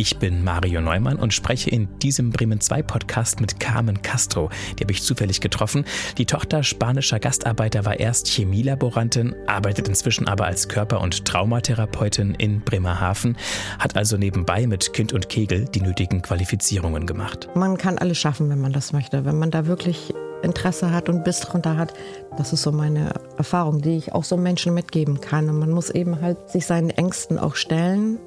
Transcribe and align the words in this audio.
Ich 0.00 0.20
bin 0.20 0.44
Mario 0.44 0.80
Neumann 0.80 1.16
und 1.16 1.34
spreche 1.34 1.70
in 1.70 1.88
diesem 1.98 2.30
Bremen 2.30 2.60
2 2.60 2.84
Podcast 2.84 3.40
mit 3.40 3.58
Carmen 3.58 4.00
Castro. 4.00 4.48
Die 4.78 4.84
habe 4.84 4.92
ich 4.92 5.02
zufällig 5.02 5.40
getroffen. 5.40 5.84
Die 6.18 6.24
Tochter 6.24 6.62
spanischer 6.62 7.18
Gastarbeiter 7.18 7.84
war 7.84 7.98
erst 7.98 8.28
Chemielaborantin, 8.28 9.34
arbeitet 9.48 9.88
inzwischen 9.88 10.28
aber 10.28 10.46
als 10.46 10.68
Körper- 10.68 11.00
und 11.00 11.24
Traumatherapeutin 11.24 12.36
in 12.36 12.60
Bremerhaven, 12.60 13.36
hat 13.80 13.96
also 13.96 14.16
nebenbei 14.16 14.68
mit 14.68 14.92
Kind 14.92 15.12
und 15.12 15.28
Kegel 15.28 15.64
die 15.64 15.80
nötigen 15.80 16.22
Qualifizierungen 16.22 17.04
gemacht. 17.04 17.48
Man 17.56 17.76
kann 17.76 17.98
alles 17.98 18.18
schaffen, 18.18 18.48
wenn 18.50 18.60
man 18.60 18.72
das 18.72 18.92
möchte. 18.92 19.24
Wenn 19.24 19.40
man 19.40 19.50
da 19.50 19.66
wirklich 19.66 20.14
Interesse 20.42 20.92
hat 20.92 21.08
und 21.08 21.24
Biss 21.24 21.40
drunter 21.40 21.76
hat. 21.76 21.92
Das 22.36 22.52
ist 22.52 22.62
so 22.62 22.70
meine 22.70 23.14
Erfahrung, 23.36 23.82
die 23.82 23.96
ich 23.96 24.12
auch 24.12 24.22
so 24.22 24.36
Menschen 24.36 24.74
mitgeben 24.74 25.20
kann. 25.20 25.48
Und 25.48 25.58
man 25.58 25.72
muss 25.72 25.90
eben 25.90 26.20
halt 26.20 26.50
sich 26.50 26.66
seinen 26.66 26.90
Ängsten 26.90 27.36
auch 27.36 27.56
stellen 27.56 28.20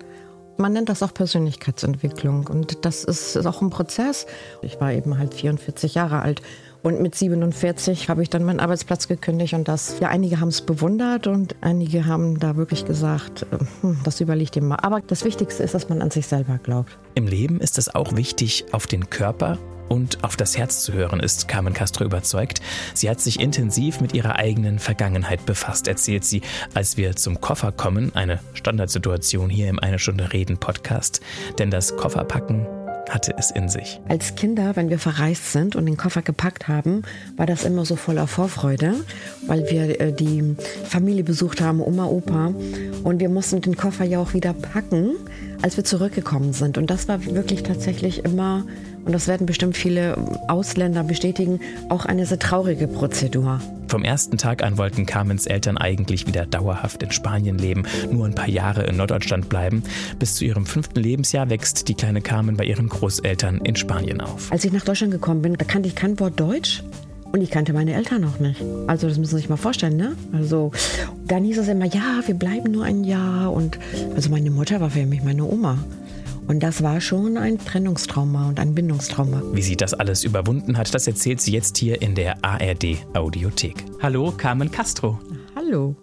man 0.57 0.73
nennt 0.73 0.89
das 0.89 1.03
auch 1.03 1.13
Persönlichkeitsentwicklung 1.13 2.47
und 2.47 2.85
das 2.85 3.03
ist, 3.03 3.35
ist 3.35 3.45
auch 3.45 3.61
ein 3.61 3.69
Prozess. 3.69 4.25
Ich 4.61 4.79
war 4.79 4.91
eben 4.91 5.17
halt 5.17 5.33
44 5.33 5.95
Jahre 5.95 6.21
alt 6.21 6.41
und 6.83 6.99
mit 6.99 7.13
47 7.13 8.09
habe 8.09 8.23
ich 8.23 8.29
dann 8.29 8.43
meinen 8.43 8.59
Arbeitsplatz 8.59 9.07
gekündigt 9.07 9.53
und 9.53 9.67
das, 9.67 9.99
ja, 9.99 10.07
einige 10.07 10.39
haben 10.39 10.47
es 10.47 10.61
bewundert 10.61 11.27
und 11.27 11.55
einige 11.61 12.05
haben 12.07 12.39
da 12.39 12.55
wirklich 12.55 12.85
gesagt, 12.85 13.45
äh, 13.51 13.57
hm, 13.81 13.99
das 14.03 14.19
überlegt 14.19 14.55
ihr 14.55 14.63
mal. 14.63 14.79
Aber 14.81 15.01
das 15.01 15.23
Wichtigste 15.23 15.63
ist, 15.63 15.75
dass 15.75 15.89
man 15.89 16.01
an 16.01 16.09
sich 16.09 16.25
selber 16.25 16.57
glaubt. 16.57 16.97
Im 17.13 17.27
Leben 17.27 17.59
ist 17.59 17.77
es 17.77 17.93
auch 17.93 18.15
wichtig, 18.15 18.65
auf 18.71 18.87
den 18.87 19.09
Körper 19.09 19.59
und 19.91 20.23
auf 20.23 20.37
das 20.37 20.57
Herz 20.57 20.83
zu 20.83 20.93
hören, 20.93 21.19
ist 21.19 21.49
Carmen 21.49 21.73
Castro 21.73 22.05
überzeugt. 22.05 22.61
Sie 22.93 23.09
hat 23.09 23.19
sich 23.19 23.41
intensiv 23.41 23.99
mit 23.99 24.13
ihrer 24.13 24.37
eigenen 24.37 24.79
Vergangenheit 24.79 25.45
befasst, 25.45 25.89
erzählt 25.89 26.23
sie, 26.23 26.41
als 26.73 26.95
wir 26.95 27.17
zum 27.17 27.41
Koffer 27.41 27.73
kommen, 27.73 28.15
eine 28.15 28.39
Standardsituation 28.53 29.49
hier 29.49 29.67
im 29.67 29.79
Eine 29.79 29.99
Stunde 29.99 30.31
Reden 30.31 30.57
Podcast. 30.57 31.19
Denn 31.59 31.71
das 31.71 31.97
Kofferpacken 31.97 32.65
hatte 33.09 33.33
es 33.37 33.51
in 33.51 33.67
sich. 33.67 33.99
Als 34.07 34.35
Kinder, 34.35 34.77
wenn 34.77 34.89
wir 34.89 34.97
verreist 34.97 35.51
sind 35.51 35.75
und 35.75 35.85
den 35.85 35.97
Koffer 35.97 36.21
gepackt 36.21 36.69
haben, 36.69 37.01
war 37.35 37.45
das 37.45 37.65
immer 37.65 37.83
so 37.83 37.97
voller 37.97 38.27
Vorfreude, 38.27 38.93
weil 39.45 39.69
wir 39.69 39.99
äh, 39.99 40.13
die 40.13 40.55
Familie 40.85 41.25
besucht 41.25 41.59
haben, 41.59 41.81
Oma, 41.81 42.05
Opa. 42.05 42.53
Und 43.03 43.19
wir 43.19 43.27
mussten 43.27 43.59
den 43.59 43.75
Koffer 43.75 44.05
ja 44.05 44.19
auch 44.19 44.33
wieder 44.33 44.53
packen, 44.53 45.15
als 45.61 45.75
wir 45.75 45.83
zurückgekommen 45.83 46.53
sind. 46.53 46.77
Und 46.77 46.89
das 46.89 47.09
war 47.09 47.25
wirklich 47.25 47.63
tatsächlich 47.63 48.23
immer 48.23 48.65
und 49.05 49.11
das 49.11 49.27
werden 49.27 49.45
bestimmt 49.45 49.77
viele 49.77 50.17
Ausländer 50.47 51.03
bestätigen, 51.03 51.59
auch 51.89 52.05
eine 52.05 52.25
sehr 52.25 52.39
traurige 52.39 52.87
Prozedur. 52.87 53.59
Vom 53.87 54.03
ersten 54.03 54.37
Tag 54.37 54.63
an 54.63 54.77
wollten 54.77 55.05
Carmens 55.05 55.47
Eltern 55.47 55.77
eigentlich 55.77 56.25
wieder 56.25 56.45
dauerhaft 56.45 57.03
in 57.03 57.11
Spanien 57.11 57.57
leben, 57.57 57.83
nur 58.09 58.25
ein 58.25 58.35
paar 58.35 58.47
Jahre 58.47 58.83
in 58.83 58.95
Norddeutschland 58.95 59.49
bleiben. 59.49 59.83
Bis 60.17 60.35
zu 60.35 60.45
ihrem 60.45 60.65
fünften 60.65 61.01
Lebensjahr 61.01 61.49
wächst 61.49 61.89
die 61.89 61.93
kleine 61.93 62.21
Carmen 62.21 62.55
bei 62.55 62.63
ihren 62.63 62.87
Großeltern 62.87 63.57
in 63.65 63.75
Spanien 63.75 64.21
auf. 64.21 64.51
Als 64.51 64.63
ich 64.63 64.71
nach 64.71 64.85
Deutschland 64.85 65.11
gekommen 65.11 65.41
bin, 65.41 65.55
da 65.55 65.65
kannte 65.65 65.89
ich 65.89 65.95
kein 65.95 66.19
Wort 66.19 66.39
Deutsch. 66.39 66.83
Und 67.33 67.41
ich 67.41 67.49
kannte 67.49 67.71
meine 67.71 67.93
Eltern 67.93 68.25
auch 68.25 68.39
nicht. 68.39 68.61
Also 68.87 69.07
das 69.07 69.17
müssen 69.17 69.31
Sie 69.31 69.37
sich 69.37 69.49
mal 69.49 69.55
vorstellen, 69.55 69.95
ne? 69.95 70.17
Also 70.33 70.71
dann 71.27 71.45
hieß 71.45 71.59
es 71.59 71.69
immer, 71.69 71.85
ja, 71.85 72.21
wir 72.25 72.35
bleiben 72.35 72.71
nur 72.71 72.83
ein 72.83 73.05
Jahr. 73.05 73.53
Und 73.53 73.79
also 74.15 74.29
meine 74.29 74.51
Mutter 74.51 74.81
war 74.81 74.89
für 74.89 75.05
mich 75.05 75.23
meine 75.23 75.45
Oma. 75.45 75.77
Und 76.47 76.61
das 76.61 76.83
war 76.83 76.99
schon 76.99 77.37
ein 77.37 77.57
Trennungstrauma 77.57 78.49
und 78.49 78.59
ein 78.59 78.75
Bindungstrauma. 78.75 79.41
Wie 79.53 79.61
sie 79.61 79.77
das 79.77 79.93
alles 79.93 80.23
überwunden 80.23 80.77
hat, 80.77 80.93
das 80.93 81.07
erzählt 81.07 81.39
sie 81.39 81.51
jetzt 81.51 81.77
hier 81.77 82.01
in 82.01 82.15
der 82.15 82.43
ARD 82.43 82.97
Audiothek. 83.13 83.85
Hallo, 84.01 84.31
Carmen 84.31 84.71
Castro. 84.71 85.19
Hallo. 85.55 85.95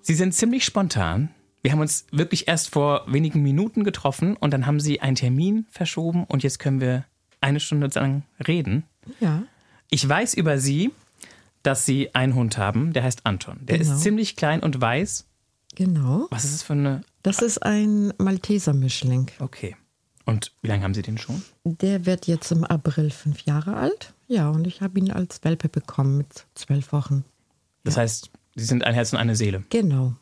Sie 0.00 0.14
sind 0.14 0.34
ziemlich 0.34 0.64
spontan. 0.64 1.30
Wir 1.62 1.72
haben 1.72 1.80
uns 1.80 2.06
wirklich 2.10 2.48
erst 2.48 2.70
vor 2.70 3.04
wenigen 3.06 3.42
Minuten 3.42 3.84
getroffen 3.84 4.36
und 4.36 4.52
dann 4.52 4.66
haben 4.66 4.80
Sie 4.80 5.00
einen 5.00 5.16
Termin 5.16 5.66
verschoben 5.70 6.24
und 6.24 6.42
jetzt 6.42 6.58
können 6.58 6.80
wir 6.80 7.04
eine 7.40 7.60
Stunde 7.60 7.88
lang 7.94 8.24
reden. 8.46 8.84
Ja. 9.20 9.42
Ich 9.90 10.08
weiß 10.08 10.34
über 10.34 10.58
Sie, 10.58 10.90
dass 11.62 11.86
Sie 11.86 12.14
einen 12.14 12.34
Hund 12.34 12.58
haben, 12.58 12.92
der 12.92 13.04
heißt 13.04 13.26
Anton. 13.26 13.58
Der 13.62 13.78
genau. 13.78 13.92
ist 13.92 14.00
ziemlich 14.00 14.36
klein 14.36 14.60
und 14.60 14.80
weiß. 14.80 15.26
Genau. 15.74 16.26
Was 16.30 16.44
ist 16.44 16.54
es 16.54 16.62
für 16.62 16.72
eine 16.72 17.02
das 17.22 17.38
ist 17.40 17.62
ein 17.62 18.12
Malteser-Mischling. 18.18 19.30
Okay. 19.38 19.76
Und 20.24 20.52
wie 20.62 20.68
lange 20.68 20.84
haben 20.84 20.94
Sie 20.94 21.02
den 21.02 21.18
schon? 21.18 21.42
Der 21.64 22.06
wird 22.06 22.26
jetzt 22.26 22.52
im 22.52 22.64
April 22.64 23.10
fünf 23.10 23.42
Jahre 23.42 23.76
alt. 23.76 24.14
Ja, 24.28 24.50
und 24.50 24.66
ich 24.66 24.80
habe 24.80 24.98
ihn 24.98 25.10
als 25.10 25.42
Welpe 25.42 25.68
bekommen 25.68 26.16
mit 26.16 26.46
zwölf 26.54 26.92
Wochen. 26.92 27.24
Das 27.84 27.96
ja. 27.96 28.02
heißt, 28.02 28.30
Sie 28.54 28.64
sind 28.64 28.84
ein 28.84 28.94
Herz 28.94 29.12
und 29.12 29.18
eine 29.18 29.34
Seele. 29.34 29.64
Genau. 29.70 30.14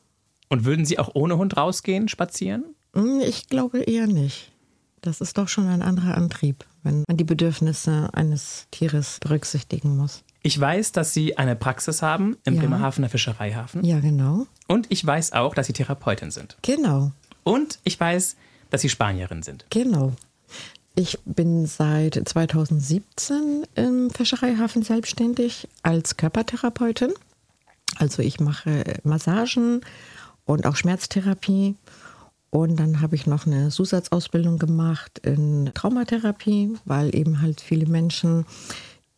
Und 0.49 0.65
würden 0.65 0.84
Sie 0.84 0.99
auch 0.99 1.11
ohne 1.15 1.37
Hund 1.37 1.56
rausgehen, 1.56 2.09
spazieren? 2.09 2.65
Hm, 2.94 3.21
ich 3.21 3.49
glaube 3.49 3.81
eher 3.82 4.06
nicht. 4.06 4.53
Das 5.00 5.21
ist 5.21 5.38
doch 5.38 5.49
schon 5.49 5.67
ein 5.67 5.82
anderer 5.82 6.17
Antrieb, 6.17 6.67
wenn 6.82 7.05
man 7.06 7.17
die 7.17 7.25
Bedürfnisse 7.25 8.11
eines 8.12 8.67
Tieres 8.71 9.19
berücksichtigen 9.21 9.97
muss. 9.97 10.25
Ich 10.43 10.59
weiß, 10.59 10.93
dass 10.93 11.12
Sie 11.12 11.37
eine 11.37 11.56
Praxis 11.56 12.03
haben 12.03 12.37
im 12.45 12.55
ja. 12.55 12.61
Bremerhavener 12.61 13.09
Fischereihafen. 13.09 13.84
Ja, 13.84 14.01
genau. 14.01 14.47
Und 14.67 14.87
ich 14.91 15.05
weiß 15.05 15.33
auch, 15.33 15.55
dass 15.55 15.67
Sie 15.67 15.73
Therapeutin 15.73 16.31
sind. 16.31 16.56
Genau. 16.62 17.12
Und 17.45 17.78
ich 17.84 17.99
weiß, 17.99 18.37
dass 18.71 18.81
Sie 18.81 18.89
Spanierin 18.89 19.43
sind. 19.43 19.67
Genau. 19.71 20.12
Ich 20.95 21.19
bin 21.25 21.67
seit 21.67 22.21
2017 22.29 23.67
im 23.75 24.11
Fischereihafen 24.11 24.83
selbstständig 24.83 25.69
als 25.83 26.17
Körpertherapeutin. 26.17 27.12
Also 27.97 28.23
ich 28.23 28.41
mache 28.41 28.84
Massagen 29.05 29.83
und 30.47 30.67
auch 30.67 30.77
Schmerztherapie. 30.77 31.77
Und 32.50 32.77
dann 32.81 33.00
habe 33.00 33.15
ich 33.15 33.27
noch 33.27 33.47
eine 33.47 33.69
Zusatzausbildung 33.69 34.59
gemacht 34.59 35.21
in 35.21 35.71
Traumatherapie, 35.73 36.75
weil 36.84 37.15
eben 37.15 37.41
halt 37.41 37.61
viele 37.61 37.87
Menschen 37.87 38.45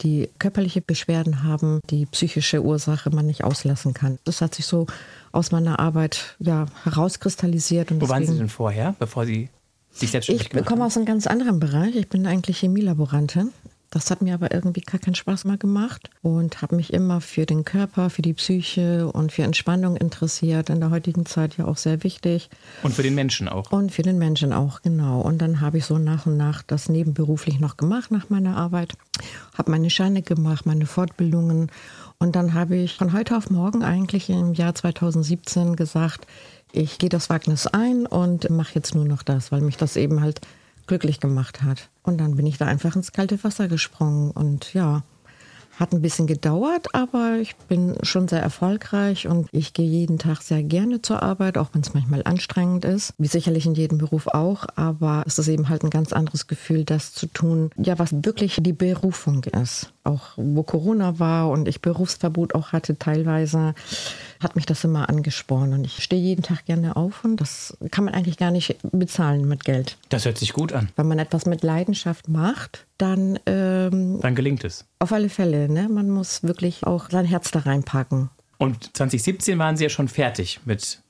die 0.03 0.29
körperliche 0.39 0.81
Beschwerden 0.81 1.43
haben, 1.43 1.81
die 1.91 2.07
psychische 2.07 2.63
Ursache 2.63 3.11
man 3.11 3.27
nicht 3.27 3.45
auslassen 3.45 3.95
kann. 3.95 4.19
Das 4.25 4.41
hat 4.41 4.55
sich 4.55 4.67
so 4.67 4.87
aus 5.33 5.51
meiner 5.53 5.79
Arbeit 5.79 6.37
ja, 6.39 6.67
herauskristallisiert. 6.85 7.91
Und 7.91 8.01
Wo 8.01 8.09
waren 8.09 8.27
Sie 8.27 8.37
denn 8.37 8.49
vorher, 8.49 8.95
bevor 8.99 9.27
Sie 9.27 9.49
sich 9.93 10.11
selbstständig 10.11 10.53
Ich 10.55 10.65
komme 10.65 10.85
aus 10.85 10.97
einem 10.97 11.07
ganz 11.07 11.27
anderen 11.27 11.61
Bereich. 11.61 11.95
Ich 11.97 12.09
bin 12.09 12.27
eigentlich 12.27 12.59
Chemielaborantin 12.59 13.51
das 13.93 14.11
hat 14.11 14.23
mir 14.23 14.33
aber 14.33 14.55
irgendwie 14.55 14.81
gar 14.81 14.99
keinen 14.99 15.15
Spaß 15.15 15.45
mehr 15.45 15.59
gemacht 15.59 16.09
und 16.23 16.63
habe 16.63 16.77
mich 16.77 16.95
immer 16.95 17.21
für 17.21 17.45
den 17.45 17.63
Körper, 17.65 18.09
für 18.09 18.23
die 18.23 18.33
Psyche 18.33 19.07
und 19.07 19.33
für 19.33 19.43
Entspannung 19.43 19.97
interessiert. 19.99 20.71
In 20.71 20.81
der 20.81 20.89
heutigen 20.89 21.27
Zeit 21.27 21.59
ja 21.59 21.67
auch 21.67 21.77
sehr 21.77 22.03
wichtig. 22.03 22.49
Und 22.83 22.95
für 22.95 23.03
den 23.03 23.15
Menschen 23.15 23.51
auch. 23.51 23.71
Und 23.71 23.93
für 23.93 24.01
den 24.01 24.17
Menschen 24.17 24.55
auch, 24.55 24.81
genau. 24.81 25.21
Und 25.21 25.43
dann 25.43 25.61
habe 25.61 25.77
ich 25.77 25.85
so 25.85 25.99
nach 25.99 26.25
und 26.25 26.39
nach 26.39 26.63
das 26.63 26.89
nebenberuflich 26.89 27.61
noch 27.61 27.77
gemacht 27.77 28.11
nach 28.11 28.31
meiner 28.31 28.57
Arbeit. 28.57 28.95
Habe 29.59 29.71
meine 29.71 29.91
Scheine 29.91 30.23
gemacht, 30.23 30.65
meine 30.65 30.87
Fortbildungen. 30.87 31.71
Und 32.17 32.35
dann 32.35 32.55
habe 32.55 32.77
ich 32.77 32.97
von 32.97 33.13
heute 33.13 33.37
auf 33.37 33.51
morgen 33.51 33.85
eigentlich 33.85 34.31
im 34.31 34.55
Jahr 34.55 34.75
2017 34.75 35.77
gesagt, 35.77 36.27
ich 36.73 36.99
gehe 36.99 37.11
das 37.11 37.29
Wagnis 37.29 37.67
ein 37.67 38.07
und 38.07 38.49
mache 38.49 38.75
jetzt 38.75 38.95
nur 38.95 39.05
noch 39.05 39.23
das, 39.23 39.53
weil 39.53 39.61
mich 39.61 39.77
das 39.77 39.97
eben 39.97 40.23
halt 40.23 40.41
glücklich 40.87 41.21
gemacht 41.21 41.63
hat. 41.63 41.91
Und 42.03 42.19
dann 42.19 42.37
bin 42.37 42.47
ich 42.47 42.59
da 42.59 42.67
einfach 42.67 42.97
ins 42.97 43.13
kalte 43.13 43.43
Wasser 43.45 43.69
gesprungen 43.69 44.31
und 44.31 44.75
ja, 44.75 45.05
hat 45.79 45.93
ein 45.93 46.03
bisschen 46.03 46.27
gedauert, 46.27 46.95
aber 46.95 47.37
ich 47.41 47.57
bin 47.57 47.97
schon 48.03 48.29
sehr 48.29 48.41
erfolgreich 48.41 49.27
und 49.27 49.49
ich 49.53 49.73
gehe 49.73 49.89
jeden 49.89 50.19
Tag 50.19 50.43
sehr 50.43 50.63
gerne 50.63 51.03
zur 51.03 51.23
Arbeit, 51.23 51.59
auch 51.59 51.71
wenn 51.73 51.81
es 51.81 51.95
manchmal 51.95 52.23
anstrengend 52.25 52.85
ist, 52.85 53.15
wie 53.19 53.27
sicherlich 53.27 53.67
in 53.67 53.75
jedem 53.75 53.99
Beruf 53.99 54.27
auch, 54.27 54.67
aber 54.77 55.25
es 55.27 55.39
ist 55.39 55.49
eben 55.49 55.69
halt 55.69 55.83
ein 55.83 55.91
ganz 55.91 56.13
anderes 56.13 56.47
Gefühl, 56.47 56.85
das 56.85 57.13
zu 57.13 57.27
tun, 57.27 57.71
ja, 57.77 57.99
was 57.99 58.13
wirklich 58.13 58.59
die 58.61 58.73
Berufung 58.73 59.45
ist. 59.45 59.93
Auch 60.05 60.31
wo 60.37 60.63
Corona 60.63 61.19
war 61.19 61.49
und 61.49 61.69
ich 61.69 61.81
Berufsverbot 61.81 62.55
auch 62.55 62.73
hatte 62.73 62.99
teilweise, 62.99 63.75
hat 64.41 64.57
mich 64.57 64.67
das 64.67 64.83
immer 64.83 65.09
angespornt. 65.09 65.73
Und 65.73 65.85
ich 65.85 66.03
stehe 66.03 66.21
jeden 66.21 66.43
Tag 66.43 66.65
gerne 66.65 66.97
auf 66.97 67.25
und 67.25 67.41
das 67.41 67.77
kann 67.91 68.05
man 68.05 68.15
eigentlich 68.15 68.37
gar 68.37 68.51
nicht 68.51 68.77
bezahlen 68.91 69.47
mit 69.47 69.65
Geld. 69.65 69.97
Das 70.09 70.25
hört 70.25 70.39
sich 70.39 70.53
gut 70.53 70.73
an. 70.73 70.89
Wenn 70.97 71.07
man 71.07 71.21
etwas 71.21 71.47
mit 71.47 71.63
Leidenschaft 71.63 72.29
macht, 72.29 72.85
dann. 73.03 73.39
Ähm, 73.47 74.21
dann 74.21 74.35
gelingt 74.35 74.65
es. 74.65 74.87
Auf 75.01 75.13
alle 75.13 75.29
Fälle. 75.29 75.69
Ne? 75.69 75.89
Man 75.89 76.09
muss 76.09 76.43
wirklich 76.43 76.87
auch 76.87 77.11
sein 77.11 77.25
Herz 77.25 77.51
da 77.51 77.61
reinpacken. 77.61 78.31
Und 78.59 78.97
2017 78.97 79.59
waren 79.59 79.77
Sie 79.77 79.85
ja 79.85 79.91
schon 79.91 80.09
fertig 80.09 80.61
mit 80.65 81.03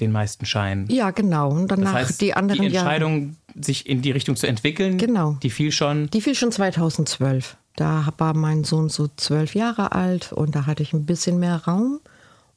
den 0.00 0.10
meisten 0.10 0.46
Scheinen. 0.46 0.88
Ja, 0.88 1.10
genau. 1.10 1.50
Und 1.50 1.70
danach 1.70 1.92
das 1.92 2.08
heißt, 2.08 2.20
die 2.20 2.34
anderen 2.34 2.62
Die 2.62 2.68
Entscheidung, 2.68 3.36
Jahre. 3.48 3.64
sich 3.64 3.88
in 3.88 4.00
die 4.00 4.10
Richtung 4.10 4.36
zu 4.36 4.46
entwickeln, 4.46 4.96
genau. 4.96 5.36
die 5.42 5.50
fiel 5.50 5.72
schon. 5.72 6.08
Die 6.10 6.20
fiel 6.20 6.34
schon 6.34 6.52
2012. 6.52 7.56
Da 7.76 8.08
war 8.16 8.34
mein 8.34 8.64
Sohn 8.64 8.88
so 8.88 9.08
zwölf 9.16 9.54
Jahre 9.54 9.92
alt 9.92 10.32
und 10.32 10.54
da 10.54 10.66
hatte 10.66 10.82
ich 10.82 10.92
ein 10.92 11.04
bisschen 11.04 11.38
mehr 11.38 11.56
Raum 11.64 12.00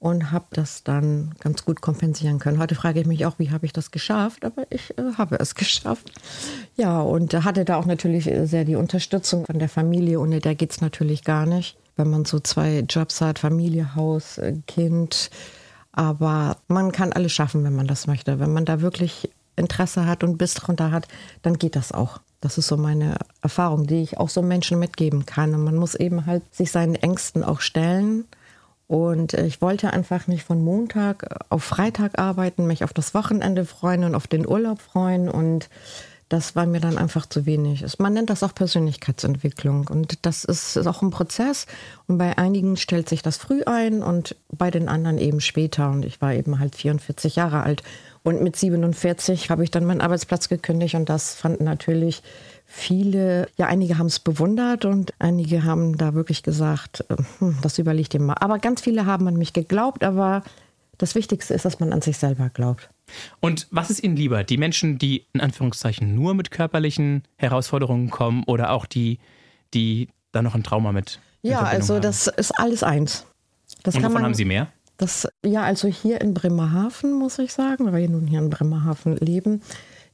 und 0.02 0.32
habe 0.32 0.48
das 0.50 0.84
dann 0.84 1.36
ganz 1.40 1.64
gut 1.64 1.80
kompensieren 1.80 2.40
können. 2.40 2.58
Heute 2.58 2.74
frage 2.74 3.00
ich 3.00 3.06
mich 3.06 3.28
auch, 3.28 3.38
wie 3.38 3.52
habe 3.52 3.68
ich 3.68 3.72
das 3.72 3.92
geschafft, 3.92 4.44
aber 4.44 4.66
ich 4.72 4.98
äh, 4.98 5.14
habe 5.16 5.40
es 5.40 5.54
geschafft. 5.56 6.12
Ja, 6.76 7.02
und 7.02 7.32
hatte 7.46 7.66
da 7.66 7.78
auch 7.78 7.86
natürlich 7.86 8.24
sehr 8.50 8.66
die 8.66 8.76
Unterstützung 8.76 9.46
von 9.46 9.60
der 9.60 9.70
Familie, 9.70 10.20
ohne 10.20 10.40
der 10.40 10.56
geht 10.56 10.72
es 10.72 10.82
natürlich 10.82 11.24
gar 11.24 11.46
nicht. 11.46 11.78
Wenn 11.98 12.10
man 12.10 12.26
so 12.26 12.40
zwei 12.40 12.80
Jobs 12.80 13.22
hat, 13.22 13.38
Familie, 13.38 13.94
Haus, 13.94 14.40
äh, 14.40 14.56
Kind, 14.66 15.30
aber 15.92 16.58
man 16.68 16.92
kann 16.92 17.14
alles 17.14 17.32
schaffen, 17.32 17.64
wenn 17.64 17.76
man 17.76 17.86
das 17.86 18.08
möchte. 18.08 18.40
Wenn 18.40 18.54
man 18.54 18.66
da 18.66 18.82
wirklich 18.82 19.30
Interesse 19.56 20.08
hat 20.08 20.24
und 20.24 20.40
Biss 20.40 20.56
drunter 20.56 20.90
hat, 20.90 21.08
dann 21.44 21.60
geht 21.60 21.76
das 21.76 21.92
auch. 21.92 22.22
Das 22.40 22.58
ist 22.58 22.66
so 22.66 22.76
meine 22.76 23.18
Erfahrung, 23.44 23.86
die 23.86 24.02
ich 24.02 24.18
auch 24.18 24.30
so 24.30 24.42
Menschen 24.42 24.80
mitgeben 24.80 25.28
kann. 25.28 25.54
Und 25.54 25.64
man 25.64 25.76
muss 25.76 25.94
eben 25.94 26.26
halt 26.26 26.42
sich 26.56 26.72
seinen 26.72 26.96
Ängsten 26.96 27.44
auch 27.44 27.62
stellen. 27.62 28.26
Und 28.92 29.34
äh, 29.36 29.46
ich 29.46 29.62
wollte 29.62 29.94
einfach 29.94 30.28
nicht 30.28 30.44
von 30.44 30.62
Montag 30.62 31.46
auf 31.48 31.64
Freitag 31.64 32.20
arbeiten, 32.20 32.68
mich 32.68 32.84
auf 32.84 32.92
das 32.92 33.14
Wochenende 33.14 33.64
freuen 33.64 34.04
und 34.04 34.16
auf 34.16 34.28
den 34.28 34.46
Urlaub 34.46 34.82
freuen. 34.82 35.30
Und 35.30 35.70
das 36.28 36.58
war 36.58 36.66
mir 36.66 36.82
dann 36.82 36.98
einfach 36.98 37.26
zu 37.26 37.46
wenig. 37.46 37.86
Man 38.00 38.12
nennt 38.12 38.30
das 38.30 38.44
auch 38.44 38.54
Persönlichkeitsentwicklung. 38.54 39.88
Und 39.88 40.26
das 40.26 40.44
ist, 40.44 40.76
ist 40.76 40.88
auch 40.88 41.02
ein 41.04 41.10
Prozess. 41.10 41.68
Und 42.08 42.18
bei 42.18 42.38
einigen 42.38 42.76
stellt 42.76 43.08
sich 43.08 43.22
das 43.22 43.38
früh 43.38 43.64
ein 43.64 44.04
und 44.04 44.36
bei 44.50 44.70
den 44.70 44.90
anderen 44.90 45.20
eben 45.20 45.40
später. 45.40 45.90
Und 45.90 46.04
ich 46.04 46.20
war 46.20 46.34
eben 46.34 46.60
halt 46.60 46.76
44 46.76 47.38
Jahre 47.38 47.64
alt. 47.64 47.84
Und 48.24 48.42
mit 48.42 48.58
47 48.58 49.50
habe 49.50 49.64
ich 49.64 49.72
dann 49.72 49.86
meinen 49.86 50.02
Arbeitsplatz 50.02 50.50
gekündigt. 50.50 50.96
Und 50.96 51.08
das 51.08 51.34
fanden 51.34 51.64
natürlich 51.64 52.24
viele, 52.72 53.50
ja, 53.58 53.68
einige 53.68 53.98
haben 53.98 54.08
es 54.08 54.20
bewundert 54.20 54.86
und 54.86 55.14
einige 55.20 55.66
haben 55.66 55.98
da 55.98 56.14
wirklich 56.14 56.42
gesagt, 56.42 57.04
äh, 57.10 57.16
hm, 57.40 57.58
das 57.62 57.78
überlegt 57.78 58.14
ihr 58.14 58.22
mal. 58.22 58.36
Aber 58.40 58.60
ganz 58.60 58.82
viele 58.82 59.06
haben 59.06 59.28
an 59.28 59.36
mich 59.36 59.52
geglaubt, 59.52 60.04
aber 60.04 60.44
das 60.98 61.14
Wichtigste 61.14 61.54
ist, 61.54 61.66
dass 61.66 61.80
man 61.80 61.92
an 61.92 62.02
sich 62.02 62.18
selber 62.18 62.50
glaubt. 62.50 62.90
Und 63.42 63.68
was 63.72 63.90
ist 63.90 64.02
Ihnen 64.02 64.16
lieber? 64.16 64.46
Die 64.46 64.58
Menschen, 64.58 64.98
die 64.98 65.26
in 65.34 65.42
Anführungszeichen 65.42 66.16
nur 66.16 66.34
mit 66.34 66.50
körperlichen 66.50 67.24
Herausforderungen 67.36 68.10
kommen 68.10 68.44
oder 68.46 68.72
auch 68.72 68.86
die, 68.86 69.20
die 69.74 70.08
da 70.32 70.42
noch 70.42 70.56
ein 70.56 70.64
Trauma 70.64 70.94
mit? 70.94 71.20
Ja, 71.42 71.64
also 71.64 71.96
haben? 71.96 72.02
das 72.04 72.28
ist 72.28 72.52
alles 72.58 72.84
eins. 72.84 73.26
Das 73.84 73.96
Und 73.96 74.04
wovon 74.04 74.24
haben 74.24 74.34
Sie 74.34 74.46
mehr? 74.46 74.68
Das, 74.96 75.28
ja, 75.44 75.64
also 75.64 75.88
hier 75.88 76.22
in 76.22 76.34
Bremerhaven, 76.34 77.14
muss 77.14 77.38
ich 77.40 77.52
sagen, 77.52 77.92
weil 77.92 78.02
wir 78.02 78.10
nun 78.10 78.28
hier 78.28 78.40
in 78.40 78.50
Bremerhaven 78.50 79.18
leben, 79.18 79.62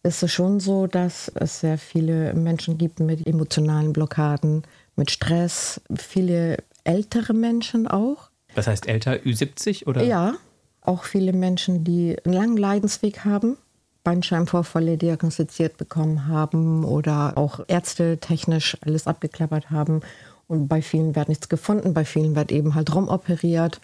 ist 0.04 0.24
es 0.24 0.32
schon 0.32 0.60
so, 0.60 0.88
dass 0.88 1.32
es 1.36 1.60
sehr 1.60 1.78
viele 1.78 2.34
Menschen 2.34 2.78
gibt 2.78 3.00
mit 3.00 3.26
emotionalen 3.28 3.94
Blockaden, 3.94 4.64
mit 4.96 5.12
Stress, 5.12 5.82
viele 5.96 6.58
ältere 6.84 7.34
Menschen 7.34 7.88
auch. 7.88 8.30
Das 8.56 8.68
heißt 8.68 8.88
älter, 8.88 9.14
Ü70 9.14 9.86
oder? 9.88 10.04
Ja, 10.04 10.36
auch 10.82 11.04
viele 11.04 11.34
Menschen, 11.34 11.84
die 11.84 12.18
einen 12.24 12.34
langen 12.34 12.58
Leidensweg 12.58 13.26
haben, 13.26 13.58
Bandscheibenvorfälle 14.04 14.98
diagnostiziert 14.98 15.78
bekommen 15.78 16.28
haben 16.28 16.86
oder 16.86 17.38
auch 17.38 17.60
Ärzte 17.68 18.18
technisch 18.20 18.78
alles 18.82 19.06
abgeklappert 19.06 19.70
haben. 19.70 20.00
Und 20.48 20.70
bei 20.70 20.82
vielen 20.82 21.14
wird 21.14 21.28
nichts 21.28 21.50
gefunden, 21.50 21.94
bei 21.94 22.06
vielen 22.06 22.36
wird 22.36 22.54
eben 22.54 22.74
halt 22.74 22.96
rumoperiert. 22.96 23.82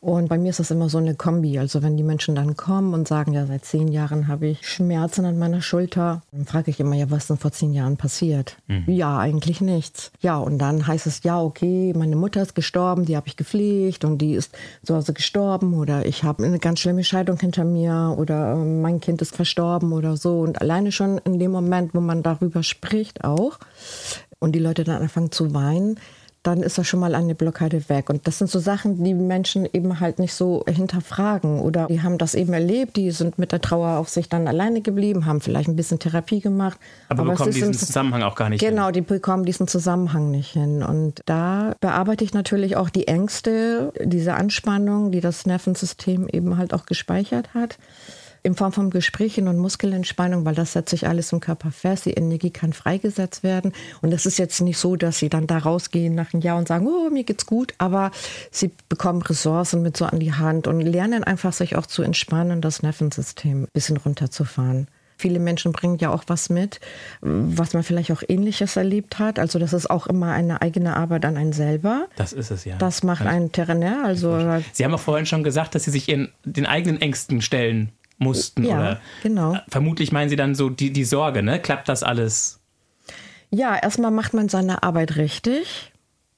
Und 0.00 0.30
bei 0.30 0.38
mir 0.38 0.48
ist 0.48 0.60
das 0.60 0.70
immer 0.70 0.88
so 0.88 0.96
eine 0.96 1.14
Kombi. 1.14 1.58
Also 1.58 1.82
wenn 1.82 1.98
die 1.98 2.02
Menschen 2.02 2.34
dann 2.34 2.56
kommen 2.56 2.94
und 2.94 3.06
sagen, 3.06 3.34
ja, 3.34 3.44
seit 3.44 3.66
zehn 3.66 3.88
Jahren 3.88 4.28
habe 4.28 4.46
ich 4.46 4.66
Schmerzen 4.66 5.26
an 5.26 5.38
meiner 5.38 5.60
Schulter, 5.60 6.22
dann 6.32 6.46
frage 6.46 6.70
ich 6.70 6.80
immer, 6.80 6.96
ja, 6.96 7.10
was 7.10 7.24
ist 7.24 7.30
denn 7.30 7.36
vor 7.36 7.52
zehn 7.52 7.74
Jahren 7.74 7.98
passiert? 7.98 8.56
Mhm. 8.66 8.84
Ja, 8.86 9.18
eigentlich 9.18 9.60
nichts. 9.60 10.10
Ja, 10.20 10.38
und 10.38 10.56
dann 10.56 10.86
heißt 10.86 11.06
es, 11.06 11.22
ja, 11.22 11.38
okay, 11.38 11.92
meine 11.94 12.16
Mutter 12.16 12.40
ist 12.40 12.54
gestorben, 12.54 13.04
die 13.04 13.14
habe 13.14 13.28
ich 13.28 13.36
gepflegt 13.36 14.06
und 14.06 14.18
die 14.18 14.32
ist 14.32 14.56
zu 14.82 14.94
Hause 14.94 15.12
gestorben 15.12 15.74
oder 15.74 16.06
ich 16.06 16.24
habe 16.24 16.44
eine 16.44 16.58
ganz 16.58 16.80
schlimme 16.80 17.04
Scheidung 17.04 17.38
hinter 17.38 17.64
mir 17.64 18.14
oder 18.16 18.54
äh, 18.54 18.56
mein 18.56 19.00
Kind 19.00 19.20
ist 19.20 19.36
verstorben 19.36 19.92
oder 19.92 20.16
so. 20.16 20.40
Und 20.40 20.62
alleine 20.62 20.92
schon 20.92 21.18
in 21.18 21.38
dem 21.38 21.50
Moment, 21.50 21.94
wo 21.94 22.00
man 22.00 22.22
darüber 22.22 22.62
spricht 22.62 23.22
auch 23.22 23.58
und 24.38 24.52
die 24.52 24.60
Leute 24.60 24.84
dann 24.84 25.02
anfangen 25.02 25.30
zu 25.30 25.52
weinen, 25.52 26.00
dann 26.42 26.62
ist 26.62 26.78
da 26.78 26.84
schon 26.84 27.00
mal 27.00 27.14
eine 27.14 27.34
Blockade 27.34 27.88
weg. 27.88 28.08
Und 28.08 28.26
das 28.26 28.38
sind 28.38 28.50
so 28.50 28.58
Sachen, 28.58 29.02
die 29.04 29.12
Menschen 29.12 29.68
eben 29.70 30.00
halt 30.00 30.18
nicht 30.18 30.32
so 30.32 30.64
hinterfragen 30.66 31.60
oder 31.60 31.86
die 31.86 32.02
haben 32.02 32.16
das 32.16 32.34
eben 32.34 32.52
erlebt, 32.52 32.96
die 32.96 33.10
sind 33.10 33.38
mit 33.38 33.52
der 33.52 33.60
Trauer 33.60 33.98
auf 33.98 34.08
sich 34.08 34.28
dann 34.28 34.48
alleine 34.48 34.80
geblieben, 34.80 35.26
haben 35.26 35.40
vielleicht 35.40 35.68
ein 35.68 35.76
bisschen 35.76 35.98
Therapie 35.98 36.40
gemacht. 36.40 36.78
Aber, 37.08 37.22
aber 37.22 37.32
bekommen 37.32 37.52
diesen 37.52 37.74
Zusammenhang 37.74 38.22
auch 38.22 38.36
gar 38.36 38.48
nicht 38.48 38.60
genau, 38.60 38.70
hin. 38.70 38.76
Genau, 38.76 38.90
die 38.90 39.00
bekommen 39.02 39.44
diesen 39.44 39.68
Zusammenhang 39.68 40.30
nicht 40.30 40.52
hin. 40.52 40.82
Und 40.82 41.20
da 41.26 41.74
bearbeite 41.80 42.24
ich 42.24 42.32
natürlich 42.32 42.76
auch 42.76 42.88
die 42.88 43.06
Ängste, 43.06 43.92
diese 44.02 44.34
Anspannung, 44.34 45.12
die 45.12 45.20
das 45.20 45.44
Nervensystem 45.44 46.26
eben 46.28 46.56
halt 46.56 46.72
auch 46.72 46.86
gespeichert 46.86 47.52
hat 47.52 47.76
in 48.42 48.54
Form 48.54 48.72
von 48.72 48.90
Gesprächen 48.90 49.48
und 49.48 49.58
Muskelentspannung, 49.58 50.44
weil 50.44 50.54
das 50.54 50.72
setzt 50.72 50.90
sich 50.90 51.06
alles 51.06 51.32
im 51.32 51.40
Körper 51.40 51.70
fest. 51.70 52.06
Die 52.06 52.12
Energie 52.12 52.50
kann 52.50 52.72
freigesetzt 52.72 53.42
werden. 53.42 53.72
Und 54.02 54.12
es 54.12 54.26
ist 54.26 54.38
jetzt 54.38 54.60
nicht 54.60 54.78
so, 54.78 54.96
dass 54.96 55.18
sie 55.18 55.28
dann 55.28 55.46
da 55.46 55.58
rausgehen 55.58 56.14
nach 56.14 56.32
einem 56.32 56.42
Jahr 56.42 56.58
und 56.58 56.68
sagen, 56.68 56.86
oh, 56.86 57.10
mir 57.10 57.24
geht's 57.24 57.46
gut, 57.46 57.74
aber 57.78 58.10
sie 58.50 58.70
bekommen 58.88 59.22
Ressourcen 59.22 59.82
mit 59.82 59.96
so 59.96 60.04
an 60.04 60.20
die 60.20 60.32
Hand 60.32 60.66
und 60.66 60.80
lernen 60.80 61.24
einfach, 61.24 61.52
sich 61.52 61.76
auch 61.76 61.86
zu 61.86 62.02
entspannen, 62.02 62.60
das 62.60 62.82
Nervensystem 62.82 63.64
ein 63.64 63.68
bisschen 63.72 63.96
runterzufahren. 63.96 64.88
Viele 65.20 65.38
Menschen 65.38 65.72
bringen 65.72 65.98
ja 65.98 66.10
auch 66.10 66.24
was 66.28 66.48
mit, 66.48 66.80
was 67.20 67.74
man 67.74 67.82
vielleicht 67.82 68.10
auch 68.10 68.22
Ähnliches 68.26 68.76
erlebt 68.76 69.18
hat. 69.18 69.38
Also 69.38 69.58
das 69.58 69.74
ist 69.74 69.90
auch 69.90 70.06
immer 70.06 70.32
eine 70.32 70.62
eigene 70.62 70.96
Arbeit 70.96 71.26
an 71.26 71.36
einen 71.36 71.52
selber. 71.52 72.06
Das 72.16 72.32
ist 72.32 72.50
es 72.50 72.64
ja. 72.64 72.76
Das 72.78 73.02
macht 73.02 73.26
einen 73.26 73.52
Terraner. 73.52 74.02
Also 74.02 74.62
Sie 74.72 74.82
haben 74.82 74.94
auch 74.94 75.00
vorhin 75.00 75.26
schon 75.26 75.44
gesagt, 75.44 75.74
dass 75.74 75.84
Sie 75.84 75.90
sich 75.90 76.08
in 76.08 76.30
den 76.46 76.64
eigenen 76.64 77.02
Ängsten 77.02 77.42
stellen 77.42 77.92
mussten. 78.20 78.64
Ja, 78.64 78.78
oder 78.78 79.00
genau. 79.22 79.56
Vermutlich 79.68 80.12
meinen 80.12 80.28
Sie 80.28 80.36
dann 80.36 80.54
so 80.54 80.70
die, 80.70 80.92
die 80.92 81.04
Sorge, 81.04 81.42
ne? 81.42 81.60
Klappt 81.60 81.88
das 81.88 82.02
alles? 82.02 82.60
Ja, 83.50 83.76
erstmal 83.76 84.10
macht 84.10 84.34
man 84.34 84.48
seine 84.48 84.82
Arbeit 84.82 85.16
richtig. 85.16 85.92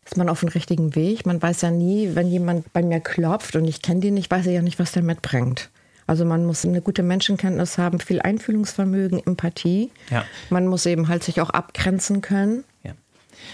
Ist 0.05 0.17
man 0.17 0.29
auf 0.29 0.41
dem 0.41 0.49
richtigen 0.49 0.95
Weg? 0.95 1.27
Man 1.27 1.41
weiß 1.41 1.61
ja 1.63 1.71
nie, 1.71 2.11
wenn 2.15 2.29
jemand 2.29 2.73
bei 2.73 2.83
mir 2.83 3.01
klopft 3.01 3.55
und 3.57 3.67
ich 3.67 3.83
kenne 3.83 4.01
den 4.01 4.15
nicht, 4.15 4.31
weiß 4.31 4.47
ich 4.47 4.55
ja 4.55 4.63
nicht, 4.63 4.79
was 4.79 4.93
der 4.93 5.03
mitbringt. 5.03 5.71
Also 6.07 6.25
man 6.25 6.45
muss 6.45 6.65
eine 6.65 6.83
gute 6.83 7.03
Menschenkenntnis 7.03 7.79
haben, 7.79 8.01
viel 8.01 8.21
Einfühlungsvermögen, 8.21 9.25
Empathie. 9.25 9.91
Ja. 10.11 10.25
Man 10.51 10.67
muss 10.67 10.87
eben 10.87 11.09
halt 11.09 11.23
sich 11.23 11.41
auch 11.41 11.51
abgrenzen 11.51 12.21
können. 12.21 12.65
Ja. 12.83 12.93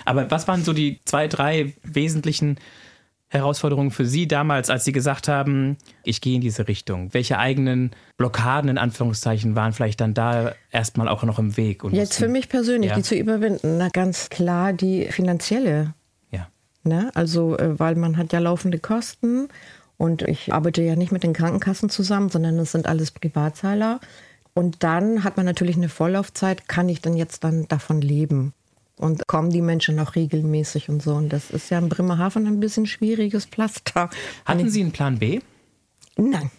Aber 0.04 0.30
was 0.30 0.48
waren 0.48 0.64
so 0.64 0.72
die 0.72 1.00
zwei, 1.04 1.28
drei 1.28 1.74
wesentlichen 1.82 2.58
Herausforderung 3.30 3.90
für 3.90 4.06
Sie 4.06 4.26
damals, 4.26 4.70
als 4.70 4.84
Sie 4.84 4.92
gesagt 4.92 5.28
haben, 5.28 5.76
ich 6.02 6.20
gehe 6.20 6.36
in 6.36 6.40
diese 6.40 6.66
Richtung? 6.66 7.12
Welche 7.12 7.38
eigenen 7.38 7.90
Blockaden 8.16 8.70
in 8.70 8.78
Anführungszeichen 8.78 9.54
waren 9.54 9.72
vielleicht 9.74 10.00
dann 10.00 10.14
da 10.14 10.52
erstmal 10.70 11.08
auch 11.08 11.22
noch 11.24 11.38
im 11.38 11.56
Weg? 11.58 11.82
Jetzt 11.90 12.16
für 12.16 12.28
mich 12.28 12.48
persönlich, 12.48 12.90
ja. 12.90 12.96
die 12.96 13.02
zu 13.02 13.14
überwinden, 13.16 13.76
na 13.76 13.90
ganz 13.90 14.30
klar 14.30 14.72
die 14.72 15.06
finanzielle. 15.06 15.92
Ja. 16.30 16.48
Ne? 16.84 17.10
Also, 17.14 17.58
äh, 17.58 17.78
weil 17.78 17.96
man 17.96 18.16
hat 18.16 18.32
ja 18.32 18.38
laufende 18.38 18.78
Kosten 18.78 19.48
und 19.98 20.22
ich 20.22 20.52
arbeite 20.54 20.82
ja 20.82 20.96
nicht 20.96 21.12
mit 21.12 21.22
den 21.22 21.34
Krankenkassen 21.34 21.90
zusammen, 21.90 22.30
sondern 22.30 22.56
das 22.56 22.72
sind 22.72 22.86
alles 22.86 23.10
Privatzahler. 23.10 24.00
Und 24.54 24.82
dann 24.82 25.22
hat 25.22 25.36
man 25.36 25.44
natürlich 25.44 25.76
eine 25.76 25.90
Vorlaufzeit, 25.90 26.66
kann 26.66 26.88
ich 26.88 27.02
denn 27.02 27.16
jetzt 27.16 27.44
dann 27.44 27.68
davon 27.68 28.00
leben? 28.00 28.54
Und 28.98 29.26
kommen 29.26 29.50
die 29.50 29.62
Menschen 29.62 29.96
noch 29.96 30.14
regelmäßig 30.16 30.88
und 30.88 31.02
so. 31.02 31.14
Und 31.14 31.30
das 31.30 31.50
ist 31.50 31.70
ja 31.70 31.78
in 31.78 31.88
Bremerhaven 31.88 32.46
ein 32.46 32.60
bisschen 32.60 32.86
schwieriges 32.86 33.46
Pflaster. 33.46 34.10
Hatten 34.44 34.68
Sie 34.68 34.80
einen 34.80 34.92
Plan 34.92 35.18
B? 35.18 35.40
Nein. 36.16 36.50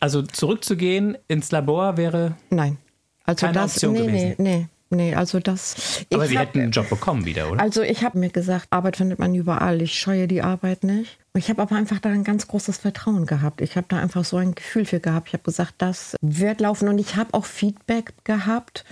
Also 0.00 0.22
zurückzugehen 0.22 1.16
ins 1.28 1.50
Labor 1.50 1.96
wäre. 1.96 2.36
Nein. 2.50 2.78
Also 3.24 3.46
keine 3.46 3.54
das, 3.54 3.74
Option 3.74 3.92
nee, 3.94 4.06
gewesen. 4.06 4.34
nee, 4.38 4.56
nee. 4.56 4.68
Nee, 4.90 5.14
also 5.14 5.40
das. 5.40 6.04
Aber 6.12 6.26
Sie 6.26 6.38
hab, 6.38 6.48
hätten 6.48 6.60
einen 6.60 6.70
Job 6.70 6.88
bekommen 6.88 7.24
wieder, 7.24 7.50
oder? 7.50 7.60
Also 7.60 7.82
ich 7.82 8.04
habe 8.04 8.18
mir 8.18 8.30
gesagt, 8.30 8.66
Arbeit 8.70 8.96
findet 8.96 9.18
man 9.18 9.34
überall. 9.34 9.82
Ich 9.82 9.98
scheue 9.98 10.28
die 10.28 10.42
Arbeit 10.42 10.84
nicht. 10.84 11.18
Ich 11.36 11.48
habe 11.48 11.62
aber 11.62 11.74
einfach 11.74 11.98
da 11.98 12.10
ein 12.10 12.22
ganz 12.22 12.46
großes 12.46 12.78
Vertrauen 12.78 13.26
gehabt. 13.26 13.60
Ich 13.60 13.76
habe 13.76 13.86
da 13.88 13.98
einfach 13.98 14.24
so 14.24 14.36
ein 14.36 14.54
Gefühl 14.54 14.84
für 14.84 15.00
gehabt. 15.00 15.28
Ich 15.28 15.34
habe 15.34 15.42
gesagt, 15.42 15.74
das 15.78 16.14
wird 16.20 16.60
laufen. 16.60 16.88
Und 16.88 16.98
ich 16.98 17.16
habe 17.16 17.34
auch 17.34 17.44
Feedback 17.44 18.12
gehabt 18.24 18.84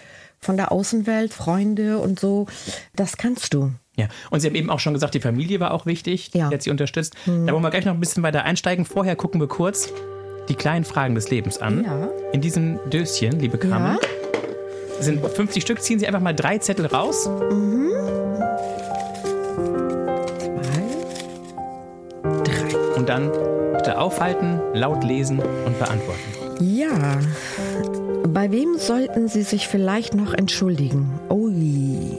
von 0.43 0.57
der 0.57 0.73
Außenwelt, 0.73 1.33
Freunde 1.33 1.99
und 1.99 2.21
so. 2.21 2.47
Das 2.95 3.17
kannst 3.17 3.55
du. 3.55 3.73
Ja, 3.97 4.09
und 4.31 4.41
Sie 4.41 4.49
haben 4.49 4.55
eben 4.55 4.71
auch 4.71 4.81
schon 4.81 4.95
gesagt, 4.95 5.15
die 5.15 5.21
Familie 5.21 5.61
war 5.61 5.73
auch 5.73 5.87
wichtig, 5.87 6.31
die 6.31 6.43
hat 6.43 6.63
Sie 6.63 6.71
unterstützt. 6.71 7.15
Mhm. 7.27 7.47
Da 7.47 7.53
wollen 7.53 7.63
wir 7.63 7.71
gleich 7.71 7.85
noch 7.85 7.95
ein 7.95 8.01
bisschen 8.01 8.23
weiter 8.23 8.43
einsteigen. 8.43 8.85
Vorher 8.85 9.17
gucken 9.17 9.41
wir 9.41 9.49
kurz 9.49 9.91
die 10.49 10.55
kleinen 10.55 10.85
Fragen 10.85 11.15
des 11.15 11.31
Lebens 11.31 11.59
an. 11.59 11.85
Ja. 11.85 12.09
In 12.33 12.41
diesem 12.41 12.79
Döschen, 12.91 13.39
liebe 13.39 13.59
Carmen, 13.59 13.99
ja. 14.03 15.03
sind 15.03 15.25
50 15.25 15.63
Stück. 15.63 15.81
Ziehen 15.81 15.99
Sie 15.99 16.07
einfach 16.07 16.21
mal 16.21 16.35
drei 16.35 16.59
Zettel 16.59 16.87
raus. 16.87 17.29
Mhm. 17.51 17.91
Zwei. 20.39 20.83
Drei. 22.43 22.77
Und 22.97 23.09
dann 23.09 23.31
bitte 23.77 23.99
aufhalten, 23.99 24.61
laut 24.75 25.05
lesen 25.05 25.39
und 25.39 25.79
beantworten. 25.79 26.21
Ja, 26.61 27.19
bei 28.33 28.51
wem 28.51 28.79
sollten 28.79 29.29
Sie 29.29 29.43
sich 29.43 29.69
vielleicht 29.69 30.15
noch 30.15 30.33
entschuldigen? 30.33 31.21
Ui, 31.29 32.19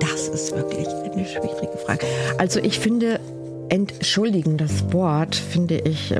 das 0.00 0.28
ist 0.28 0.54
wirklich 0.54 0.86
eine 0.88 1.26
schwierige 1.26 1.78
Frage. 1.84 2.06
Also 2.38 2.60
ich 2.60 2.78
finde, 2.78 3.20
entschuldigen, 3.68 4.58
das 4.58 4.92
Wort, 4.92 5.34
finde 5.34 5.78
ich 5.78 6.12
äh, 6.12 6.18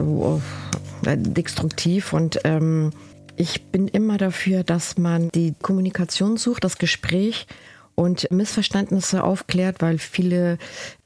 destruktiv 1.04 2.12
und 2.12 2.40
ähm, 2.44 2.90
ich 3.36 3.64
bin 3.66 3.88
immer 3.88 4.16
dafür, 4.16 4.64
dass 4.64 4.96
man 4.96 5.28
die 5.28 5.54
Kommunikation 5.60 6.38
sucht, 6.38 6.64
das 6.64 6.78
Gespräch 6.78 7.46
und 7.96 8.30
Missverständnisse 8.30 9.24
aufklärt, 9.24 9.82
weil 9.82 9.98
viele 9.98 10.58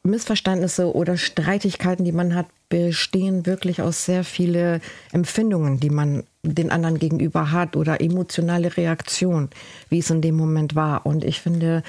Missverständnisse 0.02 0.94
oder 0.94 1.16
Streitigkeiten, 1.16 2.04
die 2.04 2.12
man 2.12 2.34
hat, 2.34 2.46
bestehen 2.68 3.46
wirklich 3.46 3.80
aus 3.80 4.04
sehr 4.04 4.24
vielen 4.24 4.82
Empfindungen, 5.12 5.80
die 5.80 5.90
man 5.90 6.24
den 6.42 6.70
anderen 6.70 6.98
gegenüber 6.98 7.52
hat 7.52 7.76
oder 7.76 8.00
emotionale 8.00 8.76
Reaktion, 8.76 9.48
wie 9.88 10.00
es 10.00 10.10
in 10.10 10.20
dem 10.20 10.36
Moment 10.36 10.74
war. 10.74 11.06
Und 11.06 11.24
ich 11.24 11.40
finde, 11.40 11.82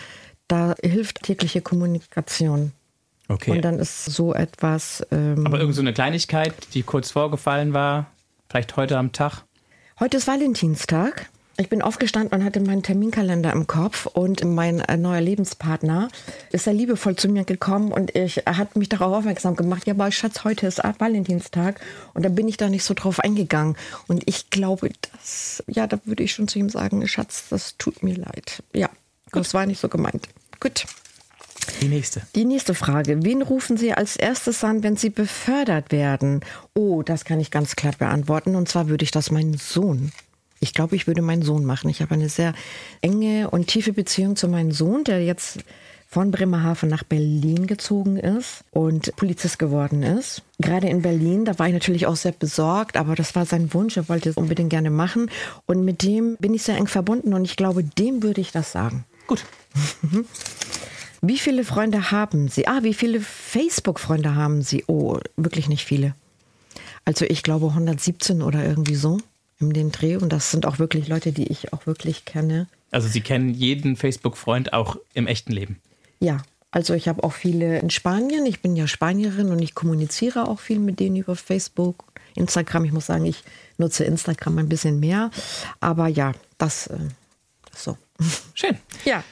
da 0.47 0.75
hilft 0.81 1.23
tägliche 1.23 1.61
Kommunikation. 1.61 2.71
Okay. 3.27 3.51
Und 3.51 3.61
dann 3.61 3.79
ist 3.79 4.05
so 4.05 4.33
etwas. 4.33 5.05
Ähm, 5.11 5.45
Aber 5.45 5.59
irgend 5.59 5.75
so 5.75 5.81
eine 5.81 5.93
Kleinigkeit, 5.93 6.53
die 6.73 6.83
kurz 6.83 7.11
vorgefallen 7.11 7.73
war, 7.73 8.07
vielleicht 8.49 8.75
heute 8.77 8.97
am 8.97 9.13
Tag? 9.13 9.43
Heute 9.99 10.17
ist 10.17 10.27
Valentinstag. 10.27 11.29
Ich 11.57 11.69
bin 11.69 11.81
aufgestanden 11.81 12.39
und 12.39 12.45
hatte 12.45 12.59
meinen 12.61 12.81
Terminkalender 12.81 13.51
im 13.51 13.67
Kopf 13.67 14.05
und 14.05 14.43
mein 14.43 14.79
äh, 14.79 14.97
neuer 14.97 15.21
Lebenspartner 15.21 16.07
ist 16.51 16.63
sehr 16.63 16.73
liebevoll 16.73 17.17
zu 17.17 17.27
mir 17.27 17.43
gekommen 17.43 17.91
und 17.91 18.15
ich 18.15 18.47
er 18.47 18.57
hat 18.57 18.75
mich 18.75 18.89
darauf 18.89 19.17
aufmerksam 19.17 19.55
gemacht, 19.55 19.85
ja, 19.85 19.93
aber 19.93 20.11
Schatz, 20.11 20.43
heute 20.43 20.67
ist 20.67 20.81
Valentinstag 20.97 21.79
und 22.13 22.23
da 22.23 22.29
bin 22.29 22.47
ich 22.47 22.57
da 22.57 22.69
nicht 22.69 22.83
so 22.83 22.93
drauf 22.93 23.19
eingegangen 23.19 23.75
und 24.07 24.23
ich 24.27 24.49
glaube, 24.49 24.89
das, 25.11 25.63
ja, 25.67 25.87
da 25.87 25.99
würde 26.05 26.23
ich 26.23 26.31
schon 26.31 26.47
zu 26.47 26.57
ihm 26.57 26.69
sagen, 26.69 27.05
Schatz, 27.07 27.43
das 27.49 27.77
tut 27.77 28.01
mir 28.01 28.15
leid. 28.15 28.63
Ja, 28.73 28.87
Gut. 29.31 29.41
das 29.41 29.53
war 29.53 29.65
nicht 29.65 29.79
so 29.79 29.89
gemeint. 29.89 30.29
Gut. 30.59 30.85
Die 31.81 31.87
nächste. 31.87 32.23
Die 32.35 32.45
nächste 32.45 32.73
Frage. 32.73 33.23
Wen 33.23 33.43
rufen 33.43 33.77
Sie 33.77 33.93
als 33.93 34.15
erstes 34.15 34.63
an, 34.63 34.81
wenn 34.81 34.97
Sie 34.97 35.11
befördert 35.11 35.91
werden? 35.91 36.41
Oh, 36.73 37.03
das 37.03 37.23
kann 37.23 37.39
ich 37.39 37.51
ganz 37.51 37.75
klar 37.75 37.93
beantworten. 37.97 38.55
Und 38.55 38.67
zwar 38.67 38.87
würde 38.87 39.03
ich 39.03 39.11
das 39.11 39.29
meinen 39.29 39.57
Sohn 39.57 40.11
ich 40.61 40.73
glaube, 40.73 40.95
ich 40.95 41.07
würde 41.07 41.21
meinen 41.21 41.41
Sohn 41.41 41.65
machen. 41.65 41.89
Ich 41.89 42.01
habe 42.01 42.13
eine 42.13 42.29
sehr 42.29 42.53
enge 43.01 43.49
und 43.49 43.67
tiefe 43.67 43.93
Beziehung 43.93 44.35
zu 44.35 44.47
meinem 44.47 44.71
Sohn, 44.71 45.03
der 45.03 45.25
jetzt 45.25 45.59
von 46.07 46.29
Bremerhaven 46.29 46.89
nach 46.89 47.03
Berlin 47.03 47.67
gezogen 47.67 48.17
ist 48.17 48.63
und 48.69 49.15
Polizist 49.15 49.57
geworden 49.57 50.03
ist. 50.03 50.43
Gerade 50.59 50.87
in 50.87 51.01
Berlin, 51.01 51.45
da 51.45 51.57
war 51.57 51.67
ich 51.67 51.73
natürlich 51.73 52.05
auch 52.05 52.15
sehr 52.15 52.33
besorgt, 52.33 52.95
aber 52.95 53.15
das 53.15 53.33
war 53.33 53.45
sein 53.45 53.73
Wunsch, 53.73 53.97
er 53.97 54.07
wollte 54.07 54.29
es 54.29 54.37
unbedingt 54.37 54.69
gerne 54.69 54.91
machen. 54.91 55.31
Und 55.65 55.83
mit 55.83 56.03
dem 56.03 56.37
bin 56.37 56.53
ich 56.53 56.63
sehr 56.63 56.77
eng 56.77 56.87
verbunden 56.87 57.33
und 57.33 57.45
ich 57.45 57.55
glaube, 57.55 57.83
dem 57.83 58.21
würde 58.23 58.41
ich 58.41 58.51
das 58.51 58.71
sagen. 58.71 59.05
Gut. 59.25 59.43
Wie 61.23 61.37
viele 61.37 61.63
Freunde 61.63 62.11
haben 62.11 62.47
Sie? 62.47 62.67
Ah, 62.67 62.79
wie 62.81 62.95
viele 62.95 63.21
Facebook-Freunde 63.21 64.33
haben 64.33 64.63
Sie? 64.63 64.83
Oh, 64.87 65.19
wirklich 65.37 65.69
nicht 65.69 65.85
viele. 65.85 66.15
Also 67.05 67.25
ich 67.25 67.43
glaube 67.43 67.67
117 67.67 68.41
oder 68.41 68.65
irgendwie 68.65 68.95
so 68.95 69.19
in 69.61 69.73
den 69.73 69.91
Dreh. 69.91 70.15
Und 70.17 70.33
das 70.33 70.51
sind 70.51 70.65
auch 70.65 70.79
wirklich 70.79 71.07
Leute, 71.07 71.31
die 71.31 71.47
ich 71.47 71.73
auch 71.73 71.85
wirklich 71.85 72.25
kenne. 72.25 72.67
Also 72.91 73.07
Sie 73.07 73.21
kennen 73.21 73.49
jeden 73.49 73.95
Facebook-Freund 73.95 74.73
auch 74.73 74.97
im 75.13 75.27
echten 75.27 75.53
Leben? 75.53 75.79
Ja, 76.19 76.41
also 76.71 76.93
ich 76.93 77.07
habe 77.07 77.23
auch 77.23 77.33
viele 77.33 77.79
in 77.79 77.89
Spanien. 77.89 78.45
Ich 78.45 78.61
bin 78.61 78.75
ja 78.75 78.87
Spanierin 78.87 79.49
und 79.49 79.61
ich 79.61 79.75
kommuniziere 79.75 80.47
auch 80.47 80.59
viel 80.59 80.79
mit 80.79 80.99
denen 80.99 81.17
über 81.17 81.35
Facebook, 81.35 82.05
Instagram. 82.35 82.85
Ich 82.85 82.91
muss 82.91 83.07
sagen, 83.07 83.25
ich 83.25 83.43
nutze 83.77 84.05
Instagram 84.05 84.57
ein 84.57 84.69
bisschen 84.69 84.99
mehr. 84.99 85.31
Aber 85.79 86.07
ja, 86.07 86.31
das 86.57 86.87
äh, 86.87 86.97
so. 87.75 87.97
Schön. 88.53 88.77
Ja. 89.03 89.23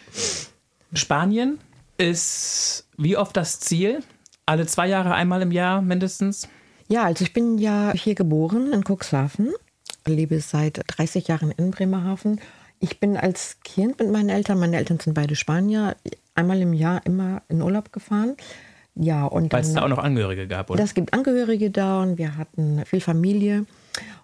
Spanien 0.94 1.60
ist 1.98 2.88
wie 2.98 3.16
oft 3.16 3.38
das 3.38 3.60
Ziel? 3.60 4.04
Alle 4.46 4.66
zwei 4.66 4.88
Jahre, 4.88 5.14
einmal 5.14 5.42
im 5.42 5.52
Jahr 5.52 5.82
mindestens? 5.82 6.50
Ja, 6.88 7.04
also 7.04 7.24
ich 7.24 7.34
bin 7.34 7.58
ja 7.58 7.94
hier 7.94 8.16
geboren 8.16 8.74
in 8.74 8.84
Cuxhaven 8.84 9.54
lebe 10.06 10.40
seit 10.40 10.82
30 10.88 11.28
Jahren 11.28 11.52
in 11.52 11.72
Bremerhaven. 11.72 12.40
Ich 12.80 13.00
bin 13.00 13.18
als 13.18 13.58
Kind 13.64 14.00
mit 14.00 14.10
meinen 14.10 14.30
Eltern, 14.30 14.60
meine 14.60 14.78
Eltern 14.78 15.00
sind 15.00 15.14
beide 15.14 15.36
Spanier, 15.36 15.96
einmal 16.36 16.62
im 16.62 16.74
Jahr 16.74 17.02
immer 17.06 17.42
in 17.50 17.62
Urlaub 17.62 17.92
gefahren. 17.92 18.36
Ja, 18.96 19.26
und 19.26 19.54
Weil 19.54 19.62
es 19.62 19.74
da 19.74 19.84
auch 19.84 19.90
noch 19.90 19.98
Angehörige 19.98 20.48
gab, 20.48 20.70
oder? 20.70 20.84
Es 20.84 20.94
gibt 20.94 21.14
Angehörige 21.14 21.70
da 21.72 22.02
und 22.02 22.18
wir 22.18 22.38
hatten 22.38 22.84
viel 22.86 23.02
Familie. 23.02 23.66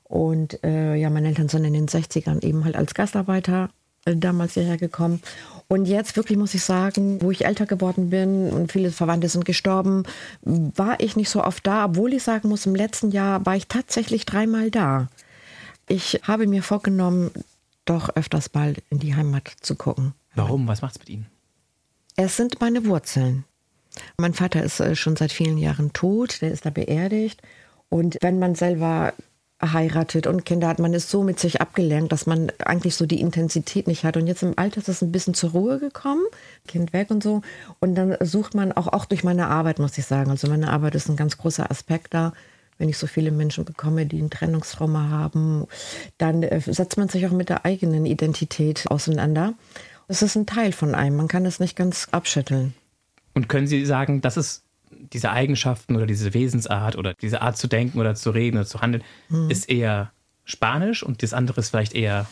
Und 0.03 0.63
äh, 0.63 0.96
ja, 0.96 1.10
meine 1.10 1.29
Eltern 1.29 1.50
sind 1.50 1.65
in 1.65 1.74
den 1.74 1.88
60ern 1.88 2.44
eben 2.44 2.63
halt 2.65 2.75
als 2.75 2.94
Gastarbeiter 2.94 3.70
äh, 4.05 4.15
damals 4.15 4.53
hierher 4.53 4.77
gekommen. 4.77 5.22
Und 5.67 5.86
jetzt 5.86 6.15
wirklich 6.15 6.38
muss 6.38 6.53
ich 6.53 6.63
sagen, 6.63 7.22
wo 7.22 7.32
ich 7.32 7.46
älter 7.46 7.65
geworden 7.65 8.12
bin 8.12 8.51
und 8.51 8.72
viele 8.72 8.91
Verwandte 8.91 9.29
sind 9.29 9.46
gestorben, 9.46 10.03
war 10.41 11.00
ich 11.00 11.15
nicht 11.15 11.29
so 11.29 11.44
oft 11.44 11.65
da, 11.65 11.86
obwohl 11.86 12.13
ich 12.13 12.24
sagen 12.24 12.50
muss, 12.50 12.65
im 12.65 12.75
letzten 12.75 13.12
Jahr 13.12 13.46
war 13.46 13.55
ich 13.55 13.67
tatsächlich 13.67 14.25
dreimal 14.25 14.70
da. 14.70 15.08
Ich 15.88 16.22
habe 16.24 16.48
mir 16.48 16.63
vorgenommen, 16.63 17.32
doch 17.86 18.10
öfters 18.15 18.54
mal 18.54 18.75
in 18.89 19.00
die 19.00 19.15
Heimat 19.15 19.51
zu 19.62 19.75
gucken. 19.75 20.13
Warum? 20.34 20.68
Was 20.68 20.82
macht 20.82 20.96
es 20.96 21.00
mit 21.00 21.10
Ihnen? 21.10 21.27
Es 22.15 22.38
sind 22.38 22.60
meine 22.60 22.86
Wurzeln. 22.86 23.46
Mein 24.18 24.34
Vater 24.34 24.63
ist 24.63 24.80
äh, 24.80 24.96
schon 24.96 25.15
seit 25.15 25.32
vielen 25.32 25.58
Jahren 25.58 25.94
tot, 25.94 26.42
der 26.42 26.51
ist 26.51 26.65
da 26.65 26.70
beerdigt. 26.70 27.42
Und 27.89 28.18
wenn 28.22 28.39
man 28.39 28.56
selber 28.56 29.13
heiratet 29.62 30.27
und 30.27 30.46
Kinder 30.46 30.68
hat, 30.68 30.80
man 30.80 30.94
ist 30.94 31.10
so 31.10 31.24
mit 31.24 31.39
sich 31.39 31.62
abgelenkt, 31.62 32.12
dass 32.12 32.25
man 32.25 32.51
eigentlich 32.60 32.96
so 32.96 33.06
die 33.06 33.22
Intensität 33.22 33.88
nicht 33.88 34.04
hat. 34.04 34.18
Und 34.18 34.27
jetzt 34.27 34.44
im 34.44 34.54
Alter 34.58 34.80
ist 34.80 34.89
es 34.89 35.01
ein 35.01 35.12
bisschen 35.12 35.34
zur 35.34 35.51
Ruhe 35.51 35.80
gekommen, 35.80 36.24
Kind 36.68 36.92
weg 36.94 37.10
und 37.10 37.24
so. 37.24 37.42
Und 37.80 37.96
dann 37.96 38.18
sucht 38.20 38.54
man 38.54 38.72
auch, 38.74 38.88
auch 38.88 39.06
durch 39.06 39.24
meine 39.24 39.48
Arbeit, 39.48 39.80
muss 39.80 39.98
ich 39.98 40.06
sagen. 40.06 40.30
Also 40.30 40.50
meine 40.50 40.72
Arbeit 40.72 40.96
ist 40.96 41.10
ein 41.10 41.15
ganz 41.15 41.38
großer 41.38 41.70
Aspekt 41.72 42.13
da 42.13 42.34
wenn 42.77 42.89
ich 42.89 42.98
so 42.98 43.08
viele 43.08 43.32
Menschen 43.32 43.65
bekomme, 43.65 44.05
die 44.05 44.22
ein 44.22 44.29
Trennungstrauma 44.29 45.10
haben, 45.10 45.65
dann 46.17 46.44
äh, 46.44 46.60
setzt 46.62 46.98
man 46.98 47.10
sich 47.10 47.25
auch 47.25 47.32
mit 47.32 47.50
der 47.50 47.65
eigenen 47.65 48.05
Identität 48.05 48.86
auseinander. 48.89 49.53
Das 50.08 50.22
ist 50.22 50.36
ein 50.36 50.46
Teil 50.46 50.72
von 50.72 50.94
einem. 50.94 51.15
Man 51.15 51.27
kann 51.27 51.46
es 51.46 51.60
nicht 51.60 51.75
ganz 51.75 52.08
abschütteln. 52.12 52.74
Und 53.34 53.50
können 53.50 53.67
Sie 53.67 53.86
sagen, 53.86 54.22
dass 54.22 54.38
es 54.38 54.63
diese 55.13 55.32
Eigenschaften 55.32 55.96
oder 55.96 56.05
diese 56.05 56.34
Wesensart 56.34 56.96
oder 56.96 57.13
diese 57.13 57.41
Art 57.41 57.58
zu 57.58 57.67
denken 57.67 58.00
oder 58.00 58.15
zu 58.15 58.29
reden 58.32 58.58
oder 58.58 58.65
zu 58.65 58.82
handeln, 58.82 59.03
hm. 59.29 59.50
ist 59.50 59.70
eher 59.70 60.12
Spanisch 60.46 61.03
und 61.03 61.24
das 61.24 61.34
andere 61.34 61.60
ist 61.60 61.70
vielleicht 61.70 61.96
eher, 61.96 62.27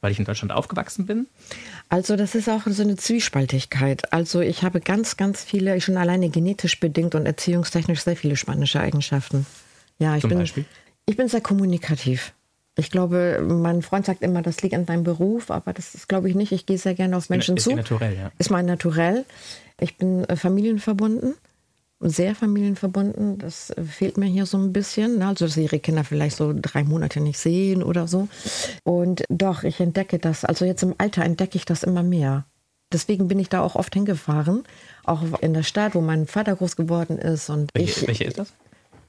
weil 0.00 0.12
ich 0.12 0.18
in 0.18 0.24
Deutschland 0.24 0.52
aufgewachsen 0.52 1.06
bin? 1.06 1.26
Also 1.88 2.16
das 2.16 2.34
ist 2.34 2.48
auch 2.48 2.62
so 2.66 2.82
eine 2.82 2.96
Zwiespaltigkeit. 2.96 4.12
Also 4.12 4.40
ich 4.40 4.62
habe 4.62 4.80
ganz, 4.80 5.16
ganz 5.16 5.42
viele, 5.42 5.80
schon 5.80 5.96
alleine 5.96 6.28
genetisch 6.28 6.78
bedingt 6.78 7.14
und 7.14 7.26
erziehungstechnisch 7.26 8.00
sehr 8.00 8.16
viele 8.16 8.36
spanische 8.36 8.80
Eigenschaften. 8.80 9.46
Ja, 9.98 10.16
ich 10.16 10.22
Zum 10.22 10.30
bin, 10.30 10.38
Beispiel? 10.38 10.64
ich 11.06 11.16
bin 11.16 11.28
sehr 11.28 11.40
kommunikativ. 11.40 12.32
Ich 12.76 12.90
glaube, 12.90 13.44
mein 13.46 13.82
Freund 13.82 14.04
sagt 14.04 14.22
immer, 14.22 14.42
das 14.42 14.60
liegt 14.62 14.74
an 14.74 14.86
deinem 14.86 15.04
Beruf, 15.04 15.50
aber 15.50 15.72
das 15.72 15.94
ist, 15.94 16.08
glaube 16.08 16.28
ich, 16.28 16.34
nicht. 16.34 16.50
Ich 16.50 16.66
gehe 16.66 16.78
sehr 16.78 16.94
gerne 16.94 17.16
auf 17.16 17.30
Menschen 17.30 17.56
ist 17.56 17.64
zu. 17.64 17.70
Ist 17.70 17.76
naturell, 17.76 18.16
ja. 18.16 18.32
Ist 18.38 18.50
mein 18.50 18.66
Naturell. 18.66 19.24
Ich 19.78 19.96
bin 19.96 20.24
äh, 20.24 20.34
familienverbunden, 20.34 21.34
sehr 22.00 22.34
familienverbunden. 22.34 23.38
Das 23.38 23.70
äh, 23.70 23.82
fehlt 23.84 24.16
mir 24.16 24.26
hier 24.26 24.46
so 24.46 24.58
ein 24.58 24.72
bisschen. 24.72 25.18
Ne? 25.18 25.28
Also, 25.28 25.46
dass 25.46 25.56
ihre 25.56 25.78
Kinder 25.78 26.02
vielleicht 26.02 26.36
so 26.36 26.52
drei 26.54 26.82
Monate 26.82 27.20
nicht 27.20 27.38
sehen 27.38 27.84
oder 27.84 28.08
so. 28.08 28.28
Und 28.82 29.22
doch, 29.28 29.62
ich 29.62 29.78
entdecke 29.78 30.18
das. 30.18 30.44
Also, 30.44 30.64
jetzt 30.64 30.82
im 30.82 30.94
Alter 30.98 31.22
entdecke 31.22 31.56
ich 31.56 31.64
das 31.64 31.84
immer 31.84 32.02
mehr. 32.02 32.44
Deswegen 32.92 33.28
bin 33.28 33.38
ich 33.38 33.48
da 33.48 33.60
auch 33.60 33.74
oft 33.76 33.94
hingefahren, 33.94 34.64
auch 35.04 35.22
in 35.40 35.54
der 35.54 35.62
Stadt, 35.62 35.94
wo 35.94 36.00
mein 36.00 36.26
Vater 36.26 36.54
groß 36.54 36.76
geworden 36.76 37.18
ist. 37.18 37.50
Und 37.50 37.70
welche, 37.74 38.00
ich, 38.02 38.06
welche 38.06 38.24
ist 38.24 38.38
das? 38.38 38.52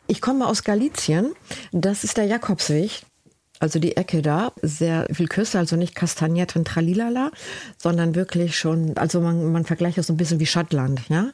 Ich 0.07 0.21
komme 0.21 0.47
aus 0.47 0.63
Galizien. 0.63 1.33
Das 1.71 2.03
ist 2.03 2.17
der 2.17 2.25
Jakobsweg. 2.25 3.03
Also 3.59 3.79
die 3.79 3.95
Ecke 3.95 4.21
da, 4.21 4.51
sehr 4.61 5.07
viel 5.11 5.27
Küste, 5.27 5.57
also 5.57 5.77
nicht 5.77 5.95
kastaniert 5.95 6.55
und 6.57 6.67
tralilala, 6.67 7.31
sondern 7.77 8.13
wirklich 8.13 8.57
schon, 8.57 8.97
also 8.97 9.21
man, 9.21 9.51
man 9.53 9.63
vergleicht 9.63 9.97
das 9.97 10.07
so 10.07 10.13
ein 10.13 10.17
bisschen 10.17 10.41
wie 10.41 10.45
Schottland, 10.45 11.01
ja. 11.07 11.29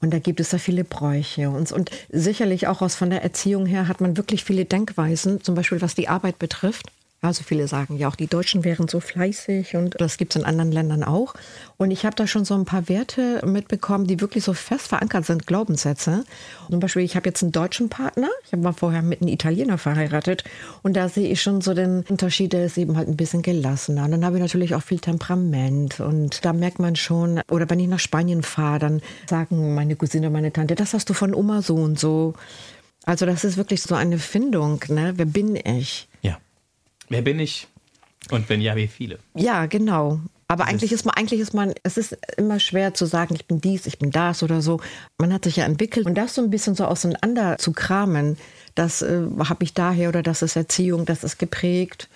Und 0.00 0.14
da 0.14 0.20
gibt 0.20 0.38
es 0.38 0.50
da 0.50 0.58
viele 0.58 0.84
Bräuche 0.84 1.50
und, 1.50 1.72
und 1.72 1.90
sicherlich 2.08 2.68
auch 2.68 2.82
aus 2.82 2.94
von 2.94 3.10
der 3.10 3.24
Erziehung 3.24 3.66
her 3.66 3.88
hat 3.88 4.00
man 4.00 4.16
wirklich 4.16 4.44
viele 4.44 4.64
Denkweisen, 4.64 5.42
zum 5.42 5.56
Beispiel 5.56 5.82
was 5.82 5.96
die 5.96 6.08
Arbeit 6.08 6.38
betrifft. 6.38 6.86
Also 7.22 7.42
viele 7.42 7.66
sagen 7.66 7.96
ja 7.96 8.08
auch, 8.08 8.14
die 8.14 8.26
Deutschen 8.26 8.62
wären 8.62 8.88
so 8.88 9.00
fleißig 9.00 9.74
und 9.74 10.00
das 10.00 10.16
gibt 10.18 10.36
es 10.36 10.40
in 10.40 10.46
anderen 10.46 10.70
Ländern 10.70 11.02
auch. 11.02 11.34
Und 11.76 11.90
ich 11.90 12.04
habe 12.04 12.14
da 12.14 12.26
schon 12.26 12.44
so 12.44 12.54
ein 12.54 12.66
paar 12.66 12.88
Werte 12.88 13.44
mitbekommen, 13.44 14.06
die 14.06 14.20
wirklich 14.20 14.44
so 14.44 14.52
fest 14.52 14.88
verankert 14.88 15.24
sind, 15.24 15.46
Glaubenssätze. 15.46 16.24
Zum 16.70 16.78
Beispiel, 16.78 17.02
ich 17.02 17.16
habe 17.16 17.28
jetzt 17.28 17.42
einen 17.42 17.52
deutschen 17.52 17.88
Partner, 17.88 18.28
ich 18.44 18.52
war 18.62 18.74
vorher 18.74 19.02
mit 19.02 19.22
einem 19.22 19.28
Italiener 19.28 19.78
verheiratet 19.78 20.44
und 20.82 20.94
da 20.94 21.08
sehe 21.08 21.28
ich 21.28 21.42
schon 21.42 21.62
so 21.62 21.74
den 21.74 22.04
Unterschied, 22.08 22.52
der 22.52 22.66
ist 22.66 22.76
eben 22.76 22.96
halt 22.96 23.08
ein 23.08 23.16
bisschen 23.16 23.42
gelassener. 23.42 24.04
Und 24.04 24.10
dann 24.12 24.24
habe 24.24 24.36
ich 24.36 24.42
natürlich 24.42 24.74
auch 24.74 24.82
viel 24.82 25.00
Temperament 25.00 26.00
und 26.00 26.44
da 26.44 26.52
merkt 26.52 26.78
man 26.78 26.96
schon, 26.96 27.40
oder 27.50 27.68
wenn 27.70 27.80
ich 27.80 27.88
nach 27.88 27.98
Spanien 27.98 28.42
fahre, 28.42 28.78
dann 28.78 29.02
sagen 29.28 29.74
meine 29.74 29.96
Cousine, 29.96 30.30
meine 30.30 30.52
Tante, 30.52 30.74
das 30.74 30.92
hast 30.92 31.08
du 31.08 31.14
von 31.14 31.34
Oma 31.34 31.62
so 31.62 31.76
und 31.76 31.98
so. 31.98 32.34
Also 33.04 33.24
das 33.24 33.44
ist 33.44 33.56
wirklich 33.56 33.82
so 33.82 33.94
eine 33.94 34.18
Findung, 34.18 34.80
ne? 34.88 35.14
Wer 35.16 35.26
bin 35.26 35.56
ich? 35.56 36.08
Ja. 36.22 36.38
Wer 37.08 37.22
bin 37.22 37.38
ich? 37.38 37.68
Und 38.30 38.48
wenn 38.48 38.60
ja, 38.60 38.76
wie 38.76 38.88
viele? 38.88 39.18
Ja, 39.34 39.66
genau. 39.66 40.20
Aber 40.48 40.64
das 40.64 40.72
eigentlich 40.72 40.92
ist 40.92 41.04
man, 41.04 41.14
eigentlich 41.16 41.40
ist 41.40 41.54
man, 41.54 41.74
es 41.82 41.96
ist 41.96 42.16
immer 42.36 42.60
schwer 42.60 42.94
zu 42.94 43.06
sagen, 43.06 43.34
ich 43.34 43.46
bin 43.46 43.60
dies, 43.60 43.86
ich 43.86 43.98
bin 43.98 44.10
das 44.10 44.42
oder 44.42 44.62
so. 44.62 44.80
Man 45.18 45.32
hat 45.32 45.44
sich 45.44 45.56
ja 45.56 45.64
entwickelt 45.64 46.06
und 46.06 46.14
das 46.14 46.34
so 46.34 46.42
ein 46.42 46.50
bisschen 46.50 46.74
so 46.74 46.84
auseinander 46.84 47.58
zu 47.58 47.72
kramen, 47.72 48.36
das 48.74 49.02
äh, 49.02 49.22
habe 49.38 49.64
ich 49.64 49.74
daher 49.74 50.08
oder 50.08 50.22
das 50.22 50.42
ist 50.42 50.54
Erziehung, 50.54 51.04
das 51.04 51.24
ist 51.24 51.38
geprägt. 51.38 52.08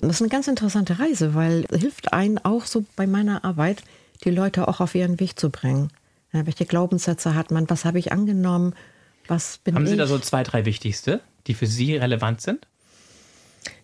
Das 0.00 0.16
ist 0.16 0.22
eine 0.22 0.30
ganz 0.30 0.48
interessante 0.48 0.98
Reise, 0.98 1.34
weil 1.34 1.66
es 1.70 1.80
hilft 1.80 2.12
einen 2.12 2.38
auch 2.38 2.64
so 2.64 2.84
bei 2.96 3.06
meiner 3.06 3.44
Arbeit, 3.44 3.82
die 4.24 4.30
Leute 4.30 4.68
auch 4.68 4.80
auf 4.80 4.94
ihren 4.94 5.20
Weg 5.20 5.38
zu 5.38 5.50
bringen. 5.50 5.90
Ja, 6.32 6.46
welche 6.46 6.66
Glaubenssätze 6.66 7.34
hat 7.34 7.50
man? 7.50 7.68
Was 7.70 7.84
habe 7.84 7.98
ich 7.98 8.12
angenommen? 8.12 8.74
Was 9.28 9.58
bin 9.58 9.74
Haben 9.74 9.84
ich? 9.84 9.90
Sie 9.90 9.96
da 9.96 10.06
so 10.06 10.18
zwei, 10.18 10.42
drei 10.42 10.64
wichtigste, 10.64 11.20
die 11.46 11.54
für 11.54 11.66
Sie 11.66 11.96
relevant 11.96 12.40
sind? 12.40 12.66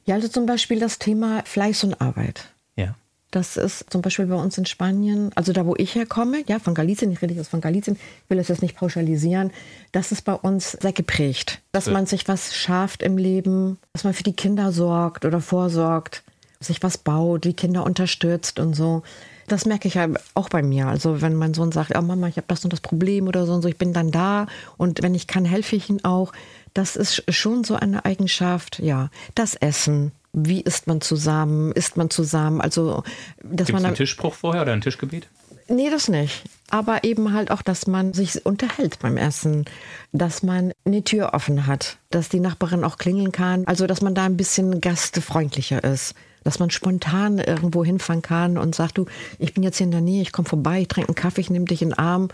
Ja, 0.05 0.15
also 0.17 0.29
zum 0.29 0.47
Beispiel 0.47 0.81
das 0.81 0.99
Thema 0.99 1.43
Fleiß 1.45 1.85
und 1.85 2.01
Arbeit. 2.01 2.53
Ja. 2.77 2.95
Das 3.31 3.57
ist 3.57 3.87
zum 3.91 4.03
Beispiel 4.03 4.27
bei 4.27 4.35
uns 4.35 4.59
in 4.59 4.67
Spanien, 4.67 5.31
also 5.37 5.53
da, 5.53 5.65
wo 5.65 5.77
ich 5.77 5.95
herkomme, 5.95 6.43
ja, 6.49 6.59
von 6.59 6.75
Galicien, 6.75 7.13
ich 7.13 7.23
rede 7.23 7.35
jetzt 7.35 7.49
von 7.49 7.61
Galicien, 7.61 7.97
ich 7.97 8.31
will 8.31 8.39
das 8.39 8.49
jetzt 8.49 8.63
nicht 8.63 8.77
pauschalisieren, 8.77 9.53
das 9.93 10.11
ist 10.11 10.23
bei 10.23 10.35
uns 10.35 10.73
sehr 10.73 10.93
geprägt. 10.93 11.61
Dass 11.71 11.85
Gut. 11.85 11.93
man 11.93 12.07
sich 12.07 12.27
was 12.27 12.57
schafft 12.57 13.03
im 13.05 13.17
Leben, 13.17 13.79
dass 13.93 14.03
man 14.03 14.15
für 14.15 14.25
die 14.25 14.33
Kinder 14.33 14.73
sorgt 14.73 15.25
oder 15.25 15.41
vorsorgt, 15.41 16.25
sich 16.59 16.83
was 16.83 16.99
baut, 16.99 17.45
die 17.45 17.55
Kinder 17.55 17.85
unterstützt 17.85 18.59
und 18.59 18.75
so. 18.75 19.03
Das 19.47 19.65
merke 19.65 19.89
ich 19.89 19.95
ja 19.95 20.09
auch 20.35 20.49
bei 20.49 20.63
mir. 20.63 20.87
Also 20.87 21.23
wenn 21.23 21.35
mein 21.35 21.55
Sohn 21.55 21.73
sagt, 21.73 21.97
oh 21.97 22.03
Mama, 22.03 22.29
ich 22.29 22.37
habe 22.37 22.47
das 22.49 22.63
und 22.65 22.73
das 22.73 22.81
Problem 22.81 23.27
oder 23.27 23.47
so 23.47 23.55
und 23.55 23.63
so, 23.63 23.69
ich 23.69 23.79
bin 23.79 23.93
dann 23.93 24.11
da 24.11 24.47
und 24.77 25.03
wenn 25.03 25.15
ich 25.15 25.27
kann, 25.27 25.45
helfe 25.45 25.77
ich 25.77 25.89
ihm 25.89 26.01
auch. 26.05 26.33
Das 26.75 26.97
ist 26.97 27.25
schon 27.33 27.65
so 27.65 27.75
eine 27.75 28.05
Eigenschaft, 28.05 28.79
ja. 28.79 29.11
Das 29.35 29.55
Essen, 29.55 30.13
wie 30.33 30.61
isst 30.61 30.87
man 30.87 31.01
zusammen, 31.01 31.73
isst 31.73 31.97
man 31.97 32.11
zusammen, 32.11 32.61
also 32.61 33.03
dass 33.43 33.67
Gibt 33.67 33.73
man 33.73 33.87
einen 33.87 33.97
Tischspruch 33.97 34.35
vorher 34.35 34.63
oder 34.63 34.73
ein 34.73 34.81
Tischgebet? 34.81 35.29
Nee, 35.71 35.89
das 35.89 36.09
nicht. 36.09 36.43
Aber 36.71 37.05
eben 37.05 37.33
halt 37.33 37.53
auch, 37.53 37.63
dass 37.63 37.87
man 37.87 38.13
sich 38.13 38.45
unterhält 38.45 38.99
beim 38.99 39.17
Essen, 39.17 39.67
dass 40.13 40.43
man 40.43 40.73
eine 40.85 41.05
Tür 41.05 41.33
offen 41.33 41.67
hat, 41.67 41.99
dass 42.11 42.29
die 42.29 42.41
Nachbarin 42.41 42.83
auch 42.83 42.99
klingeln 42.99 43.31
kann, 43.31 43.65
also 43.67 43.87
dass 43.87 44.01
man 44.03 44.15
da 44.15 44.25
ein 44.25 44.37
bisschen 44.37 44.81
gastfreundlicher 44.81 45.83
ist, 45.85 46.15
dass 46.43 46.59
man 46.59 46.71
spontan 46.71 47.39
irgendwo 47.39 47.85
hinfahren 47.85 48.23
kann 48.23 48.59
und 48.59 48.75
sagt, 48.75 48.99
du, 48.99 49.07
ich 49.39 49.55
bin 49.55 49.63
jetzt 49.63 49.79
hier 49.79 49.85
in 49.85 49.93
der 49.93 50.01
Nähe, 50.01 50.23
ich 50.23 50.33
komme 50.33 50.49
vorbei, 50.49 50.81
ich 50.81 50.89
trinke 50.89 51.11
einen 51.11 51.15
Kaffee, 51.15 51.41
ich 51.41 51.51
nehme 51.51 51.67
dich 51.67 51.83
in 51.83 51.91
den 51.91 51.99
Arm. 51.99 52.29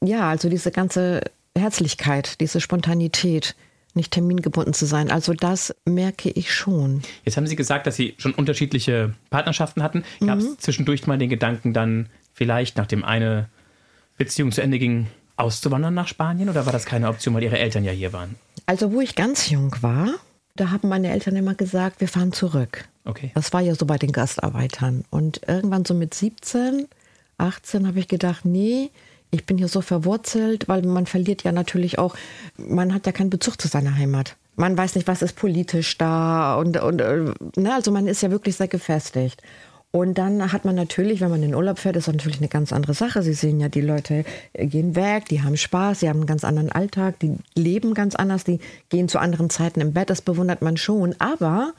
Ja, 0.00 0.28
also 0.28 0.48
diese 0.48 0.70
ganze 0.70 1.22
Herzlichkeit, 1.56 2.40
diese 2.40 2.60
Spontanität, 2.60 3.56
nicht 3.94 4.12
termingebunden 4.12 4.74
zu 4.74 4.86
sein. 4.86 5.10
Also 5.10 5.32
das 5.32 5.74
merke 5.84 6.30
ich 6.30 6.52
schon. 6.54 7.02
Jetzt 7.24 7.36
haben 7.36 7.46
Sie 7.46 7.56
gesagt, 7.56 7.86
dass 7.86 7.96
Sie 7.96 8.14
schon 8.18 8.32
unterschiedliche 8.32 9.14
Partnerschaften 9.30 9.82
hatten. 9.82 10.04
Gab 10.24 10.38
es 10.38 10.44
Mhm. 10.44 10.58
zwischendurch 10.58 11.06
mal 11.06 11.18
den 11.18 11.28
Gedanken, 11.30 11.72
dann 11.72 12.08
vielleicht, 12.34 12.76
nachdem 12.76 13.04
eine 13.04 13.48
Beziehung 14.16 14.52
zu 14.52 14.60
Ende 14.62 14.78
ging, 14.78 15.06
auszuwandern 15.36 15.94
nach 15.94 16.08
Spanien? 16.08 16.48
Oder 16.48 16.66
war 16.66 16.72
das 16.72 16.84
keine 16.84 17.08
Option, 17.08 17.34
weil 17.34 17.42
Ihre 17.44 17.58
Eltern 17.58 17.84
ja 17.84 17.92
hier 17.92 18.12
waren? 18.12 18.34
Also 18.66 18.92
wo 18.92 19.00
ich 19.00 19.14
ganz 19.14 19.48
jung 19.50 19.74
war, 19.80 20.08
da 20.56 20.70
haben 20.70 20.88
meine 20.88 21.10
Eltern 21.10 21.36
immer 21.36 21.54
gesagt, 21.54 22.00
wir 22.00 22.08
fahren 22.08 22.32
zurück. 22.32 22.84
Okay. 23.04 23.30
Das 23.34 23.52
war 23.52 23.60
ja 23.60 23.74
so 23.74 23.86
bei 23.86 23.96
den 23.96 24.12
Gastarbeitern. 24.12 25.04
Und 25.10 25.40
irgendwann 25.46 25.84
so 25.84 25.94
mit 25.94 26.12
17, 26.14 26.86
18 27.38 27.86
habe 27.86 28.00
ich 28.00 28.08
gedacht, 28.08 28.44
nee, 28.44 28.90
ich 29.30 29.46
bin 29.46 29.58
hier 29.58 29.68
so 29.68 29.80
verwurzelt, 29.80 30.68
weil 30.68 30.82
man 30.82 31.06
verliert 31.06 31.42
ja 31.42 31.52
natürlich 31.52 31.98
auch, 31.98 32.16
man 32.56 32.94
hat 32.94 33.06
ja 33.06 33.12
keinen 33.12 33.30
Bezug 33.30 33.60
zu 33.60 33.68
seiner 33.68 33.96
Heimat. 33.96 34.36
Man 34.56 34.76
weiß 34.76 34.96
nicht, 34.96 35.06
was 35.06 35.22
ist 35.22 35.36
politisch 35.36 35.98
da 35.98 36.56
und, 36.56 36.80
und 36.80 37.00
äh, 37.00 37.32
ne, 37.56 37.74
also 37.74 37.92
man 37.92 38.08
ist 38.08 38.22
ja 38.22 38.30
wirklich 38.30 38.56
sehr 38.56 38.68
gefestigt. 38.68 39.42
Und 39.90 40.18
dann 40.18 40.52
hat 40.52 40.66
man 40.66 40.74
natürlich, 40.74 41.22
wenn 41.22 41.30
man 41.30 41.42
in 41.42 41.50
den 41.50 41.54
Urlaub 41.54 41.78
fährt, 41.78 41.96
ist 41.96 42.08
das 42.08 42.14
natürlich 42.14 42.38
eine 42.38 42.48
ganz 42.48 42.74
andere 42.74 42.92
Sache. 42.92 43.22
Sie 43.22 43.32
sehen 43.32 43.58
ja, 43.58 43.70
die 43.70 43.80
Leute 43.80 44.24
äh, 44.52 44.66
gehen 44.66 44.94
weg, 44.96 45.26
die 45.30 45.42
haben 45.42 45.56
Spaß, 45.56 46.00
sie 46.00 46.08
haben 46.08 46.18
einen 46.18 46.26
ganz 46.26 46.44
anderen 46.44 46.70
Alltag, 46.70 47.18
die 47.20 47.36
leben 47.54 47.94
ganz 47.94 48.14
anders, 48.14 48.44
die 48.44 48.60
gehen 48.90 49.08
zu 49.08 49.18
anderen 49.18 49.48
Zeiten 49.48 49.80
im 49.80 49.94
Bett, 49.94 50.10
das 50.10 50.20
bewundert 50.20 50.60
man 50.60 50.76
schon. 50.76 51.14
Aber 51.20 51.72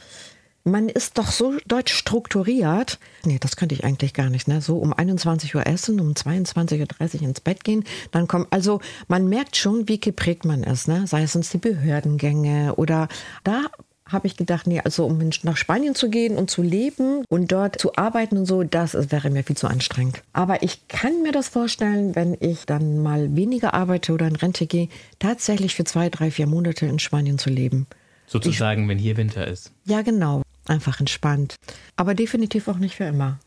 man 0.72 0.90
ist 0.90 1.18
doch 1.18 1.32
so 1.32 1.58
deutsch 1.68 1.94
strukturiert. 1.94 3.00
Nee, 3.26 3.38
das 3.40 3.56
könnte 3.56 3.76
ich 3.76 3.84
eigentlich 3.84 4.14
gar 4.14 4.30
nicht. 4.30 4.48
Ne? 4.48 4.62
So 4.62 4.78
um 4.78 4.94
21 4.94 5.56
Uhr 5.56 5.66
essen, 5.68 6.00
um 6.00 6.14
22.30 6.14 7.16
Uhr 7.16 7.22
ins 7.24 7.42
Bett 7.42 7.64
gehen. 7.64 7.84
Dann 8.12 8.28
kommt, 8.28 8.48
also 8.52 8.82
man 9.08 9.28
merkt 9.28 9.56
schon, 9.56 9.88
wie 9.88 10.00
geprägt 10.00 10.46
man 10.46 10.64
ist. 10.64 10.88
Ne? 10.88 11.08
Sei 11.08 11.24
es 11.24 11.36
uns 11.36 11.50
die 11.50 11.58
Behördengänge 11.58 12.76
oder 12.76 13.08
da 13.44 13.66
habe 14.12 14.28
ich 14.28 14.36
gedacht, 14.36 14.68
nee, 14.68 14.82
also 14.84 15.06
um 15.06 15.30
nach 15.44 15.58
Spanien 15.58 15.96
zu 15.96 16.10
gehen 16.10 16.36
und 16.36 16.50
zu 16.50 16.62
leben 16.62 17.24
und 17.30 17.52
dort 17.52 17.80
zu 17.80 17.96
arbeiten 17.96 18.38
und 18.38 18.46
so, 18.46 18.64
das 18.64 19.12
wäre 19.12 19.30
mir 19.30 19.44
viel 19.44 19.58
zu 19.58 19.68
anstrengend. 19.68 20.24
Aber 20.34 20.64
ich 20.64 20.88
kann 20.88 21.22
mir 21.22 21.32
das 21.32 21.50
vorstellen, 21.50 22.16
wenn 22.16 22.36
ich 22.40 22.66
dann 22.66 23.00
mal 23.00 23.36
weniger 23.36 23.74
arbeite 23.74 24.14
oder 24.14 24.28
in 24.28 24.36
Rente 24.36 24.66
gehe, 24.66 24.90
tatsächlich 25.20 25.76
für 25.76 25.84
zwei, 25.84 26.10
drei, 26.10 26.32
vier 26.32 26.48
Monate 26.48 26.86
in 26.86 27.00
Spanien 27.00 27.38
zu 27.38 27.50
leben. 27.50 27.88
Sozusagen, 28.26 28.88
wenn 28.88 29.00
hier 29.00 29.18
Winter 29.18 29.48
ist. 29.48 29.72
Ja, 29.86 30.02
genau. 30.02 30.44
Einfach 30.70 31.00
entspannt. 31.00 31.56
Aber 31.96 32.14
definitiv 32.14 32.68
auch 32.68 32.78
nicht 32.78 32.96
für 32.96 33.06
immer. 33.06 33.40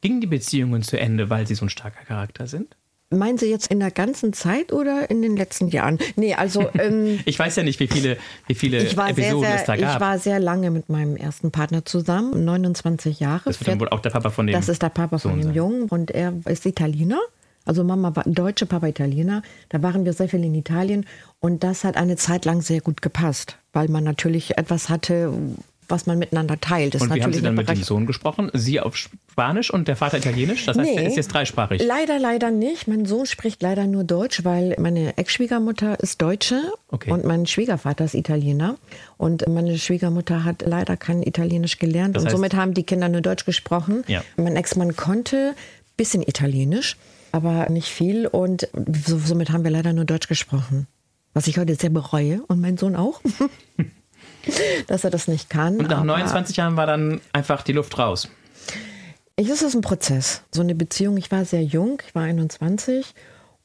Gingen 0.00 0.20
die 0.20 0.26
Beziehungen 0.26 0.82
zu 0.82 0.98
Ende, 0.98 1.30
weil 1.30 1.46
Sie 1.46 1.54
so 1.54 1.64
ein 1.64 1.68
starker 1.70 2.04
Charakter 2.04 2.46
sind? 2.46 2.76
Meinen 3.10 3.38
Sie 3.38 3.48
jetzt 3.48 3.68
in 3.70 3.78
der 3.78 3.92
ganzen 3.92 4.32
Zeit 4.32 4.72
oder 4.72 5.08
in 5.08 5.22
den 5.22 5.36
letzten 5.36 5.68
Jahren? 5.68 5.98
Nee, 6.16 6.34
also 6.34 6.68
ähm, 6.78 7.20
Ich 7.26 7.38
weiß 7.38 7.54
ja 7.56 7.62
nicht, 7.62 7.78
wie 7.78 7.86
viele, 7.86 8.16
wie 8.48 8.54
viele 8.54 8.82
ich, 8.82 8.96
war 8.96 9.14
sehr, 9.14 9.24
Episoden 9.26 9.50
es 9.52 9.64
da 9.64 9.66
sehr, 9.66 9.74
ich 9.76 9.80
gab. 9.82 10.00
war 10.00 10.18
sehr 10.18 10.40
lange 10.40 10.70
mit 10.72 10.88
meinem 10.88 11.16
ersten 11.16 11.52
Partner 11.52 11.84
zusammen, 11.84 12.44
29 12.44 13.20
Jahre. 13.20 13.42
das 13.44 13.60
wird 13.60 13.68
dann 13.68 13.78
wohl 13.80 13.88
auch 13.90 14.00
der 14.00 14.10
Papa 14.10 14.30
von 14.30 14.46
dem 14.48 14.54
Das 14.54 14.68
ist 14.68 14.82
der 14.82 14.88
Papa 14.88 15.18
von 15.18 15.30
Sohn 15.30 15.38
dem 15.40 15.46
sein. 15.48 15.54
Jungen 15.54 15.84
und 15.88 16.10
er 16.10 16.32
ist 16.46 16.66
Italiener. 16.66 17.20
Also 17.64 17.82
Mama 17.84 18.14
war 18.14 18.24
Deutsche, 18.26 18.66
Papa 18.66 18.88
Italiener. 18.88 19.42
Da 19.70 19.82
waren 19.82 20.04
wir 20.04 20.12
sehr 20.12 20.28
viel 20.28 20.44
in 20.44 20.54
Italien 20.54 21.06
und 21.40 21.62
das 21.62 21.84
hat 21.84 21.96
eine 21.96 22.16
Zeit 22.16 22.44
lang 22.44 22.60
sehr 22.62 22.80
gut 22.80 23.00
gepasst, 23.00 23.58
weil 23.72 23.88
man 23.88 24.04
natürlich 24.04 24.58
etwas 24.58 24.88
hatte, 24.88 25.32
was 25.88 26.06
man 26.06 26.18
miteinander 26.18 26.60
teilt. 26.60 26.94
Das 26.94 27.02
Und 27.02 27.14
wie 27.14 27.22
haben 27.22 27.32
Sie 27.32 27.42
dann 27.42 27.54
mit 27.54 27.68
dem. 27.68 27.82
Sohn 27.82 28.06
gesprochen? 28.06 28.50
Sie 28.54 28.80
auf 28.80 28.96
Spanisch 28.96 29.72
und 29.72 29.88
der 29.88 29.96
Vater 29.96 30.18
Italienisch? 30.18 30.64
Das 30.66 30.76
heißt, 30.78 30.90
Nee. 30.90 30.96
er 30.96 31.06
ist 31.06 31.16
jetzt 31.16 31.28
dreisprachig. 31.28 31.82
Leider, 31.84 32.18
leider 32.18 32.50
nicht. 32.50 32.86
Mein 32.88 33.04
Sohn 33.06 33.26
spricht 33.26 33.62
leider 33.62 33.86
nur 33.86 34.04
Deutsch, 34.04 34.44
weil 34.44 34.76
meine 34.78 35.16
Ex-Schwiegermutter 35.18 35.98
ist 36.00 36.22
Deutsche 36.22 36.60
Okay. 36.88 37.10
und 37.10 37.24
mein 37.24 37.46
Schwiegervater 37.46 38.04
ist 38.04 38.14
Italiener. 38.14 38.76
Und 39.16 39.46
meine 39.48 39.76
Schwiegermutter 39.78 40.44
hat 40.44 40.62
leider 40.66 40.96
kein 40.96 41.22
Italienisch 41.22 41.78
gelernt 41.78 42.16
Das 42.16 42.22
und 42.22 42.28
heißt- 42.28 42.32
somit 42.32 42.54
haben 42.54 42.74
die 42.74 42.84
Kinder 42.84 43.08
nur 43.08 43.20
Deutsch 43.20 43.44
gesprochen. 43.44 44.04
Ja. 44.06 44.22
Mein 44.36 44.56
Ex-Mann 44.56 44.96
konnte 44.96 45.54
bisschen 45.96 46.22
Italienisch, 46.22 46.96
aber 47.32 47.68
nicht 47.70 47.88
viel 47.88 48.26
und 48.26 48.68
so, 49.06 49.18
somit 49.18 49.50
haben 49.50 49.64
wir 49.64 49.70
leider 49.70 49.92
nur 49.92 50.04
Deutsch 50.04 50.28
gesprochen. 50.28 50.86
Was 51.34 51.46
ich 51.48 51.58
heute 51.58 51.74
sehr 51.74 51.90
bereue 51.90 52.42
und 52.46 52.60
mein 52.60 52.76
Sohn 52.78 52.94
auch, 52.96 53.20
dass 54.86 55.04
er 55.04 55.10
das 55.10 55.28
nicht 55.28 55.50
kann. 55.50 55.78
Und 55.78 55.88
nach 55.88 55.98
aber- 55.98 56.06
29 56.06 56.56
Jahren 56.56 56.76
war 56.76 56.86
dann 56.86 57.20
einfach 57.32 57.62
die 57.62 57.72
Luft 57.72 57.98
raus. 57.98 58.28
Ich 59.36 59.48
ist 59.48 59.62
das 59.62 59.74
ein 59.74 59.80
Prozess. 59.80 60.42
So 60.52 60.60
eine 60.62 60.74
Beziehung, 60.74 61.16
ich 61.16 61.30
war 61.32 61.44
sehr 61.44 61.64
jung, 61.64 62.00
ich 62.06 62.14
war 62.14 62.22
21 62.22 63.14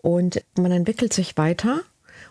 und 0.01 0.41
man 0.57 0.71
entwickelt 0.71 1.13
sich 1.13 1.37
weiter. 1.37 1.81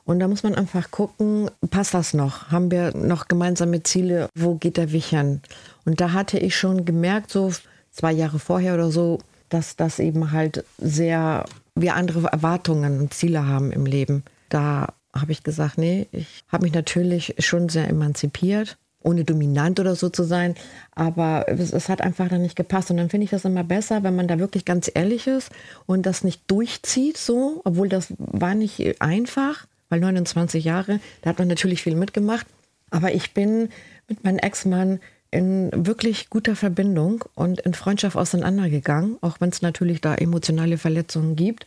Und 0.04 0.20
da 0.20 0.28
muss 0.28 0.42
man 0.42 0.54
einfach 0.54 0.90
gucken, 0.90 1.50
passt 1.70 1.94
das 1.94 2.14
noch? 2.14 2.50
Haben 2.50 2.70
wir 2.70 2.96
noch 2.96 3.28
gemeinsame 3.28 3.82
Ziele? 3.82 4.28
Wo 4.34 4.54
geht 4.54 4.76
der 4.76 4.90
Weg 4.92 5.04
hin? 5.04 5.40
Und 5.84 6.00
da 6.00 6.12
hatte 6.12 6.38
ich 6.38 6.56
schon 6.56 6.84
gemerkt, 6.84 7.30
so 7.30 7.52
zwei 7.92 8.12
Jahre 8.12 8.38
vorher 8.38 8.74
oder 8.74 8.90
so, 8.90 9.18
dass 9.50 9.76
das 9.76 9.98
eben 9.98 10.32
halt 10.32 10.64
sehr, 10.78 11.44
wir 11.74 11.94
andere 11.94 12.26
Erwartungen 12.28 13.00
und 13.00 13.14
Ziele 13.14 13.46
haben 13.46 13.70
im 13.70 13.86
Leben. 13.86 14.24
Da 14.48 14.94
habe 15.20 15.32
ich 15.32 15.42
gesagt, 15.42 15.78
nee, 15.78 16.08
ich 16.12 16.44
habe 16.48 16.64
mich 16.64 16.74
natürlich 16.74 17.34
schon 17.38 17.68
sehr 17.68 17.88
emanzipiert 17.88 18.78
ohne 19.02 19.24
dominant 19.24 19.78
oder 19.78 19.94
so 19.94 20.08
zu 20.08 20.24
sein, 20.24 20.54
aber 20.94 21.46
es, 21.48 21.72
es 21.72 21.88
hat 21.88 22.00
einfach 22.00 22.28
dann 22.28 22.42
nicht 22.42 22.56
gepasst. 22.56 22.90
Und 22.90 22.96
dann 22.96 23.10
finde 23.10 23.24
ich 23.24 23.30
das 23.30 23.44
immer 23.44 23.64
besser, 23.64 24.02
wenn 24.02 24.16
man 24.16 24.28
da 24.28 24.38
wirklich 24.38 24.64
ganz 24.64 24.90
ehrlich 24.92 25.26
ist 25.26 25.50
und 25.86 26.04
das 26.04 26.24
nicht 26.24 26.42
durchzieht 26.48 27.16
so, 27.16 27.60
obwohl 27.64 27.88
das 27.88 28.12
war 28.18 28.54
nicht 28.54 29.00
einfach, 29.00 29.66
weil 29.88 30.00
29 30.00 30.64
Jahre, 30.64 31.00
da 31.22 31.30
hat 31.30 31.38
man 31.38 31.48
natürlich 31.48 31.82
viel 31.82 31.94
mitgemacht. 31.94 32.46
Aber 32.90 33.12
ich 33.12 33.34
bin 33.34 33.68
mit 34.08 34.24
meinem 34.24 34.38
Ex-Mann 34.38 35.00
in 35.30 35.70
wirklich 35.74 36.30
guter 36.30 36.56
Verbindung 36.56 37.24
und 37.34 37.60
in 37.60 37.74
Freundschaft 37.74 38.16
auseinandergegangen, 38.16 39.18
auch 39.20 39.40
wenn 39.40 39.50
es 39.50 39.62
natürlich 39.62 40.00
da 40.00 40.14
emotionale 40.14 40.78
Verletzungen 40.78 41.36
gibt. 41.36 41.66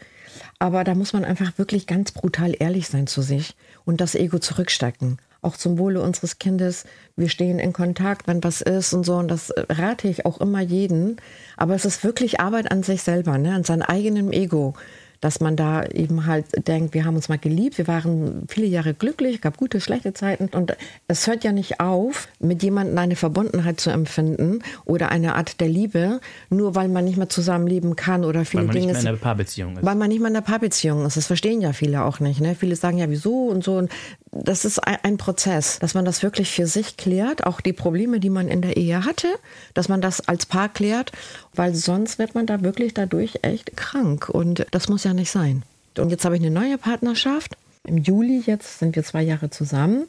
Aber 0.58 0.84
da 0.84 0.96
muss 0.96 1.14
man 1.14 1.26
einfach 1.26 1.58
wirklich 1.58 1.86
ganz 1.86 2.12
brutal 2.12 2.56
ehrlich 2.58 2.88
sein 2.88 3.08
zu 3.08 3.22
sich 3.22 3.56
und 3.86 4.02
das 4.02 4.16
Ego 4.16 4.40
zurückstecken. 4.40 5.20
Auch 5.44 5.58
zum 5.58 5.78
Wohle 5.78 6.02
unseres 6.02 6.38
Kindes. 6.38 6.86
Wir 7.16 7.28
stehen 7.28 7.60
in 7.60 7.74
Kontakt, 7.74 8.28
wenn 8.28 8.44
was 8.44 8.62
ist 8.62 8.94
und 8.94 9.04
so. 9.04 9.16
Und 9.16 9.28
das 9.28 9.52
rate 9.70 10.08
ich 10.08 10.26
auch 10.26 10.40
immer 10.40 10.62
jeden. 10.62 11.18
Aber 11.58 11.74
es 11.74 11.84
ist 11.84 12.04
wirklich 12.04 12.40
Arbeit 12.40 12.72
an 12.72 12.84
sich 12.84 13.02
selber, 13.02 13.38
ne? 13.38 13.54
an 13.54 13.64
seinem 13.64 13.82
eigenen 13.82 14.34
Ego 14.34 14.76
dass 15.22 15.40
man 15.40 15.56
da 15.56 15.86
eben 15.86 16.26
halt 16.26 16.46
denkt, 16.68 16.94
wir 16.94 17.06
haben 17.06 17.16
uns 17.16 17.30
mal 17.30 17.38
geliebt, 17.38 17.78
wir 17.78 17.88
waren 17.88 18.44
viele 18.50 18.68
Jahre 18.68 18.94
glücklich, 18.94 19.40
gab 19.40 19.58
gute, 19.58 19.80
schlechte 19.80 20.14
Zeiten 20.14 20.50
und 20.52 20.76
es 21.08 21.28
hört 21.28 21.44
ja 21.44 21.52
nicht 21.52 21.80
auf, 21.80 22.28
mit 22.40 22.64
jemandem 22.64 22.98
eine 22.98 23.16
Verbundenheit 23.16 23.80
zu 23.80 23.92
empfinden 23.92 24.60
oder 24.84 25.10
eine 25.10 25.36
Art 25.36 25.62
der 25.62 25.70
Liebe, 25.70 26.20
nur 26.50 26.76
weil 26.76 26.90
man 26.90 27.06
nicht 27.06 27.18
mehr 27.18 27.30
zusammenleben 27.30 27.96
kann 27.96 28.26
oder 28.26 28.46
viele 28.46 28.64
Weil 28.64 28.68
man 28.68 28.76
nicht 28.76 28.84
Dinge. 28.84 28.94
mehr 28.94 29.02
in 29.02 29.08
einer 29.08 29.18
Paarbeziehung 29.18 29.78
ist. 29.78 29.86
Weil 29.86 29.96
man 29.96 30.10
nicht 30.10 30.20
mehr 30.20 30.30
in 30.30 30.36
einer 30.36 30.46
Paarbeziehung 30.46 31.06
ist. 31.06 31.18
Das 31.18 31.28
verstehen 31.28 31.62
ja 31.62 31.72
viele 31.74 32.04
auch 32.04 32.20
nicht. 32.20 32.42
Ne? 32.42 32.56
Viele 32.56 32.76
sagen 32.76 32.98
ja, 32.98 33.10
wieso 33.10 33.48
und 33.48 33.64
so. 33.64 33.78
Und 33.78 33.92
das 34.32 34.64
ist 34.64 34.80
ein, 34.80 35.18
Prozess, 35.18 35.80
dass 35.80 35.94
man 35.94 36.06
das 36.06 36.24
wirklich 36.24 36.52
für 36.52 36.66
sich 36.66 36.96
klärt, 36.96 37.46
auch 37.46 37.60
die 37.60 37.74
Probleme, 37.74 38.20
die 38.22 38.30
man 38.30 38.48
in 38.48 38.62
der 38.62 38.78
Ehe 38.78 39.04
hatte, 39.04 39.28
dass 39.74 39.90
man 39.90 40.02
das 40.02 40.28
als 40.28 40.46
Paar 40.46 40.70
klärt, 40.70 41.12
weil 41.54 41.76
sonst 41.76 42.18
wird 42.18 42.34
man 42.34 42.46
da 42.46 42.62
wirklich 42.62 42.94
dadurch 42.94 43.40
echt 43.42 43.76
krank. 43.76 44.30
Und 44.30 44.66
das 44.72 44.88
muss 44.88 45.04
ja 45.04 45.14
nicht 45.14 45.32
sein. 45.32 45.64
Und 45.98 46.12
jetzt 46.12 46.24
habe 46.24 46.38
ich 46.38 46.42
eine 46.42 46.52
neue 46.52 46.78
Partnerschaft. 46.78 47.58
Im 47.84 47.98
Juli 47.98 48.42
jetzt 48.46 48.80
sind 48.80 48.96
wir 48.96 49.04
zwei 49.04 49.22
Jahre 49.22 49.50
zusammen. 49.50 50.08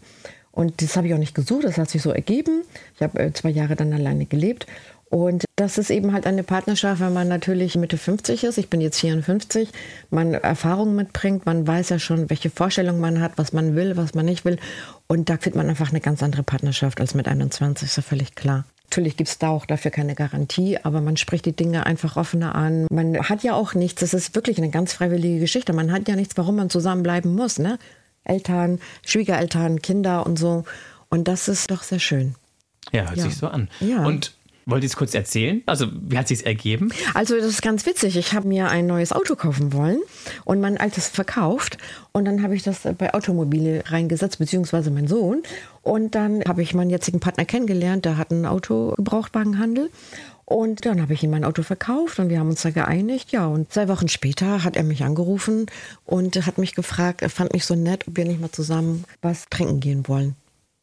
Und 0.52 0.82
das 0.82 0.96
habe 0.96 1.08
ich 1.08 1.14
auch 1.14 1.18
nicht 1.18 1.34
gesucht, 1.34 1.64
das 1.64 1.78
hat 1.78 1.90
sich 1.90 2.02
so 2.02 2.10
ergeben. 2.10 2.62
Ich 2.94 3.02
habe 3.02 3.18
äh, 3.18 3.32
zwei 3.32 3.48
Jahre 3.48 3.74
dann 3.74 3.92
alleine 3.92 4.26
gelebt. 4.26 4.66
Und 5.12 5.44
das 5.56 5.76
ist 5.76 5.90
eben 5.90 6.14
halt 6.14 6.26
eine 6.26 6.42
Partnerschaft, 6.42 7.02
wenn 7.02 7.12
man 7.12 7.28
natürlich 7.28 7.76
Mitte 7.76 7.98
50 7.98 8.44
ist. 8.44 8.56
Ich 8.56 8.70
bin 8.70 8.80
jetzt 8.80 8.98
54, 8.98 9.68
man 10.08 10.32
Erfahrungen 10.32 10.96
mitbringt, 10.96 11.44
man 11.44 11.66
weiß 11.66 11.90
ja 11.90 11.98
schon, 11.98 12.30
welche 12.30 12.48
Vorstellungen 12.48 12.98
man 12.98 13.20
hat, 13.20 13.32
was 13.36 13.52
man 13.52 13.76
will, 13.76 13.98
was 13.98 14.14
man 14.14 14.24
nicht 14.24 14.46
will. 14.46 14.56
Und 15.08 15.28
da 15.28 15.34
findet 15.34 15.56
man 15.56 15.68
einfach 15.68 15.90
eine 15.90 16.00
ganz 16.00 16.22
andere 16.22 16.42
Partnerschaft 16.42 16.98
als 16.98 17.12
mit 17.12 17.28
21, 17.28 17.88
ist 17.88 17.96
ja 17.96 18.02
völlig 18.02 18.34
klar. 18.36 18.64
Natürlich 18.84 19.18
gibt 19.18 19.28
es 19.28 19.36
da 19.36 19.50
auch 19.50 19.66
dafür 19.66 19.90
keine 19.90 20.14
Garantie, 20.14 20.78
aber 20.82 21.02
man 21.02 21.18
spricht 21.18 21.44
die 21.44 21.54
Dinge 21.54 21.84
einfach 21.84 22.16
offener 22.16 22.54
an. 22.54 22.86
Man 22.90 23.18
hat 23.28 23.42
ja 23.42 23.52
auch 23.52 23.74
nichts, 23.74 24.00
das 24.00 24.14
ist 24.14 24.34
wirklich 24.34 24.56
eine 24.56 24.70
ganz 24.70 24.94
freiwillige 24.94 25.40
Geschichte. 25.40 25.74
Man 25.74 25.92
hat 25.92 26.08
ja 26.08 26.16
nichts, 26.16 26.38
warum 26.38 26.56
man 26.56 26.70
zusammenbleiben 26.70 27.34
muss. 27.34 27.58
Ne? 27.58 27.78
Eltern, 28.24 28.80
Schwiegereltern, 29.04 29.82
Kinder 29.82 30.24
und 30.24 30.38
so. 30.38 30.64
Und 31.10 31.28
das 31.28 31.48
ist 31.48 31.70
doch 31.70 31.82
sehr 31.82 31.98
schön. 31.98 32.34
Ja, 32.92 33.02
hört 33.08 33.18
Ja. 33.18 33.24
sich 33.24 33.36
so 33.36 33.48
an. 33.48 33.68
Ja. 33.80 34.06
Und 34.06 34.32
wollt 34.66 34.82
ihr 34.82 34.88
es 34.88 34.96
kurz 34.96 35.14
erzählen? 35.14 35.62
Also, 35.66 35.86
wie 35.92 36.16
hat 36.18 36.28
sich 36.28 36.46
ergeben? 36.46 36.90
Also 37.14 37.36
das 37.36 37.46
ist 37.46 37.62
ganz 37.62 37.84
witzig. 37.86 38.16
Ich 38.16 38.32
habe 38.32 38.46
mir 38.48 38.68
ein 38.68 38.86
neues 38.86 39.12
Auto 39.12 39.34
kaufen 39.34 39.72
wollen 39.72 40.00
und 40.44 40.60
mein 40.60 40.78
altes 40.78 41.08
verkauft. 41.08 41.78
Und 42.12 42.24
dann 42.24 42.42
habe 42.42 42.54
ich 42.54 42.62
das 42.62 42.80
bei 42.98 43.14
Automobile 43.14 43.82
reingesetzt, 43.86 44.38
beziehungsweise 44.38 44.90
mein 44.90 45.08
Sohn. 45.08 45.42
Und 45.82 46.14
dann 46.14 46.42
habe 46.46 46.62
ich 46.62 46.74
meinen 46.74 46.90
jetzigen 46.90 47.20
Partner 47.20 47.44
kennengelernt, 47.44 48.04
der 48.04 48.16
hat 48.18 48.30
einen 48.30 48.46
Autogebrauchtwagenhandel. 48.46 49.90
Und 50.44 50.84
dann 50.84 51.00
habe 51.00 51.14
ich 51.14 51.22
ihm 51.22 51.30
mein 51.30 51.44
Auto 51.44 51.62
verkauft 51.62 52.18
und 52.18 52.28
wir 52.28 52.38
haben 52.38 52.50
uns 52.50 52.62
da 52.62 52.70
geeinigt. 52.70 53.32
Ja, 53.32 53.46
und 53.46 53.72
zwei 53.72 53.88
Wochen 53.88 54.08
später 54.08 54.64
hat 54.64 54.76
er 54.76 54.82
mich 54.82 55.02
angerufen 55.02 55.66
und 56.04 56.44
hat 56.46 56.58
mich 56.58 56.74
gefragt, 56.74 57.22
er 57.22 57.30
fand 57.30 57.52
mich 57.52 57.64
so 57.64 57.74
nett, 57.74 58.06
ob 58.06 58.16
wir 58.16 58.24
nicht 58.26 58.40
mal 58.40 58.50
zusammen 58.50 59.04
was 59.22 59.46
trinken 59.48 59.80
gehen 59.80 60.08
wollen. 60.08 60.34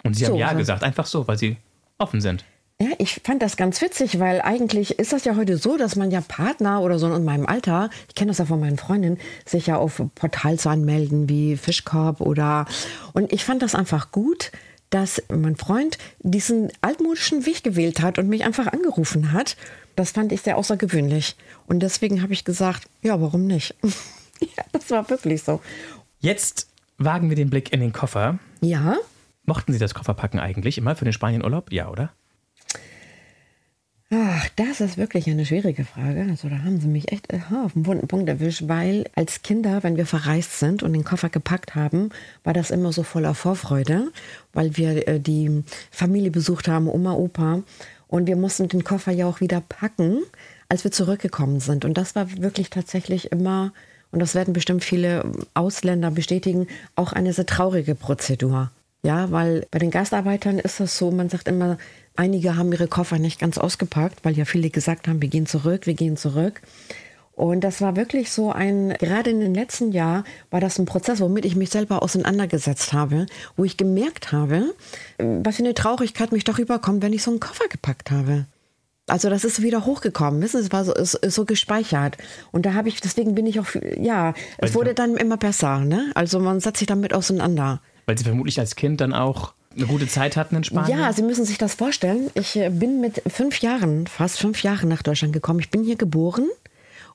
Und 0.03 0.15
sie 0.15 0.25
haben 0.25 0.33
So, 0.33 0.39
Ja 0.39 0.53
gesagt, 0.53 0.83
einfach 0.83 1.05
so, 1.05 1.27
weil 1.27 1.37
sie 1.37 1.57
offen 1.97 2.21
sind. 2.21 2.45
Ja, 2.81 2.91
ich 2.97 3.19
fand 3.25 3.41
das 3.41 3.57
ganz 3.57 3.81
witzig, 3.81 4.19
weil 4.19 4.39
eigentlich 4.39 4.99
ist 4.99 5.11
das 5.11 5.25
ja 5.25 5.35
heute 5.35 5.57
so, 5.57 5.75
dass 5.75 5.97
man 5.97 6.11
ja 6.11 6.21
Partner 6.21 6.81
oder 6.81 6.97
so 6.97 7.13
in 7.13 7.25
meinem 7.25 7.45
Alter, 7.45 7.89
ich 8.07 8.15
kenne 8.15 8.29
das 8.29 8.37
ja 8.37 8.45
von 8.45 8.61
meinen 8.61 8.77
Freundinnen, 8.77 9.17
sich 9.45 9.67
ja 9.67 9.75
auf 9.75 10.01
Portals 10.15 10.65
anmelden 10.65 11.27
wie 11.27 11.57
Fischkorb 11.57 12.21
oder 12.21 12.65
und 13.11 13.33
ich 13.33 13.43
fand 13.43 13.61
das 13.63 13.75
einfach 13.75 14.13
gut, 14.13 14.53
dass 14.91 15.21
mein 15.27 15.57
Freund 15.57 15.97
diesen 16.19 16.71
altmodischen 16.79 17.45
Weg 17.45 17.63
gewählt 17.63 18.01
hat 18.01 18.17
und 18.17 18.29
mich 18.29 18.45
einfach 18.45 18.67
angerufen 18.67 19.33
hat. 19.33 19.57
Das 19.97 20.11
fand 20.11 20.31
ich 20.31 20.41
sehr 20.41 20.57
außergewöhnlich 20.57 21.35
und 21.67 21.81
deswegen 21.81 22.21
habe 22.21 22.31
ich 22.31 22.45
gesagt, 22.45 22.87
ja, 23.01 23.19
warum 23.19 23.45
nicht? 23.45 23.75
ja, 24.39 24.63
das 24.71 24.89
war 24.89 25.09
wirklich 25.09 25.43
so. 25.43 25.59
Jetzt 26.21 26.69
wagen 26.97 27.27
wir 27.27 27.35
den 27.35 27.49
Blick 27.49 27.73
in 27.73 27.81
den 27.81 27.91
Koffer. 27.91 28.39
Ja, 28.61 28.95
Mochten 29.49 29.73
Sie 29.73 29.79
das 29.79 29.95
Kofferpacken 29.95 30.39
eigentlich 30.39 30.77
immer 30.77 30.95
für 30.95 31.05
den 31.05 31.11
Spanienurlaub? 31.11 31.71
Ja, 31.71 31.89
oder? 31.89 32.11
Ach, 34.11 34.49
das 34.55 34.81
ist 34.81 34.97
wirklich 34.97 35.29
eine 35.29 35.45
schwierige 35.45 35.85
Frage. 35.85 36.25
Also 36.27 36.49
da 36.49 36.63
haben 36.63 36.81
Sie 36.81 36.87
mich 36.87 37.11
echt 37.11 37.31
äh, 37.31 37.41
auf 37.63 37.73
den 37.73 37.85
wunden 37.85 38.07
Punkt 38.07 38.27
erwischt, 38.27 38.63
weil 38.65 39.05
als 39.13 39.43
Kinder, 39.43 39.83
wenn 39.83 39.97
wir 39.97 40.07
verreist 40.07 40.57
sind 40.57 40.81
und 40.81 40.93
den 40.93 41.03
Koffer 41.03 41.29
gepackt 41.29 41.75
haben, 41.75 42.09
war 42.43 42.53
das 42.53 42.71
immer 42.71 42.91
so 42.91 43.03
voller 43.03 43.35
Vorfreude, 43.35 44.11
weil 44.51 44.77
wir 44.77 45.07
äh, 45.07 45.19
die 45.19 45.63
Familie 45.91 46.31
besucht 46.31 46.67
haben, 46.67 46.87
Oma, 46.87 47.13
Opa. 47.13 47.61
Und 48.07 48.25
wir 48.25 48.35
mussten 48.35 48.67
den 48.67 48.83
Koffer 48.83 49.11
ja 49.11 49.27
auch 49.27 49.41
wieder 49.41 49.61
packen, 49.61 50.21
als 50.69 50.83
wir 50.83 50.91
zurückgekommen 50.91 51.59
sind. 51.59 51.85
Und 51.85 51.95
das 51.95 52.15
war 52.15 52.35
wirklich 52.41 52.71
tatsächlich 52.71 53.31
immer, 53.31 53.73
und 54.11 54.19
das 54.19 54.33
werden 54.33 54.55
bestimmt 54.55 54.83
viele 54.83 55.31
Ausländer 55.53 56.09
bestätigen, 56.09 56.65
auch 56.95 57.13
eine 57.13 57.31
sehr 57.33 57.45
traurige 57.45 57.93
Prozedur. 57.93 58.71
Ja, 59.01 59.31
weil 59.31 59.65
bei 59.71 59.79
den 59.79 59.91
Gastarbeitern 59.91 60.59
ist 60.59 60.79
das 60.79 60.97
so, 60.97 61.09
man 61.11 61.29
sagt 61.29 61.47
immer, 61.47 61.77
einige 62.15 62.57
haben 62.57 62.71
ihre 62.73 62.87
Koffer 62.87 63.17
nicht 63.17 63.39
ganz 63.39 63.57
ausgepackt, 63.57 64.25
weil 64.25 64.37
ja 64.37 64.45
viele 64.45 64.69
gesagt 64.69 65.07
haben, 65.07 65.21
wir 65.21 65.29
gehen 65.29 65.45
zurück, 65.45 65.85
wir 65.85 65.93
gehen 65.93 66.17
zurück. 66.17 66.61
Und 67.39 67.61
das 67.61 67.79
war 67.79 67.95
wirklich 67.95 68.31
so 68.33 68.51
ein, 68.51 68.89
gerade 68.99 69.29
in 69.29 69.39
den 69.39 69.53
letzten 69.53 69.93
Jahren 69.93 70.25
war 70.51 70.59
das 70.59 70.77
ein 70.77 70.85
Prozess, 70.85 71.21
womit 71.21 71.45
ich 71.45 71.55
mich 71.55 71.69
selber 71.69 72.03
auseinandergesetzt 72.03 72.91
habe, 72.91 73.27
wo 73.55 73.63
ich 73.63 73.77
gemerkt 73.77 74.33
habe, 74.33 74.73
was 75.17 75.55
für 75.55 75.63
eine 75.63 75.73
Traurigkeit 75.73 76.33
mich 76.33 76.43
doch 76.43 76.59
überkommt, 76.59 77.01
wenn 77.01 77.13
ich 77.13 77.23
so 77.23 77.31
einen 77.31 77.39
Koffer 77.39 77.69
gepackt 77.69 78.11
habe. 78.11 78.45
Also 79.07 79.29
das 79.29 79.45
ist 79.45 79.61
wieder 79.61 79.85
hochgekommen, 79.85 80.41
wissen 80.41 80.59
Sie, 80.59 80.67
es 80.67 80.73
war 80.73 80.83
so, 80.83 80.93
ist, 80.93 81.13
ist 81.13 81.35
so 81.35 81.45
gespeichert. 81.45 82.17
Und 82.51 82.65
da 82.65 82.73
habe 82.73 82.89
ich, 82.89 82.99
deswegen 82.99 83.35
bin 83.35 83.47
ich 83.47 83.61
auch, 83.61 83.67
ja, 83.97 84.33
es 84.57 84.75
wurde 84.75 84.93
dann 84.93 85.15
immer 85.15 85.37
besser, 85.37 85.79
ne? 85.79 86.11
Also 86.15 86.39
man 86.39 86.59
setzt 86.59 86.79
sich 86.79 86.87
damit 86.87 87.13
auseinander. 87.13 87.81
Weil 88.09 88.17
Sie 88.17 88.23
vermutlich 88.23 88.59
als 88.59 88.75
Kind 88.75 89.01
dann 89.01 89.13
auch 89.13 89.53
eine 89.75 89.85
gute 89.85 90.07
Zeit 90.07 90.35
hatten 90.35 90.55
in 90.55 90.63
Spanien? 90.63 90.97
Ja, 90.97 91.13
Sie 91.13 91.21
müssen 91.21 91.45
sich 91.45 91.59
das 91.59 91.75
vorstellen. 91.75 92.31
Ich 92.33 92.55
äh, 92.55 92.71
bin 92.71 93.01
mit 93.01 93.21
fünf 93.27 93.61
Jahren, 93.61 94.07
fast 94.07 94.39
fünf 94.39 94.63
Jahren 94.63 94.89
nach 94.89 95.03
Deutschland 95.03 95.31
gekommen. 95.31 95.59
Ich 95.59 95.69
bin 95.69 95.83
hier 95.83 95.95
geboren. 95.95 96.47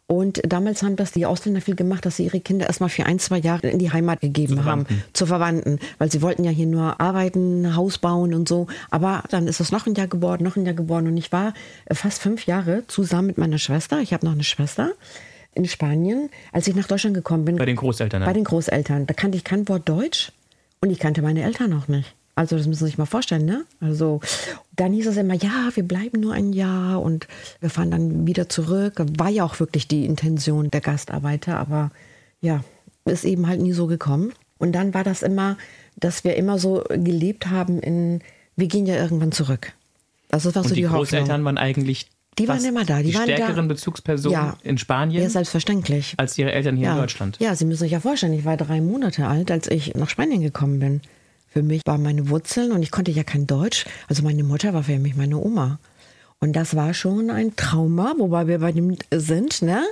Und 0.07 0.41
damals 0.47 0.85
haben 0.85 0.95
das 0.95 1.11
die 1.11 1.27
Ausländer 1.27 1.61
viel 1.61 1.75
gemacht, 1.75 2.07
dass 2.07 2.19
sie 2.19 2.27
ihre 2.27 2.39
Kinder 2.39 2.69
erstmal 2.69 2.91
für 2.91 3.07
ein, 3.07 3.19
zwei 3.19 3.39
Jahre 3.39 3.71
in 3.71 3.81
die 3.81 3.91
Heimat 3.91 4.21
gegeben 4.21 4.59
Zu 4.59 4.65
haben. 4.67 4.87
Zu 5.15 5.27
Verwandten. 5.27 5.81
Weil 5.99 6.13
sie 6.13 6.23
wollten 6.23 6.45
ja 6.45 6.53
hier 6.53 6.69
nur 6.69 7.01
arbeiten, 7.01 7.75
Haus 7.75 7.99
bauen 7.99 8.33
und 8.33 8.49
so. 8.49 8.69
Aber 8.93 9.25
dann 9.31 9.49
ist 9.49 9.59
es 9.59 9.73
noch 9.73 9.89
ein 9.89 9.95
Jahr 9.97 10.07
geworden, 10.07 10.45
noch 10.45 10.55
ein 10.55 10.65
Jahr 10.65 10.77
geworden. 10.77 11.09
Und 11.09 11.17
ich 11.17 11.33
war 11.33 11.55
äh, 11.87 11.97
fast 11.97 12.23
fünf 12.23 12.47
Jahre 12.47 12.85
zusammen 12.87 13.27
mit 13.27 13.39
meiner 13.39 13.59
Schwester. 13.59 13.99
Ich 13.99 14.13
habe 14.13 14.25
noch 14.25 14.35
eine 14.35 14.45
Schwester 14.45 14.93
in 15.55 15.65
Spanien. 15.65 16.31
Als 16.53 16.69
ich 16.69 16.77
nach 16.77 16.87
Deutschland 16.87 17.17
gekommen 17.17 17.45
bin, 17.45 17.57
Bei 17.57 17.67
den 17.67 17.75
Großeltern 17.75 18.21
dann? 18.21 18.29
bei 18.29 18.33
den 18.33 18.45
Großeltern. 18.45 19.09
Da 19.09 19.15
kannte 19.15 19.37
ich 19.37 19.43
kein 19.43 19.69
Wort 19.69 19.89
Deutsch 19.89 20.31
und 20.85 20.91
ich 20.91 20.99
kannte 20.99 21.23
meine 21.23 21.43
Eltern 21.43 21.73
auch 21.73 21.89
nicht. 21.89 22.15
Also 22.35 22.59
das 22.59 22.67
müssen 22.67 22.81
Sie 22.81 22.87
sich 22.91 22.99
mal 22.99 23.07
vorstellen, 23.07 23.47
ne? 23.47 23.65
Also 23.81 24.21
dann 24.77 24.93
hieß 24.93 25.07
es 25.07 25.17
immer, 25.17 25.33
ja, 25.33 25.71
wir 25.73 25.83
bleiben 25.83 26.21
nur 26.21 26.35
ein 26.35 26.53
Jahr 26.53 27.01
und 27.01 27.27
wir 27.61 27.71
fahren 27.71 27.91
dann 27.91 28.27
wieder 28.27 28.51
zurück. 28.51 29.03
War 29.17 29.31
ja 29.31 29.45
auch 29.45 29.61
wirklich 29.61 29.89
die 29.89 30.05
Intention 30.05 30.71
der 30.71 30.83
Gastarbeiter, 30.83 31.59
aber 31.59 31.91
ja, 32.43 32.63
ist 33.07 33.25
eben 33.25 33.47
halt 33.47 33.63
nie 33.63 33.73
so 33.73 33.87
gekommen. 33.87 34.35
Und 34.59 34.73
dann 34.73 34.93
war 34.93 35.05
das 35.05 35.23
immer, 35.23 35.57
dass 35.97 36.23
wir 36.23 36.37
immer 36.37 36.59
so 36.59 36.85
gelebt 36.91 37.49
haben 37.49 37.79
in, 37.81 38.21
wir 38.57 38.67
gehen 38.67 38.85
ja 38.85 38.97
irgendwann 38.97 39.33
zurück. 39.33 39.73
Das 40.29 40.45
war 40.45 40.55
Und 40.55 40.69
so 40.69 40.75
die, 40.75 40.83
die, 40.83 40.87
Hoffnung. 40.89 41.05
Großeltern 41.05 41.45
waren 41.47 41.57
eigentlich 41.57 42.09
Die 42.39 42.49
waren 42.49 42.65
immer 42.65 42.85
da, 42.85 42.99
die 42.99 43.11
die 43.11 43.15
waren 43.15 43.29
da. 43.29 43.35
stärkeren 43.37 43.69
Bezugspersonen 43.69 44.33
Ja. 44.39 44.57
in 44.63 44.79
Spanien 44.79 45.23
Ja, 45.23 45.29
selbstverständlich. 45.29 46.15
als 46.17 46.37
ihre 46.39 46.53
Eltern 46.53 46.77
hier 46.77 46.91
in 46.93 46.97
Deutschland. 46.97 47.37
Ja, 47.41 47.55
Sie 47.55 47.65
müssen 47.65 47.81
sich 47.81 47.93
ja 47.93 48.01
vorstellen, 48.01 48.33
ich 48.33 48.45
war 48.45 48.57
drei 48.57 48.81
Monate 48.81 49.27
alt, 49.27 49.51
als 49.51 49.71
ich 49.71 49.95
nach 49.95 50.09
Spanien 50.09 50.43
gekommen 50.43 50.79
bin. 50.81 51.01
Für 51.49 51.63
mich 51.63 51.83
waren 51.87 52.03
meine 52.03 52.29
Wurzeln 52.31 52.73
und 52.73 52.83
ich 52.83 52.91
konnte 52.91 53.13
ja 53.13 53.23
kein 53.23 53.47
Deutsch. 53.47 53.85
Also 54.09 54.23
meine 54.25 54.43
Mutter 54.43 54.75
war 54.75 54.83
für 54.83 54.99
mich 54.99 55.15
meine 55.15 55.37
Oma. 55.39 55.79
Und 56.41 56.55
das 56.55 56.75
war 56.77 56.93
schon 56.93 57.31
ein 57.31 57.55
Trauma, 57.57 58.13
wobei 58.19 58.47
wir 58.49 58.59
bei 58.59 58.73
dem 58.73 58.97
sind, 59.15 59.63
ne? 59.63 59.83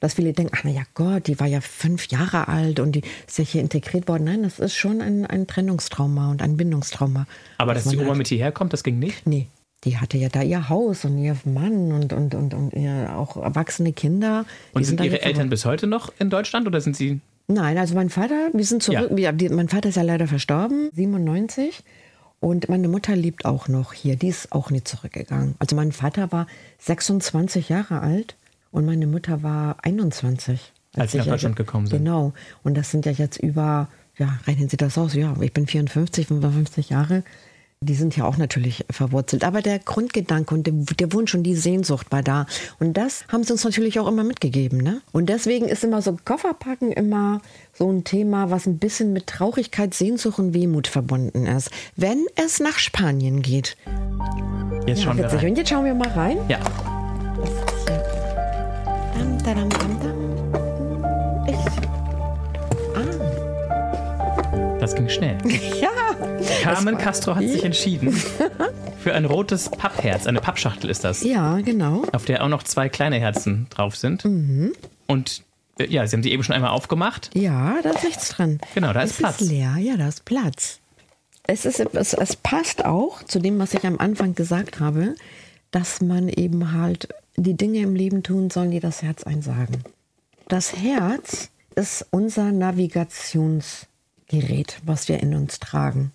Dass 0.00 0.14
viele 0.14 0.32
denken, 0.34 0.52
ach 0.54 0.62
na 0.64 0.70
ja 0.70 0.82
Gott, 0.94 1.26
die 1.28 1.38
war 1.40 1.46
ja 1.46 1.60
fünf 1.62 2.08
Jahre 2.08 2.48
alt 2.48 2.80
und 2.80 2.92
die 2.92 3.02
ist 3.26 3.38
ja 3.38 3.44
hier 3.44 3.60
integriert 3.62 4.08
worden. 4.08 4.24
Nein, 4.24 4.42
das 4.42 4.58
ist 4.58 4.74
schon 4.74 5.00
ein, 5.00 5.24
ein 5.24 5.46
Trennungstrauma 5.46 6.30
und 6.30 6.42
ein 6.42 6.56
Bindungstrauma. 6.58 7.26
Aber 7.56 7.72
dass 7.72 7.84
die 7.84 7.96
Oma 7.96 8.10
hat. 8.10 8.16
mit 8.18 8.28
hierher 8.28 8.52
kommt, 8.52 8.72
das 8.74 8.82
ging 8.82 8.98
nicht? 8.98 9.26
Nee, 9.26 9.46
die 9.84 9.98
hatte 9.98 10.16
ja 10.16 10.28
da 10.28 10.42
ihr 10.42 10.68
Haus 10.68 11.04
und 11.04 11.18
ihr 11.18 11.36
Mann 11.44 11.92
und, 11.92 12.12
und, 12.12 12.34
und, 12.34 12.54
und 12.54 12.72
ihr 12.74 13.14
auch 13.16 13.36
erwachsene 13.36 13.92
Kinder. 13.92 14.44
Und 14.72 14.84
sind 14.84 15.00
da 15.00 15.04
Ihre 15.04 15.22
Eltern 15.22 15.50
bis 15.50 15.64
heute 15.64 15.86
noch 15.86 16.12
in 16.18 16.30
Deutschland 16.30 16.66
oder 16.66 16.80
sind 16.80 16.96
sie 16.96 17.20
Nein, 17.48 17.76
also 17.76 17.94
mein 17.94 18.08
Vater, 18.08 18.50
wir 18.52 18.64
sind 18.64 18.82
zurück. 18.82 19.10
Ja. 19.18 19.38
Wir, 19.38 19.52
mein 19.52 19.68
Vater 19.68 19.88
ist 19.88 19.96
ja 19.96 20.02
leider 20.02 20.26
verstorben, 20.26 20.90
97. 20.94 21.82
Und 22.40 22.68
meine 22.68 22.88
Mutter 22.88 23.14
lebt 23.14 23.44
auch 23.44 23.68
noch 23.68 23.92
hier. 23.92 24.16
Die 24.16 24.28
ist 24.28 24.52
auch 24.52 24.70
nie 24.70 24.82
zurückgegangen. 24.82 25.54
Also 25.58 25.76
mein 25.76 25.92
Vater 25.92 26.32
war 26.32 26.46
26 26.78 27.68
Jahre 27.68 28.00
alt 28.00 28.36
und 28.70 28.84
meine 28.84 29.06
Mutter 29.06 29.42
war 29.42 29.76
21. 29.82 30.72
Als 30.96 31.12
Sie 31.12 31.18
nach 31.18 31.26
Deutschland 31.26 31.56
gekommen 31.56 31.86
sind. 31.86 31.98
Genau. 31.98 32.32
Und 32.64 32.76
das 32.76 32.90
sind 32.90 33.06
ja 33.06 33.12
jetzt 33.12 33.38
über, 33.38 33.88
ja, 34.18 34.38
rechnen 34.46 34.68
Sie 34.68 34.76
das 34.76 34.98
aus. 34.98 35.14
Ja, 35.14 35.34
ich 35.40 35.52
bin 35.52 35.66
54, 35.66 36.26
55 36.26 36.90
Jahre. 36.90 37.22
Die 37.82 37.94
sind 37.94 38.16
ja 38.16 38.24
auch 38.24 38.36
natürlich 38.36 38.84
verwurzelt. 38.90 39.44
Aber 39.44 39.60
der 39.60 39.80
Grundgedanke 39.80 40.54
und 40.54 40.66
der, 40.66 41.12
Wunsch 41.12 41.34
und 41.34 41.42
die 41.42 41.56
Sehnsucht 41.56 42.12
war 42.12 42.22
da. 42.22 42.46
Und 42.78 42.96
das 42.96 43.24
haben 43.28 43.42
sie 43.42 43.52
uns 43.52 43.64
natürlich 43.64 43.98
auch 43.98 44.06
immer 44.06 44.22
mitgegeben. 44.22 44.78
Ne? 44.78 45.02
Und 45.10 45.28
deswegen 45.28 45.68
ist 45.68 45.82
immer 45.82 46.00
so 46.00 46.16
Kofferpacken 46.24 46.92
immer 46.92 47.40
so 47.72 47.90
ein 47.90 48.04
Thema, 48.04 48.50
was 48.50 48.66
ein 48.66 48.78
bisschen 48.78 49.12
mit 49.12 49.26
Traurigkeit, 49.26 49.94
Sehnsucht 49.94 50.38
und 50.38 50.54
Wehmut 50.54 50.86
verbunden 50.86 51.46
ist. 51.46 51.70
Wenn 51.96 52.24
es 52.36 52.60
nach 52.60 52.78
Spanien 52.78 53.42
geht. 53.42 53.76
jetzt 54.86 55.00
Ja, 55.00 55.04
schauen 55.04 55.18
wir 55.18 55.26
rein? 55.26 55.50
Und 55.50 55.58
jetzt 55.58 55.70
schauen 55.70 55.84
wir 55.84 55.94
mal 55.94 56.08
rein. 56.08 56.38
Ja. 56.48 56.60
Ich. 61.46 61.56
Ah. 62.94 63.02
das 64.78 64.94
ging 64.94 65.08
schnell. 65.08 65.38
Ja. 65.80 66.01
Carmen 66.62 66.98
Castro 66.98 67.34
hat 67.36 67.46
sich 67.48 67.64
entschieden 67.64 68.12
für 69.02 69.14
ein 69.14 69.24
rotes 69.24 69.68
Pappherz. 69.68 70.26
Eine 70.26 70.40
Pappschachtel 70.40 70.90
ist 70.90 71.04
das, 71.04 71.22
Ja, 71.22 71.58
genau. 71.60 72.04
auf 72.12 72.24
der 72.24 72.44
auch 72.44 72.48
noch 72.48 72.62
zwei 72.62 72.88
kleine 72.88 73.18
Herzen 73.18 73.66
drauf 73.70 73.96
sind. 73.96 74.24
Mhm. 74.24 74.72
Und 75.06 75.42
Äh, 75.78 75.86
ja, 75.86 76.06
Sie 76.06 76.14
haben 76.16 76.22
sie 76.22 76.30
eben 76.32 76.42
schon 76.44 76.54
einmal 76.54 76.70
aufgemacht. 76.70 77.30
Ja, 77.34 77.76
da 77.82 77.90
ist 77.90 78.04
nichts 78.04 78.28
dran. 78.28 78.60
Genau, 78.74 78.92
da 78.92 79.02
ist 79.02 79.12
es 79.12 79.16
Platz. 79.18 79.40
Ist 79.40 79.50
leer, 79.50 79.76
ja, 79.78 79.96
da 79.96 80.08
ist 80.08 80.24
Platz. 80.24 80.78
Es, 81.44 81.64
ist, 81.64 81.80
es, 81.80 82.12
es 82.14 82.36
passt 82.36 82.84
auch 82.84 83.22
zu 83.24 83.38
dem, 83.40 83.58
was 83.58 83.74
ich 83.74 83.84
am 83.86 83.98
Anfang 83.98 84.34
gesagt 84.34 84.78
habe, 84.80 85.14
dass 85.70 86.00
man 86.02 86.28
eben 86.28 86.72
halt 86.72 87.08
die 87.36 87.54
Dinge 87.54 87.78
im 87.80 87.94
Leben 87.96 88.22
tun 88.22 88.50
soll, 88.50 88.68
die 88.68 88.80
das 88.80 89.02
Herz 89.02 89.24
einsagen. 89.24 89.82
Das 90.48 90.76
Herz 90.76 91.48
ist 91.74 92.06
unser 92.10 92.52
Navigationsgerät, 94.32 94.80
was 94.84 95.08
wir 95.08 95.20
in 95.20 95.34
uns 95.34 95.60
tragen. 95.60 96.12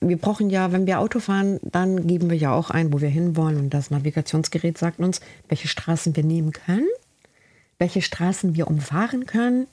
Wir 0.00 0.18
brauchen 0.18 0.50
ja, 0.50 0.72
wenn 0.72 0.86
wir 0.86 1.00
Auto 1.00 1.20
fahren, 1.20 1.58
dann 1.62 2.06
geben 2.06 2.28
wir 2.28 2.36
ja 2.36 2.52
auch 2.52 2.70
ein, 2.70 2.92
wo 2.92 3.00
wir 3.00 3.08
hinwollen. 3.08 3.58
Und 3.58 3.70
das 3.70 3.90
Navigationsgerät 3.90 4.76
sagt 4.76 5.00
uns, 5.00 5.20
welche 5.48 5.68
Straßen 5.68 6.14
wir 6.14 6.22
nehmen 6.22 6.52
können, 6.52 6.86
welche 7.78 8.02
Straßen 8.02 8.54
wir 8.54 8.68
umfahren 8.68 9.24
können, 9.26 9.66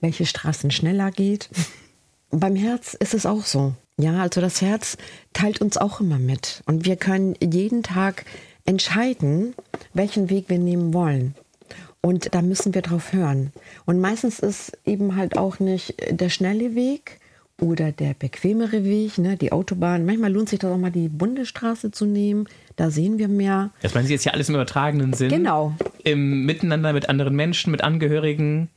welche 0.00 0.24
Straßen 0.24 0.70
schneller 0.70 1.10
geht. 1.10 1.50
Beim 2.30 2.56
Herz 2.56 2.94
ist 2.94 3.14
es 3.14 3.26
auch 3.26 3.44
so. 3.44 3.74
Ja, 3.98 4.22
also 4.22 4.40
das 4.40 4.60
Herz 4.60 4.96
teilt 5.32 5.60
uns 5.60 5.76
auch 5.76 6.00
immer 6.00 6.18
mit. 6.18 6.62
Und 6.66 6.84
wir 6.84 6.96
können 6.96 7.34
jeden 7.42 7.82
Tag 7.82 8.24
entscheiden, 8.64 9.54
welchen 9.94 10.28
Weg 10.30 10.48
wir 10.48 10.58
nehmen 10.58 10.92
wollen. 10.92 11.34
Und 12.00 12.34
da 12.34 12.42
müssen 12.42 12.74
wir 12.74 12.82
drauf 12.82 13.12
hören. 13.12 13.52
Und 13.84 14.00
meistens 14.00 14.38
ist 14.38 14.78
eben 14.84 15.16
halt 15.16 15.36
auch 15.36 15.60
nicht 15.60 15.94
der 16.10 16.30
schnelle 16.30 16.74
Weg 16.74 17.20
oder 17.60 17.90
der 17.92 18.14
bequemere 18.14 18.84
Weg, 18.84 19.18
ne, 19.18 19.36
die 19.36 19.52
Autobahn. 19.52 20.04
Manchmal 20.04 20.32
lohnt 20.32 20.48
sich 20.48 20.58
das 20.58 20.70
auch 20.70 20.76
mal, 20.76 20.90
die 20.90 21.08
Bundesstraße 21.08 21.90
zu 21.90 22.04
nehmen. 22.04 22.46
Da 22.76 22.90
sehen 22.90 23.18
wir 23.18 23.28
mehr. 23.28 23.70
Das 23.80 23.94
meinen 23.94 24.06
Sie 24.06 24.12
jetzt 24.12 24.24
ja 24.24 24.32
alles 24.32 24.48
im 24.48 24.54
übertragenen 24.54 25.14
Sinn? 25.14 25.30
Genau. 25.30 25.74
Im 26.04 26.44
Miteinander 26.44 26.92
mit 26.92 27.08
anderen 27.08 27.34
Menschen, 27.34 27.70
mit 27.70 27.82
Angehörigen 27.82 28.68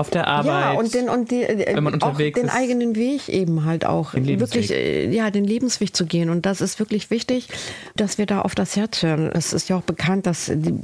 auf 0.00 0.10
der 0.10 0.26
Arbeit. 0.26 0.74
Ja, 0.74 0.78
und 0.78 0.94
den, 0.94 1.08
und 1.08 1.30
die, 1.30 1.42
äh, 1.42 1.76
wenn 1.76 1.84
man 1.84 2.02
auch 2.02 2.08
unterwegs 2.08 2.38
den 2.38 2.48
ist. 2.48 2.54
eigenen 2.54 2.96
Weg 2.96 3.28
eben 3.28 3.64
halt 3.64 3.84
auch 3.84 4.12
Den 4.12 4.24
Lebensweg. 4.24 4.62
wirklich, 4.68 4.76
äh, 4.76 5.10
ja, 5.10 5.30
den 5.30 5.44
Lebensweg 5.44 5.94
zu 5.94 6.06
gehen. 6.06 6.30
Und 6.30 6.46
das 6.46 6.60
ist 6.60 6.78
wirklich 6.78 7.10
wichtig, 7.10 7.48
dass 7.96 8.18
wir 8.18 8.26
da 8.26 8.42
auf 8.42 8.54
das 8.54 8.76
Herz 8.76 9.02
hören. 9.02 9.30
Es 9.32 9.52
ist 9.52 9.68
ja 9.68 9.76
auch 9.76 9.82
bekannt, 9.82 10.26
dass 10.26 10.46
die 10.52 10.74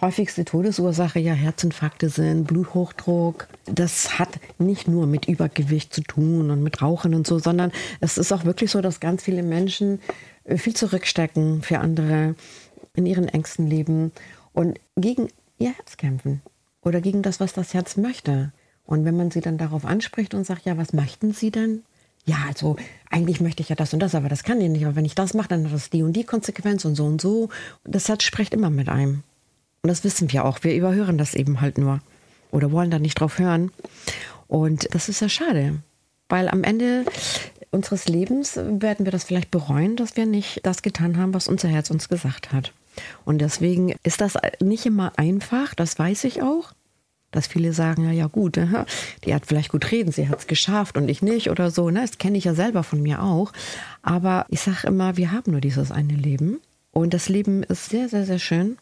häufigste 0.00 0.44
Todesursache 0.44 1.18
ja 1.18 1.32
Herzinfarkte 1.32 2.08
sind, 2.08 2.46
Bluthochdruck. 2.46 3.48
Das 3.66 4.18
hat 4.18 4.28
nicht 4.58 4.88
nur 4.88 5.06
mit 5.06 5.26
Übergewicht 5.26 5.94
zu 5.94 6.02
tun 6.02 6.50
und 6.50 6.62
mit 6.62 6.82
Rauchen 6.82 7.14
und 7.14 7.26
so, 7.26 7.38
sondern 7.38 7.72
es 8.00 8.18
ist 8.18 8.32
auch 8.32 8.44
wirklich 8.44 8.70
so, 8.70 8.80
dass 8.80 9.00
ganz 9.00 9.22
viele 9.22 9.42
Menschen 9.42 10.00
äh, 10.44 10.56
viel 10.58 10.74
zurückstecken 10.74 11.62
für 11.62 11.78
andere 11.78 12.34
in 12.96 13.06
ihren 13.06 13.28
engsten 13.28 13.66
Leben 13.66 14.12
und 14.52 14.78
gegen 14.96 15.28
ihr 15.58 15.72
Herz 15.72 15.96
kämpfen 15.96 16.42
oder 16.82 17.00
gegen 17.00 17.22
das, 17.22 17.40
was 17.40 17.52
das 17.52 17.74
Herz 17.74 17.96
möchte. 17.96 18.52
Und 18.86 19.04
wenn 19.04 19.16
man 19.16 19.30
sie 19.30 19.40
dann 19.40 19.58
darauf 19.58 19.84
anspricht 19.84 20.34
und 20.34 20.44
sagt, 20.44 20.66
ja, 20.66 20.76
was 20.76 20.92
möchten 20.92 21.32
Sie 21.32 21.50
denn? 21.50 21.82
Ja, 22.26 22.36
also 22.48 22.76
eigentlich 23.10 23.40
möchte 23.40 23.62
ich 23.62 23.68
ja 23.68 23.76
das 23.76 23.92
und 23.92 24.00
das, 24.00 24.14
aber 24.14 24.28
das 24.28 24.44
kann 24.44 24.60
ich 24.60 24.68
nicht. 24.68 24.84
Aber 24.84 24.96
wenn 24.96 25.04
ich 25.04 25.14
das 25.14 25.34
mache, 25.34 25.48
dann 25.48 25.64
hat 25.64 25.72
das 25.72 25.90
die 25.90 26.02
und 26.02 26.14
die 26.14 26.24
Konsequenz 26.24 26.84
und 26.84 26.94
so 26.94 27.04
und 27.04 27.20
so. 27.20 27.50
Das 27.84 28.08
Herz 28.08 28.22
spricht 28.22 28.54
immer 28.54 28.70
mit 28.70 28.88
einem. 28.88 29.22
Und 29.82 29.88
das 29.88 30.04
wissen 30.04 30.32
wir 30.32 30.44
auch. 30.44 30.62
Wir 30.62 30.74
überhören 30.74 31.18
das 31.18 31.34
eben 31.34 31.60
halt 31.60 31.76
nur. 31.76 32.00
Oder 32.50 32.72
wollen 32.72 32.90
da 32.90 32.98
nicht 32.98 33.20
drauf 33.20 33.38
hören. 33.38 33.70
Und 34.48 34.94
das 34.94 35.08
ist 35.08 35.20
ja 35.20 35.28
schade. 35.28 35.82
Weil 36.28 36.48
am 36.48 36.64
Ende 36.64 37.04
unseres 37.70 38.08
Lebens 38.08 38.56
werden 38.56 39.04
wir 39.04 39.12
das 39.12 39.24
vielleicht 39.24 39.50
bereuen, 39.50 39.96
dass 39.96 40.16
wir 40.16 40.24
nicht 40.24 40.60
das 40.62 40.80
getan 40.80 41.18
haben, 41.18 41.34
was 41.34 41.48
unser 41.48 41.68
Herz 41.68 41.90
uns 41.90 42.08
gesagt 42.08 42.52
hat. 42.52 42.72
Und 43.24 43.38
deswegen 43.38 43.94
ist 44.02 44.20
das 44.20 44.34
nicht 44.60 44.86
immer 44.86 45.12
einfach, 45.16 45.74
das 45.74 45.98
weiß 45.98 46.24
ich 46.24 46.42
auch. 46.42 46.72
Dass 47.34 47.48
viele 47.48 47.72
sagen, 47.72 48.04
ja, 48.04 48.12
ja 48.12 48.28
gut, 48.28 48.60
die 49.24 49.34
hat 49.34 49.46
vielleicht 49.46 49.72
gut 49.72 49.90
reden, 49.90 50.12
sie 50.12 50.28
hat 50.28 50.38
es 50.38 50.46
geschafft 50.46 50.96
und 50.96 51.08
ich 51.08 51.20
nicht 51.20 51.50
oder 51.50 51.72
so. 51.72 51.90
Ne? 51.90 52.02
Das 52.02 52.18
kenne 52.18 52.38
ich 52.38 52.44
ja 52.44 52.54
selber 52.54 52.84
von 52.84 53.02
mir 53.02 53.22
auch. 53.22 53.52
Aber 54.02 54.46
ich 54.50 54.60
sage 54.60 54.86
immer, 54.86 55.16
wir 55.16 55.32
haben 55.32 55.50
nur 55.50 55.60
dieses 55.60 55.90
eine 55.90 56.14
Leben. 56.14 56.60
Und 56.92 57.12
das 57.12 57.28
Leben 57.28 57.64
ist 57.64 57.90
sehr, 57.90 58.08
sehr, 58.08 58.24
sehr 58.24 58.38
schön. 58.38 58.78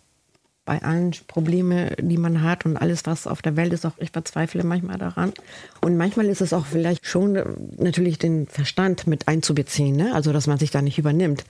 Bei 0.67 0.83
allen 0.83 1.13
Problemen, 1.29 1.93
die 1.99 2.19
man 2.19 2.43
hat 2.43 2.67
und 2.67 2.77
alles, 2.77 3.07
was 3.07 3.27
auf 3.27 3.41
der 3.41 3.57
Welt 3.57 3.73
ist, 3.73 3.87
auch 3.87 3.97
ich 3.97 4.11
verzweifle 4.11 4.65
manchmal 4.65 4.99
daran. 4.99 5.33
Und 5.81 5.97
manchmal 5.97 6.27
ist 6.27 6.43
es 6.43 6.53
auch 6.53 6.67
vielleicht 6.67 7.07
schon 7.07 7.37
äh, 7.37 7.45
natürlich 7.79 8.19
den 8.19 8.47
Verstand 8.47 9.07
mit 9.07 9.29
einzubeziehen, 9.29 9.97
ne? 9.97 10.15
also 10.15 10.31
dass 10.33 10.47
man 10.47 10.59
sich 10.59 10.71
da 10.71 10.83
nicht 10.83 10.99
übernimmt 10.99 11.45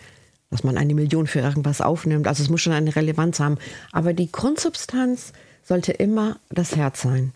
dass 0.53 0.65
man 0.65 0.77
eine 0.77 0.95
Million 0.95 1.27
für 1.27 1.41
irgendwas 1.41 1.81
aufnimmt. 1.81 2.29
Also 2.29 2.43
es 2.43 2.51
muss 2.51 2.61
schon 2.61 2.75
eine 2.75 2.95
Relevanz 2.95 3.41
haben. 3.41 3.57
Aber 3.91 4.12
die 4.12 4.31
Grundsubstanz 4.31 5.33
sollte 5.64 5.92
immer 5.92 6.38
das 6.51 6.77
Herz 6.77 7.03
sein. 7.03 7.33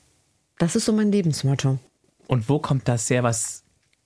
Das 0.59 0.77
ist 0.77 0.85
so 0.87 0.93
mein 0.93 1.13
Lebensmotto. 1.13 1.79
Und 2.27 2.49
wo 2.49 2.59
kommt 2.59 2.89
das 2.89 3.09
her, 3.11 3.23
was 3.23 3.63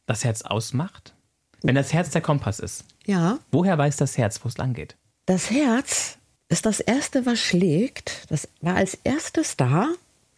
das 0.06 0.24
Herz 0.24 0.42
ausmacht? 0.42 1.14
Wenn 1.62 1.74
das 1.74 1.92
Herz 1.92 2.10
der 2.10 2.22
Kompass 2.22 2.58
ist, 2.58 2.84
Ja, 3.06 3.38
woher 3.52 3.76
weiß 3.78 3.96
das 3.96 4.16
Herz, 4.18 4.40
wo 4.44 4.48
es 4.48 4.58
lang 4.58 4.72
geht? 4.74 4.96
das 5.26 5.50
Herz 5.50 6.16
ist 6.48 6.66
das 6.66 6.80
erste, 6.80 7.24
was 7.26 7.38
schlägt. 7.38 8.26
Das 8.30 8.48
war 8.60 8.74
als 8.74 8.98
erstes 9.04 9.56
da, 9.56 9.88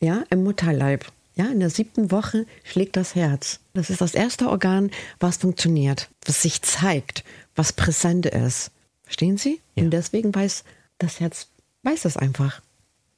ja, 0.01 0.23
im 0.29 0.45
Mutterleib. 0.45 1.07
Ja, 1.35 1.47
in 1.47 1.61
der 1.61 1.71
siebten 1.71 2.11
Woche 2.11 2.45
schlägt 2.63 2.97
das 2.97 3.15
Herz. 3.15 3.61
Das 3.73 3.89
ist 3.89 4.03
das 4.03 4.13
erste 4.15 4.51
Organ, 4.51 4.91
was 5.19 5.39
funktioniert, 5.39 6.11
was 6.27 6.43
sich 6.43 6.61
zeigt, 6.61 7.25
was 7.57 7.73
präsent 7.73 8.27
ist. 8.27 8.71
Verstehen 9.05 9.39
Sie? 9.39 9.63
Ja. 9.75 9.85
Und 9.85 9.91
deswegen 9.93 10.35
weiß 10.35 10.65
das 10.99 11.21
Herz, 11.21 11.47
weiß 11.85 12.05
es 12.05 12.19
einfach. 12.19 12.61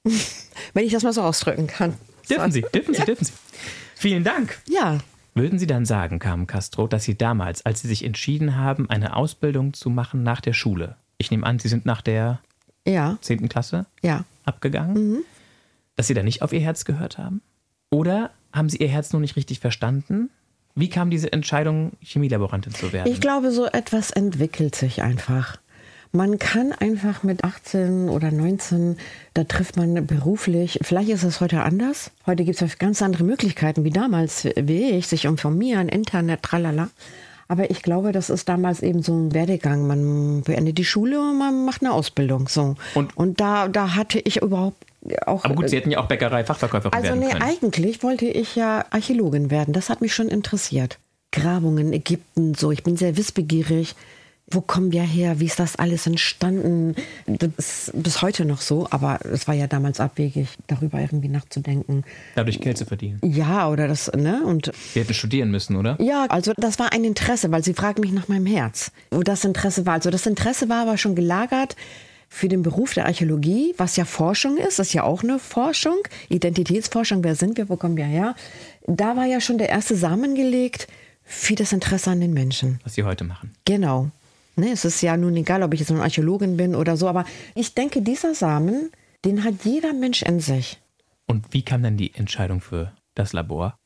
Wenn 0.75 0.85
ich 0.85 0.93
das 0.93 1.03
mal 1.03 1.13
so 1.13 1.23
ausdrücken 1.23 1.67
kann. 1.67 1.95
Dürfen 2.29 2.53
Sie, 2.53 2.63
dürfen 2.75 2.95
Sie, 2.95 3.05
dürfen 3.05 3.25
Sie. 3.25 3.33
Vielen 3.95 4.25
Dank. 4.25 4.61
Ja, 4.69 5.01
Würden 5.37 5.59
Sie 5.59 5.67
dann 5.67 5.85
sagen, 5.85 6.21
Carmen 6.21 6.47
Castro, 6.47 6.87
dass 6.87 7.03
Sie 7.03 7.19
damals, 7.19 7.67
als 7.67 7.81
Sie 7.81 7.89
sich 7.89 8.05
entschieden 8.05 8.57
haben, 8.57 8.89
eine 8.89 9.17
Ausbildung 9.17 9.75
zu 9.75 9.91
machen 9.91 10.23
nach 10.23 10.41
der 10.41 10.53
Schule, 10.53 10.97
ich 11.19 11.33
nehme 11.33 11.45
an, 11.45 11.59
Sie 11.59 11.67
sind 11.67 11.87
nach 11.87 12.03
der 12.03 12.41
ja, 12.87 13.19
10. 13.21 13.49
Klasse 13.49 13.87
ja. 14.01 14.25
abgegangen, 14.45 15.25
dass 15.97 16.07
Sie 16.07 16.15
da 16.15 16.23
nicht 16.23 16.43
auf 16.43 16.53
Ihr 16.53 16.61
Herz 16.61 16.85
gehört 16.85 17.19
haben? 17.19 17.43
Oder 17.91 18.31
haben 18.53 18.69
Sie 18.69 18.77
Ihr 18.77 18.89
Herz 18.89 19.13
noch 19.13 19.21
nicht 19.21 19.35
richtig 19.35 19.59
verstanden? 19.59 20.31
Wie 20.77 20.89
kam 20.89 21.11
diese 21.11 21.33
Entscheidung, 21.33 21.93
Chemielaborantin 22.01 22.73
zu 22.73 22.93
werden? 22.93 23.11
Ich 23.11 23.21
glaube, 23.21 23.51
so 23.51 23.67
etwas 23.67 24.13
entwickelt 24.13 24.77
sich 24.77 25.03
einfach. 25.03 25.59
Man 26.15 26.39
kann 26.39 26.71
einfach 26.73 27.25
mit 27.25 27.43
18 27.43 28.09
oder 28.09 28.31
19, 28.31 28.99
da 29.35 29.43
trifft 29.43 29.77
man 29.77 30.07
beruflich, 30.07 30.79
vielleicht 30.83 31.09
ist 31.09 31.25
es 31.25 31.41
heute 31.41 31.63
anders. 31.63 32.13
Heute 32.25 32.45
gibt 32.45 32.63
es 32.63 32.79
ganz 32.79 33.03
andere 33.03 33.25
Möglichkeiten 33.25 33.83
wie 33.83 33.91
damals, 33.91 34.45
wie 34.55 34.91
ich, 34.91 35.09
sich 35.09 35.25
informieren, 35.25 35.89
Internet, 35.89 36.43
tralala. 36.45 36.89
Aber 37.49 37.69
ich 37.73 37.83
glaube, 37.83 38.13
das 38.13 38.31
ist 38.31 38.49
damals 38.49 38.81
eben 38.81 39.03
so 39.03 39.13
ein 39.13 39.35
Werdegang. 39.35 39.89
Man 39.89 40.43
beendet 40.43 40.79
die 40.79 40.85
Schule 40.85 41.19
und 41.19 41.37
man 41.39 41.65
macht 41.65 41.83
eine 41.83 41.93
Ausbildung. 41.93 42.47
So. 42.47 42.77
Und- 42.95 43.17
und 43.17 43.41
da, 43.41 43.67
da 43.67 43.97
hatte 43.97 44.21
ich 44.21 44.41
überhaupt 44.41 44.87
auch. 45.27 45.45
Aber 45.45 45.57
gut, 45.57 45.69
Sie 45.69 45.77
hätten 45.77 45.91
ja 45.91 45.99
auch 45.99 46.07
Bäckerei-Fachverkäuferin 46.07 46.95
Also 46.95 47.09
werden 47.09 47.19
nee, 47.19 47.33
können. 47.33 47.43
eigentlich 47.43 48.05
wollte 48.05 48.27
ich 48.27 48.55
ja 48.55 48.85
Archäologin 48.91 49.51
werden. 49.51 49.75
Das 49.75 49.91
hat 49.91 50.01
mich 50.01 50.15
schon 50.15 50.29
interessiert. 50.29 51.01
Grabungen, 51.33 51.93
Ägypten, 51.93 52.55
so. 52.55 52.71
Ich 52.71 52.85
bin 52.85 52.97
sehr 52.97 53.17
wissbegierig. 53.17 53.97
Wo 54.51 54.61
kommen 54.61 54.93
wir 54.93 55.03
her? 55.03 55.41
Wie 55.41 55.47
ist 55.47 55.59
das 55.59 55.77
alles 55.77 56.07
entstanden? 56.07 56.95
Das 57.27 57.49
ist 57.59 57.93
bis 57.95 58.21
heute 58.21 58.45
noch 58.45 58.61
so, 58.61 58.87
aber 58.91 59.21
es 59.25 59.49
war 59.49 59.55
ja 59.55 59.67
damals 59.67 60.01
abwegig, 60.01 60.49
darüber 60.67 61.01
irgendwie 61.01 61.29
nachzudenken. 61.29 62.05
Dadurch 62.35 62.61
Geld 62.61 62.77
zu 62.77 62.85
verdienen. 62.85 63.21
Ja, 63.25 63.69
oder 63.71 63.89
das, 63.89 64.13
ne? 64.13 64.43
Und 64.45 64.71
Sie 64.93 65.01
hätten 65.01 65.15
studieren 65.15 65.51
müssen, 65.51 65.77
oder? 65.77 65.97
ja, 66.01 66.27
also 66.29 66.53
das 66.57 66.79
war 66.79 66.93
ein 66.93 67.05
Interesse, 67.05 67.51
weil 67.53 67.65
sie 67.65 67.73
fragt 67.75 67.99
mich 67.99 68.13
nach 68.13 68.29
meinem 68.29 68.47
Herz, 68.47 68.93
wo 69.11 69.23
das 69.23 69.45
Interesse 69.45 69.87
war. 69.87 69.95
Also 69.95 70.11
das 70.11 70.27
Interesse 70.27 70.69
war 70.69 70.83
aber 70.83 70.99
schon 70.99 71.15
gelagert 71.15 71.75
für 72.29 72.49
den 72.49 72.63
Beruf 72.63 72.95
der 72.95 73.07
Archäologie, 73.07 73.75
was 73.79 73.97
ja 73.97 74.05
Forschung 74.05 74.57
ist, 74.57 74.79
das 74.79 74.89
ist 74.89 74.93
ja 74.93 75.05
auch 75.05 75.23
eine 75.23 75.39
Forschung, 75.39 75.99
Identitätsforschung, 76.29 77.23
wer 77.23 77.37
sind 77.37 77.57
wir, 77.57 77.69
wo 77.69 77.77
kommen 77.77 77.97
wir 77.97 78.05
her? 78.05 78.35
Da 78.89 79.17
war 79.17 79.25
ja 79.25 79.41
schon 79.41 79.57
der 79.57 79.69
erste 79.69 79.95
Samen 79.95 80.35
gelegt 80.35 80.89
für 81.25 81.55
das 81.55 81.73
Interesse 81.73 82.11
an 82.11 82.21
den 82.21 82.35
Menschen. 82.35 82.81
Was 82.83 82.95
Sie 82.95 83.05
heute 83.05 83.25
machen. 83.25 83.53
Genau. 83.65 84.11
Ne, 84.57 84.71
es 84.71 84.85
ist 84.85 85.01
ja 85.03 85.17
nun 85.17 85.37
egal, 85.37 85.63
ob 85.63 85.75
ich 85.75 85.81
jetzt 85.81 85.91
eine 85.91 86.03
Archäologin 86.03 86.57
bin 86.57 86.75
oder 86.75 86.97
so, 86.97 87.09
aber 87.09 87.25
ich 87.55 87.75
denke, 87.75 88.03
dieser 88.03 88.35
Samen, 88.35 88.91
den 89.25 89.43
hat 89.43 89.65
jeder 89.65 89.93
Mensch 89.93 90.23
in 90.23 90.41
sich. 90.41 90.81
Und 91.27 91.53
wie 91.53 91.63
kam 91.63 91.83
dann 91.83 91.97
die 91.97 92.15
Entscheidung 92.15 92.61
für 92.61 92.93
das 93.15 93.33
Labor? 93.33 93.79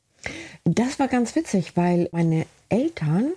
Das 0.65 0.99
war 0.99 1.07
ganz 1.07 1.35
witzig, 1.35 1.75
weil 1.75 2.09
meine 2.11 2.45
Eltern 2.67 3.31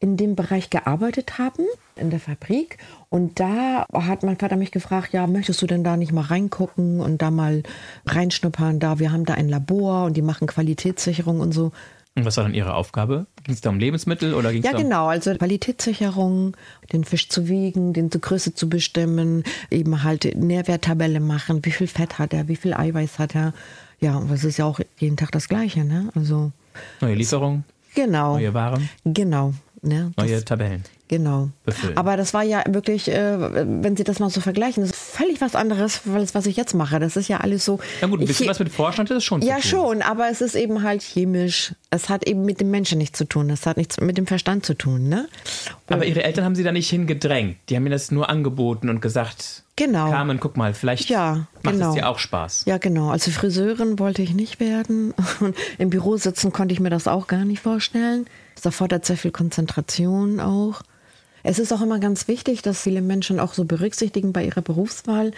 in 0.00 0.16
dem 0.16 0.36
Bereich 0.36 0.70
gearbeitet 0.70 1.38
haben, 1.38 1.64
in 1.96 2.10
der 2.10 2.20
Fabrik. 2.20 2.78
Und 3.08 3.40
da 3.40 3.84
hat 3.92 4.22
mein 4.22 4.36
Vater 4.36 4.56
mich 4.56 4.70
gefragt, 4.70 5.12
ja, 5.12 5.26
möchtest 5.26 5.60
du 5.60 5.66
denn 5.66 5.82
da 5.82 5.96
nicht 5.96 6.12
mal 6.12 6.22
reingucken 6.22 7.00
und 7.00 7.20
da 7.20 7.32
mal 7.32 7.64
reinschnuppern? 8.06 8.78
Da, 8.78 9.00
wir 9.00 9.10
haben 9.10 9.24
da 9.24 9.34
ein 9.34 9.48
Labor 9.48 10.04
und 10.04 10.16
die 10.16 10.22
machen 10.22 10.46
Qualitätssicherung 10.46 11.40
und 11.40 11.52
so. 11.52 11.72
Und 12.18 12.24
was 12.24 12.36
war 12.36 12.44
dann 12.44 12.54
Ihre 12.54 12.74
Aufgabe? 12.74 13.26
Ging 13.44 13.54
es 13.54 13.60
da 13.60 13.70
um 13.70 13.78
Lebensmittel 13.78 14.34
oder 14.34 14.52
ging 14.52 14.62
Ja, 14.62 14.70
es 14.70 14.72
da 14.72 14.78
um 14.78 14.84
genau. 14.84 15.06
Also 15.06 15.34
Qualitätssicherung, 15.34 16.56
den 16.92 17.04
Fisch 17.04 17.28
zu 17.28 17.48
wiegen, 17.48 17.92
den 17.92 18.10
zur 18.10 18.20
Größe 18.20 18.54
zu 18.54 18.68
bestimmen, 18.68 19.44
eben 19.70 20.02
halt 20.02 20.36
Nährwerttabelle 20.36 21.20
machen, 21.20 21.64
wie 21.64 21.70
viel 21.70 21.86
Fett 21.86 22.18
hat 22.18 22.34
er, 22.34 22.48
wie 22.48 22.56
viel 22.56 22.74
Eiweiß 22.74 23.18
hat 23.18 23.36
er. 23.36 23.54
Ja, 24.00 24.16
und 24.16 24.30
das 24.30 24.44
ist 24.44 24.56
ja 24.58 24.64
auch 24.64 24.80
jeden 24.98 25.16
Tag 25.16 25.30
das 25.32 25.48
Gleiche, 25.48 25.84
ne? 25.84 26.10
Also 26.14 26.50
neue 27.00 27.14
Lieferung, 27.14 27.64
genau, 27.94 28.34
neue 28.34 28.54
Waren, 28.54 28.88
genau, 29.04 29.54
ne? 29.88 30.12
Das, 30.16 30.26
neue 30.26 30.44
Tabellen? 30.44 30.84
genau. 31.08 31.48
befüllen. 31.64 31.96
Aber 31.96 32.16
das 32.18 32.34
war 32.34 32.42
ja 32.42 32.62
wirklich, 32.68 33.08
äh, 33.10 33.38
wenn 33.82 33.96
Sie 33.96 34.04
das 34.04 34.18
mal 34.18 34.28
so 34.28 34.40
vergleichen, 34.42 34.82
das 34.82 34.90
ist 34.90 34.98
völlig 35.00 35.40
was 35.40 35.54
anderes, 35.54 36.02
als 36.14 36.34
was 36.34 36.44
ich 36.46 36.56
jetzt 36.56 36.74
mache. 36.74 36.98
Das 37.00 37.16
ist 37.16 37.28
ja 37.28 37.38
alles 37.38 37.64
so. 37.64 37.78
Ja 38.02 38.08
gut, 38.08 38.20
ein 38.20 38.26
bisschen 38.26 38.44
ich- 38.44 38.50
was 38.50 38.58
mit 38.58 38.68
Vorstand 38.70 39.10
ist 39.10 39.24
schon 39.24 39.40
Ja, 39.42 39.60
schon, 39.62 40.02
aber 40.02 40.28
es 40.30 40.40
ist 40.42 40.54
eben 40.54 40.82
halt 40.82 41.02
chemisch. 41.02 41.74
Es 41.90 42.08
hat 42.10 42.26
eben 42.28 42.44
mit 42.44 42.60
dem 42.60 42.70
Menschen 42.70 42.98
nichts 42.98 43.16
zu 43.18 43.24
tun. 43.24 43.48
Es 43.50 43.64
hat 43.64 43.78
nichts 43.78 43.98
mit 44.00 44.18
dem 44.18 44.26
Verstand 44.26 44.66
zu 44.66 44.74
tun, 44.74 45.08
ne? 45.08 45.26
Aber 45.88 46.04
Ihre 46.04 46.22
Eltern 46.22 46.44
haben 46.44 46.54
Sie 46.54 46.62
da 46.62 46.72
nicht 46.72 46.90
hingedrängt. 46.90 47.56
Die 47.70 47.76
haben 47.76 47.84
mir 47.84 47.90
das 47.90 48.10
nur 48.10 48.28
angeboten 48.28 48.88
und 48.90 49.00
gesagt, 49.00 49.64
Genau. 49.76 50.10
Carmen, 50.10 50.40
guck 50.40 50.56
mal, 50.56 50.74
vielleicht 50.74 51.08
Ja, 51.08 51.46
macht 51.62 51.76
genau. 51.76 51.90
es 51.90 51.94
dir 51.94 52.08
auch 52.08 52.18
Spaß. 52.18 52.64
Ja, 52.66 52.78
genau. 52.78 53.10
Also 53.10 53.30
Friseurin 53.30 53.98
wollte 54.00 54.22
ich 54.22 54.34
nicht 54.34 54.58
werden. 54.58 55.14
Und 55.40 55.56
im 55.78 55.88
Büro 55.88 56.16
sitzen 56.16 56.52
konnte 56.52 56.72
ich 56.74 56.80
mir 56.80 56.90
das 56.90 57.06
auch 57.06 57.28
gar 57.28 57.44
nicht 57.44 57.62
vorstellen. 57.62 58.26
Das 58.58 58.64
erfordert 58.64 59.06
sehr 59.06 59.16
viel 59.16 59.30
Konzentration 59.30 60.40
auch. 60.40 60.82
Es 61.44 61.60
ist 61.60 61.72
auch 61.72 61.80
immer 61.80 62.00
ganz 62.00 62.26
wichtig, 62.26 62.60
dass 62.60 62.82
viele 62.82 63.02
Menschen 63.02 63.38
auch 63.38 63.54
so 63.54 63.64
berücksichtigen 63.64 64.32
bei 64.32 64.44
ihrer 64.44 64.62
Berufswahl, 64.62 65.30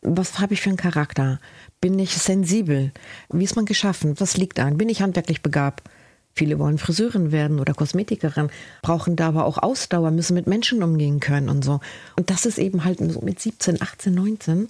was 0.00 0.38
habe 0.38 0.54
ich 0.54 0.60
für 0.60 0.68
einen 0.68 0.76
Charakter? 0.76 1.40
Bin 1.80 1.98
ich 1.98 2.16
sensibel? 2.16 2.92
Wie 3.32 3.42
ist 3.42 3.56
man 3.56 3.64
geschaffen? 3.64 4.14
Was 4.20 4.36
liegt 4.36 4.60
an? 4.60 4.78
Bin 4.78 4.88
ich 4.88 5.02
handwerklich 5.02 5.42
begabt? 5.42 5.88
Viele 6.34 6.60
wollen 6.60 6.78
Friseurin 6.78 7.32
werden 7.32 7.58
oder 7.58 7.74
Kosmetikerin, 7.74 8.48
brauchen 8.80 9.16
da 9.16 9.26
aber 9.26 9.44
auch 9.44 9.58
Ausdauer, 9.58 10.12
müssen 10.12 10.34
mit 10.34 10.46
Menschen 10.46 10.84
umgehen 10.84 11.18
können 11.18 11.48
und 11.48 11.64
so. 11.64 11.80
Und 12.14 12.30
das 12.30 12.46
ist 12.46 12.58
eben 12.58 12.84
halt 12.84 13.00
so 13.10 13.20
mit 13.22 13.40
17, 13.40 13.82
18, 13.82 14.14
19 14.14 14.68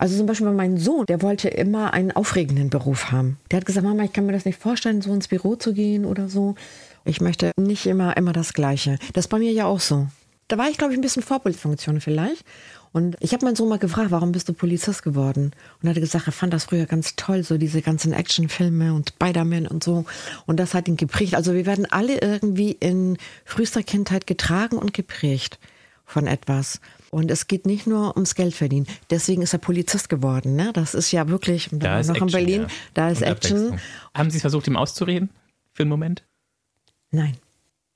also 0.00 0.16
zum 0.16 0.24
Beispiel 0.24 0.50
mein 0.50 0.78
Sohn, 0.78 1.04
der 1.04 1.20
wollte 1.20 1.50
immer 1.50 1.92
einen 1.92 2.10
aufregenden 2.10 2.70
Beruf 2.70 3.12
haben. 3.12 3.36
Der 3.50 3.58
hat 3.58 3.66
gesagt, 3.66 3.86
Mama, 3.86 4.02
ich 4.04 4.14
kann 4.14 4.24
mir 4.24 4.32
das 4.32 4.46
nicht 4.46 4.58
vorstellen, 4.58 5.02
so 5.02 5.12
ins 5.12 5.28
Büro 5.28 5.56
zu 5.56 5.74
gehen 5.74 6.06
oder 6.06 6.30
so. 6.30 6.54
Ich 7.04 7.20
möchte 7.20 7.52
nicht 7.56 7.86
immer, 7.86 8.16
immer 8.16 8.32
das 8.32 8.52
Gleiche. 8.52 8.98
Das 9.12 9.24
ist 9.26 9.28
bei 9.28 9.38
mir 9.38 9.52
ja 9.52 9.66
auch 9.66 9.80
so. 9.80 10.06
Da 10.48 10.58
war 10.58 10.68
ich, 10.68 10.78
glaube 10.78 10.92
ich, 10.92 10.98
ein 10.98 11.02
bisschen 11.02 11.22
Vorbildfunktion 11.22 12.00
vielleicht. 12.00 12.44
Und 12.92 13.16
ich 13.20 13.32
habe 13.32 13.44
meinen 13.44 13.54
Sohn 13.54 13.68
mal 13.68 13.78
gefragt, 13.78 14.10
warum 14.10 14.32
bist 14.32 14.48
du 14.48 14.52
Polizist 14.52 15.04
geworden? 15.04 15.52
Und 15.80 15.88
er 15.88 15.94
hat 15.94 16.00
gesagt, 16.00 16.26
er 16.26 16.32
fand 16.32 16.52
das 16.52 16.64
früher 16.64 16.86
ganz 16.86 17.14
toll, 17.14 17.44
so 17.44 17.56
diese 17.56 17.82
ganzen 17.82 18.12
Actionfilme 18.12 18.92
und 18.92 19.10
Spider-Man 19.10 19.68
und 19.68 19.84
so. 19.84 20.04
Und 20.46 20.58
das 20.58 20.74
hat 20.74 20.88
ihn 20.88 20.96
geprägt. 20.96 21.36
Also 21.36 21.54
wir 21.54 21.66
werden 21.66 21.86
alle 21.88 22.20
irgendwie 22.20 22.72
in 22.72 23.16
frühester 23.44 23.84
Kindheit 23.84 24.26
getragen 24.26 24.76
und 24.76 24.92
geprägt 24.92 25.60
von 26.04 26.26
etwas. 26.26 26.80
Und 27.10 27.30
es 27.30 27.46
geht 27.46 27.64
nicht 27.64 27.86
nur 27.86 28.16
ums 28.16 28.34
Geld 28.34 28.54
verdienen. 28.54 28.88
Deswegen 29.08 29.42
ist 29.42 29.52
er 29.52 29.60
Polizist 29.60 30.08
geworden. 30.08 30.56
Ne? 30.56 30.72
Das 30.72 30.94
ist 30.94 31.12
ja 31.12 31.28
wirklich, 31.28 31.68
Da 31.72 32.00
ist 32.00 32.08
noch 32.08 32.16
Action, 32.16 32.28
in 32.28 32.32
Berlin, 32.32 32.62
ja. 32.62 32.68
da 32.94 33.10
ist 33.10 33.22
Und 33.22 33.28
Action. 33.28 33.80
Haben 34.14 34.30
Sie 34.30 34.38
es 34.38 34.42
versucht, 34.42 34.66
ihm 34.66 34.76
auszureden? 34.76 35.30
Für 35.72 35.84
einen 35.84 35.90
Moment? 35.90 36.24
Nein. 37.10 37.36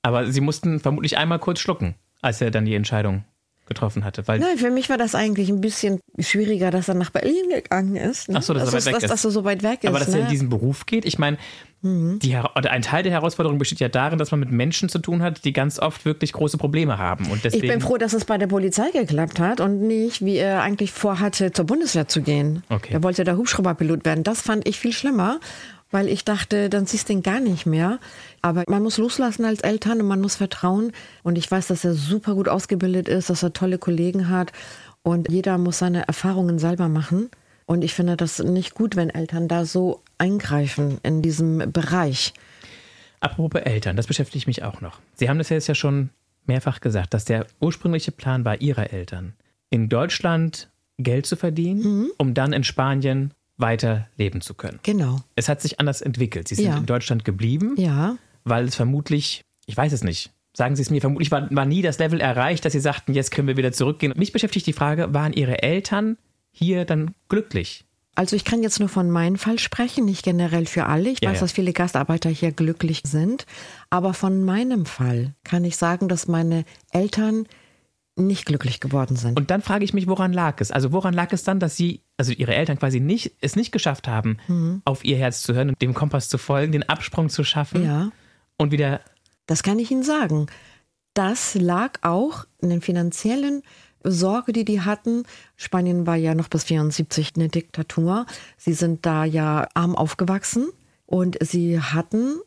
Aber 0.01 0.31
Sie 0.31 0.41
mussten 0.41 0.79
vermutlich 0.79 1.17
einmal 1.17 1.39
kurz 1.39 1.59
schlucken, 1.59 1.95
als 2.21 2.41
er 2.41 2.51
dann 2.51 2.65
die 2.65 2.75
Entscheidung 2.75 3.23
getroffen 3.67 4.03
hatte. 4.03 4.27
Weil 4.27 4.39
Nein, 4.39 4.57
für 4.57 4.69
mich 4.69 4.89
war 4.89 4.97
das 4.97 5.15
eigentlich 5.15 5.49
ein 5.49 5.59
bisschen 5.59 5.99
schwieriger, 6.19 6.69
dass 6.69 6.87
er 6.87 6.93
nach 6.93 7.09
Berlin 7.09 7.49
gegangen 7.49 7.95
ist. 7.95 8.29
Ne? 8.29 8.35
Ach 8.37 8.43
so, 8.43 8.53
dass 8.53 8.71
er 8.71 8.73
weit 8.73 8.85
weg 8.85 8.93
dass, 8.93 9.03
ist. 9.03 9.09
Dass 9.09 9.25
er 9.25 9.31
so 9.31 9.43
weit 9.43 9.63
weg 9.63 9.83
ist. 9.83 9.89
Aber 9.89 9.97
dass 9.97 10.09
ne? 10.09 10.19
er 10.19 10.23
in 10.25 10.29
diesen 10.29 10.49
Beruf 10.49 10.85
geht, 10.85 11.05
ich 11.05 11.17
meine, 11.17 11.37
Mhm. 11.85 12.17
die, 12.19 12.35
ein 12.35 12.81
Teil 12.81 13.03
der 13.03 13.11
Herausforderung 13.11 13.59
besteht 13.59 13.79
ja 13.79 13.89
darin, 13.89 14.17
dass 14.17 14.31
man 14.31 14.39
mit 14.39 14.51
Menschen 14.51 14.89
zu 14.89 14.97
tun 14.97 15.21
hat, 15.21 15.45
die 15.45 15.53
ganz 15.53 15.77
oft 15.79 16.03
wirklich 16.03 16.33
große 16.33 16.57
Probleme 16.57 16.97
haben. 16.97 17.25
Und 17.25 17.37
ich 17.37 17.41
deswegen, 17.43 17.67
bin 17.67 17.81
froh, 17.81 17.97
dass 17.97 18.13
es 18.13 18.25
bei 18.25 18.39
der 18.39 18.47
Polizei 18.47 18.89
geklappt 18.91 19.39
hat 19.39 19.61
und 19.61 19.81
nicht, 19.81 20.25
wie 20.25 20.37
er 20.37 20.63
eigentlich 20.63 20.91
vorhatte, 20.91 21.51
zur 21.51 21.65
Bundeswehr 21.65 22.07
zu 22.07 22.21
gehen. 22.21 22.63
Okay. 22.69 22.93
Er 22.93 23.03
wollte 23.03 23.23
der 23.23 23.37
Hubschrauberpilot 23.37 24.03
werden. 24.03 24.23
Das 24.23 24.41
fand 24.41 24.67
ich 24.67 24.79
viel 24.79 24.93
schlimmer, 24.93 25.39
weil 25.95 26.09
ich 26.09 26.25
dachte, 26.25 26.69
dann 26.69 26.85
siehst 26.85 27.07
du 27.07 27.13
ihn 27.13 27.23
gar 27.23 27.39
nicht 27.39 27.65
mehr. 27.65 27.99
Aber 28.41 28.65
man 28.67 28.83
muss 28.83 28.97
loslassen 28.97 29.45
als 29.45 29.61
Eltern 29.61 30.01
und 30.01 30.07
man 30.07 30.19
muss 30.19 30.35
vertrauen. 30.35 30.91
Und 31.23 31.37
ich 31.37 31.49
weiß, 31.49 31.67
dass 31.67 31.85
er 31.85 31.93
super 31.93 32.35
gut 32.35 32.49
ausgebildet 32.49 33.07
ist, 33.07 33.29
dass 33.29 33.43
er 33.43 33.53
tolle 33.53 33.77
Kollegen 33.77 34.27
hat. 34.27 34.51
Und 35.03 35.31
jeder 35.31 35.57
muss 35.57 35.77
seine 35.77 36.05
Erfahrungen 36.05 36.59
selber 36.59 36.89
machen. 36.89 37.29
Und 37.65 37.81
ich 37.81 37.93
finde 37.93 38.17
das 38.17 38.39
nicht 38.39 38.73
gut, 38.75 38.97
wenn 38.97 39.09
Eltern 39.09 39.47
da 39.47 39.63
so 39.63 40.01
eingreifen 40.17 40.97
in 41.01 41.21
diesem 41.21 41.71
Bereich. 41.71 42.33
Apropos 43.21 43.61
Eltern, 43.61 43.95
das 43.95 44.07
beschäftigt 44.07 44.47
mich 44.47 44.63
auch 44.63 44.81
noch. 44.81 44.99
Sie 45.13 45.29
haben 45.29 45.37
das 45.37 45.47
ja 45.47 45.55
jetzt 45.55 45.67
ja 45.67 45.75
schon 45.75 46.09
mehrfach 46.45 46.81
gesagt, 46.81 47.13
dass 47.13 47.23
der 47.23 47.47
ursprüngliche 47.61 48.11
Plan 48.11 48.43
war 48.43 48.59
Ihrer 48.59 48.91
Eltern, 48.91 49.31
in 49.69 49.87
Deutschland 49.87 50.69
Geld 50.97 51.25
zu 51.25 51.37
verdienen, 51.37 51.83
Mhm. 51.83 52.11
um 52.17 52.33
dann 52.33 52.51
in 52.51 52.65
Spanien 52.65 53.31
weiter 53.57 54.07
leben 54.17 54.41
zu 54.41 54.53
können. 54.53 54.79
Genau. 54.83 55.19
Es 55.35 55.47
hat 55.49 55.61
sich 55.61 55.79
anders 55.79 56.01
entwickelt. 56.01 56.47
Sie 56.47 56.55
sind 56.55 56.65
Ja. 56.65 56.77
in 56.77 56.85
Deutschland 56.85 57.23
geblieben, 57.25 57.75
Ja. 57.77 58.17
weil 58.43 58.65
es 58.65 58.75
vermutlich, 58.75 59.43
ich 59.65 59.75
weiß 59.77 59.93
es 59.93 60.03
nicht, 60.03 60.31
sagen 60.53 60.75
Sie 60.75 60.81
es 60.81 60.89
mir, 60.89 61.01
vermutlich 61.01 61.31
war, 61.31 61.47
war 61.55 61.65
nie 61.65 61.81
das 61.81 61.99
Level 61.99 62.19
erreicht, 62.21 62.65
dass 62.65 62.73
Sie 62.73 62.79
sagten, 62.79 63.13
jetzt 63.13 63.31
können 63.31 63.47
wir 63.47 63.57
wieder 63.57 63.71
zurückgehen. 63.71 64.13
Mich 64.17 64.31
beschäftigt 64.33 64.67
die 64.67 64.73
Frage, 64.73 65.13
waren 65.13 65.33
Ihre 65.33 65.63
Eltern 65.63 66.17
hier 66.51 66.85
dann 66.85 67.13
glücklich? 67.29 67.85
Also 68.17 68.37
ich 68.37 68.45
kann 68.45 68.63
jetzt 68.63 68.79
nur 68.79 68.87
von 68.87 69.11
meinem 69.11 69.35
Fall 69.37 69.59
sprechen, 69.59 70.05
nicht 70.05 70.23
generell 70.23 70.65
für 70.67 70.85
alle. 70.85 71.09
Ich 71.09 71.19
Ja, 71.21 71.29
weiß, 71.31 71.35
ja. 71.37 71.41
dass 71.41 71.51
viele 71.51 71.73
Gastarbeiter 71.73 72.29
hier 72.29 72.53
glücklich 72.53 73.01
sind. 73.05 73.45
Aber 73.89 74.13
von 74.13 74.45
meinem 74.45 74.85
Fall 74.85 75.33
kann 75.43 75.65
ich 75.65 75.75
sagen, 75.75 76.07
dass 76.07 76.27
meine 76.29 76.63
Eltern 76.91 77.45
nicht 78.17 78.45
glücklich 78.45 78.79
geworden 78.79 79.17
sind. 79.17 79.37
Und 79.37 79.51
dann 79.51 79.61
frage 79.61 79.83
ich 79.83 79.93
mich, 79.93 80.07
woran 80.07 80.31
lag 80.31 80.61
es? 80.61 80.71
Also 80.71 80.91
woran 80.93 81.13
lag 81.13 81.33
es 81.33 81.43
dann, 81.43 81.59
dass 81.59 81.75
Sie, 81.75 82.01
also 82.17 82.31
Ihre 82.31 82.55
Eltern 82.55 82.79
quasi 82.79 82.99
nicht, 83.01 83.33
es 83.41 83.55
nicht 83.55 83.71
geschafft 83.71 84.07
haben, 84.07 84.37
Mhm. 84.47 84.81
auf 84.85 85.03
Ihr 85.03 85.17
Herz 85.17 85.41
zu 85.41 85.53
hören 85.53 85.69
und 85.69 85.81
dem 85.81 85.93
Kompass 85.93 86.29
zu 86.29 86.37
folgen, 86.37 86.71
den 86.71 86.87
Absprung 86.87 87.29
zu 87.29 87.43
schaffen 87.43 87.83
ja, 87.83 88.11
und 88.57 88.71
wieder 88.71 89.01
das 89.47 89.61
kann 89.61 89.77
ich 89.77 89.91
Ihnen 89.91 90.01
sagen. 90.03 90.47
Das 91.13 91.53
lag 91.55 91.99
auch 92.01 92.45
in 92.61 92.69
den 92.69 92.81
finanziellen 92.81 93.61
Sorge, 94.03 94.53
die 94.53 94.65
die 94.65 94.81
hatten. 94.81 95.23
Spanien 95.55 96.07
war 96.07 96.15
ja 96.15 96.33
noch 96.35 96.47
bis 96.47 96.63
74 96.65 97.33
eine 97.35 97.47
Diktatur. 97.49 98.25
Sie 98.57 98.73
sind 98.73 99.05
da 99.05 99.23
ja 99.23 99.67
arm 99.75 99.95
aufgewachsen 99.95 100.67
und 101.05 101.37
sie 101.41 101.79
hatten, 101.79 102.39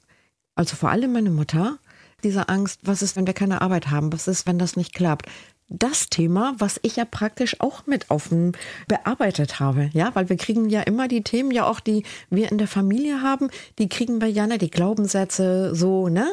also 0.56 0.76
vor 0.76 0.90
allem 0.90 1.12
meine 1.12 1.30
Mutter, 1.30 1.78
diese 2.24 2.48
Angst, 2.48 2.80
was 2.82 3.00
ist, 3.02 3.14
wenn 3.16 3.26
wir 3.26 3.32
keine 3.34 3.60
Arbeit 3.62 3.90
haben? 3.90 4.12
Was 4.12 4.26
ist, 4.26 4.46
wenn 4.46 4.58
das 4.58 4.74
nicht 4.76 4.92
klappt? 4.92 5.26
Das 5.70 6.08
Thema, 6.08 6.54
was 6.56 6.80
ich 6.82 6.96
ja 6.96 7.04
praktisch 7.04 7.60
auch 7.60 7.86
mit 7.86 8.06
dem 8.10 8.52
bearbeitet 8.86 9.60
habe, 9.60 9.90
ja, 9.92 10.14
weil 10.14 10.30
wir 10.30 10.38
kriegen 10.38 10.70
ja 10.70 10.80
immer 10.80 11.08
die 11.08 11.22
Themen, 11.22 11.50
ja 11.50 11.66
auch 11.66 11.80
die 11.80 12.04
wir 12.30 12.50
in 12.50 12.56
der 12.56 12.68
Familie 12.68 13.20
haben, 13.20 13.50
die 13.78 13.90
kriegen 13.90 14.20
wir 14.22 14.28
ja, 14.28 14.46
ne, 14.46 14.56
die 14.56 14.70
Glaubenssätze, 14.70 15.74
so, 15.74 16.08
ne? 16.08 16.26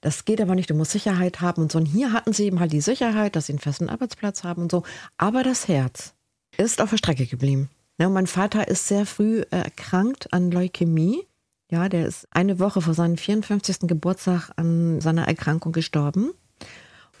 Das 0.00 0.24
geht 0.24 0.40
aber 0.40 0.56
nicht, 0.56 0.70
du 0.70 0.74
musst 0.74 0.90
Sicherheit 0.90 1.40
haben 1.40 1.62
und 1.62 1.70
so. 1.70 1.78
Und 1.78 1.86
hier 1.86 2.12
hatten 2.12 2.32
sie 2.32 2.46
eben 2.46 2.58
halt 2.58 2.72
die 2.72 2.80
Sicherheit, 2.80 3.36
dass 3.36 3.46
sie 3.46 3.52
einen 3.52 3.60
festen 3.60 3.88
Arbeitsplatz 3.88 4.42
haben 4.42 4.62
und 4.62 4.72
so. 4.72 4.82
Aber 5.18 5.44
das 5.44 5.68
Herz 5.68 6.14
ist 6.56 6.80
auf 6.80 6.90
der 6.90 6.96
Strecke 6.96 7.26
geblieben. 7.26 7.70
Ne, 7.98 8.08
und 8.08 8.14
mein 8.14 8.26
Vater 8.26 8.66
ist 8.66 8.88
sehr 8.88 9.06
früh 9.06 9.42
erkrankt 9.50 10.32
an 10.32 10.50
Leukämie. 10.50 11.26
Ja, 11.70 11.88
der 11.88 12.06
ist 12.06 12.26
eine 12.32 12.58
Woche 12.58 12.80
vor 12.80 12.94
seinem 12.94 13.16
54. 13.16 13.80
Geburtstag 13.82 14.50
an 14.56 15.00
seiner 15.00 15.28
Erkrankung 15.28 15.70
gestorben. 15.70 16.32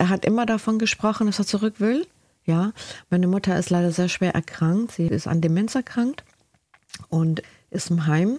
Er 0.00 0.08
hat 0.08 0.24
immer 0.24 0.46
davon 0.46 0.78
gesprochen, 0.78 1.26
dass 1.26 1.40
er 1.40 1.46
zurück 1.46 1.74
will. 1.78 2.06
Ja, 2.46 2.72
meine 3.10 3.26
Mutter 3.26 3.58
ist 3.58 3.68
leider 3.68 3.92
sehr 3.92 4.08
schwer 4.08 4.34
erkrankt. 4.34 4.92
Sie 4.92 5.06
ist 5.06 5.26
an 5.26 5.42
Demenz 5.42 5.74
erkrankt 5.74 6.24
und 7.10 7.42
ist 7.68 7.90
im 7.90 8.06
Heim. 8.06 8.38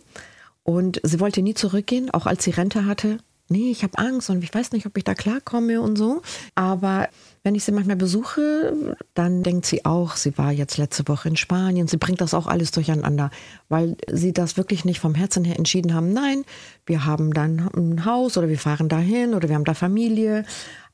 Und 0.64 1.00
sie 1.04 1.20
wollte 1.20 1.44
nie 1.44 1.54
zurückgehen, 1.54 2.10
auch 2.10 2.26
als 2.26 2.44
sie 2.44 2.50
Rente 2.50 2.88
hatte. 2.88 3.20
Nee, 3.48 3.70
ich 3.70 3.84
habe 3.84 3.98
Angst 4.00 4.30
und 4.32 4.44
ich 4.44 4.52
weiß 4.52 4.72
nicht, 4.72 4.86
ob 4.88 4.98
ich 4.98 5.04
da 5.04 5.14
klarkomme 5.14 5.82
und 5.82 5.98
so. 5.98 6.22
Aber 6.56 7.10
wenn 7.44 7.54
ich 7.54 7.64
sie 7.64 7.74
manchmal 7.74 7.98
besuche, 7.98 8.96
dann 9.14 9.44
denkt 9.44 9.66
sie 9.66 9.84
auch, 9.84 10.16
sie 10.16 10.38
war 10.38 10.52
jetzt 10.52 10.78
letzte 10.78 11.08
Woche 11.10 11.28
in 11.28 11.36
Spanien. 11.36 11.88
Sie 11.88 11.98
bringt 11.98 12.22
das 12.22 12.34
auch 12.34 12.48
alles 12.48 12.72
durcheinander, 12.72 13.30
weil 13.68 13.98
sie 14.10 14.32
das 14.32 14.56
wirklich 14.56 14.86
nicht 14.86 15.02
vom 15.02 15.16
Herzen 15.16 15.44
her 15.44 15.58
entschieden 15.58 15.94
haben. 15.94 16.14
Nein, 16.14 16.46
wir 16.86 17.06
haben 17.06 17.34
dann 17.34 17.70
ein 17.76 18.06
Haus 18.06 18.38
oder 18.38 18.48
wir 18.48 18.58
fahren 18.58 18.88
dahin 18.88 19.34
oder 19.34 19.50
wir 19.50 19.56
haben 19.56 19.66
da 19.66 19.74
Familie. 19.74 20.46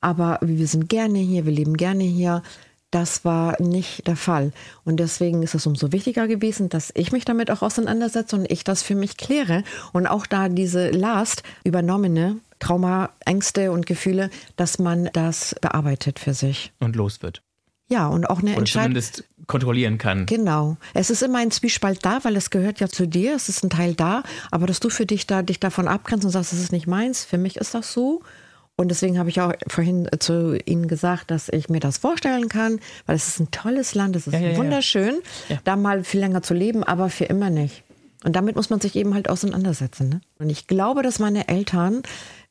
Aber 0.02 0.40
wir 0.42 0.68
sind 0.68 0.90
gerne 0.90 1.20
hier, 1.20 1.46
wir 1.46 1.54
leben 1.54 1.76
gerne 1.78 2.04
hier. 2.04 2.44
Das 2.92 3.26
war 3.26 3.62
nicht 3.62 4.08
der 4.08 4.16
Fall. 4.16 4.54
Und 4.86 4.98
deswegen 5.00 5.44
ist 5.44 5.56
es 5.56 5.68
umso 5.68 5.92
wichtiger 5.92 6.28
gewesen, 6.28 6.70
dass 6.70 6.92
ich 6.96 7.12
mich 7.12 7.26
damit 7.26 7.52
auch 7.52 7.62
auseinandersetze 7.62 8.36
und 8.38 8.50
ich 8.50 8.64
das 8.64 8.82
für 8.82 8.96
mich 8.96 9.18
kläre. 9.18 9.64
Und 9.92 10.08
auch 10.08 10.26
da 10.26 10.48
diese 10.48 10.90
Last, 10.92 11.44
übernommene 11.66 12.38
Trauma, 12.60 13.10
Ängste 13.26 13.72
und 13.72 13.86
Gefühle, 13.86 14.30
dass 14.56 14.80
man 14.80 15.10
das 15.14 15.56
bearbeitet 15.62 16.18
für 16.20 16.34
sich. 16.34 16.72
und 16.80 16.96
los 16.96 17.22
wird. 17.22 17.42
Ja, 17.90 18.08
und 18.08 18.30
auch 18.30 18.40
eine 18.40 18.52
Oder 18.52 18.60
Entscheidung. 18.60 19.02
zumindest 19.02 19.24
kontrollieren 19.48 19.98
kann. 19.98 20.26
Genau. 20.26 20.76
Es 20.94 21.10
ist 21.10 21.24
immer 21.24 21.38
ein 21.40 21.52
Zwiespalt 21.52 22.04
da, 22.04 22.24
weil 22.24 22.36
es 22.36 22.50
gehört 22.50 22.82
ja 22.82 22.90
zu 22.90 23.08
dir, 23.08 23.34
es 23.36 23.48
ist 23.48 23.64
ein 23.64 23.70
Teil 23.70 23.96
da, 23.96 24.24
aber 24.52 24.68
dass 24.68 24.82
du 24.82 24.90
für 24.90 25.06
dich 25.06 25.26
da 25.26 25.42
dich 25.42 25.60
davon 25.62 25.88
abgrenzt 25.88 26.26
und 26.26 26.32
sagst, 26.32 26.52
das 26.52 26.60
ist 26.60 26.74
nicht 26.74 26.88
meins, 26.88 27.24
für 27.24 27.38
mich 27.38 27.56
ist 27.58 27.74
das 27.74 27.94
so. 27.94 28.22
Und 28.80 28.90
deswegen 28.90 29.18
habe 29.18 29.30
ich 29.30 29.42
auch 29.42 29.54
vorhin 29.68 30.08
zu 30.20 30.56
Ihnen 30.66 30.88
gesagt, 30.88 31.32
dass 31.32 31.50
ich 31.50 31.68
mir 31.68 31.80
das 31.80 31.98
vorstellen 31.98 32.48
kann, 32.48 32.80
weil 33.08 33.16
es 33.16 33.28
ist 33.28 33.40
ein 33.40 33.50
tolles 33.50 33.96
Land, 33.96 34.16
es 34.16 34.28
ist 34.28 34.34
Ja, 34.34 34.40
ja, 34.40 34.56
wunderschön, 34.56 35.16
Ja. 35.50 35.58
da 35.64 35.76
mal 35.76 36.04
viel 36.04 36.20
länger 36.20 36.44
zu 36.44 36.54
leben, 36.54 36.84
aber 36.84 37.10
für 37.10 37.26
immer 37.26 37.50
nicht. 37.50 37.84
Und 38.24 38.36
damit 38.36 38.56
muss 38.56 38.70
man 38.70 38.80
sich 38.80 38.96
eben 38.96 39.14
halt 39.16 39.30
auseinandersetzen. 39.30 40.10
Ne? 40.10 40.22
Und 40.38 40.50
ich 40.52 40.68
glaube, 40.68 41.02
dass 41.02 41.18
meine 41.18 41.48
Eltern 41.48 42.04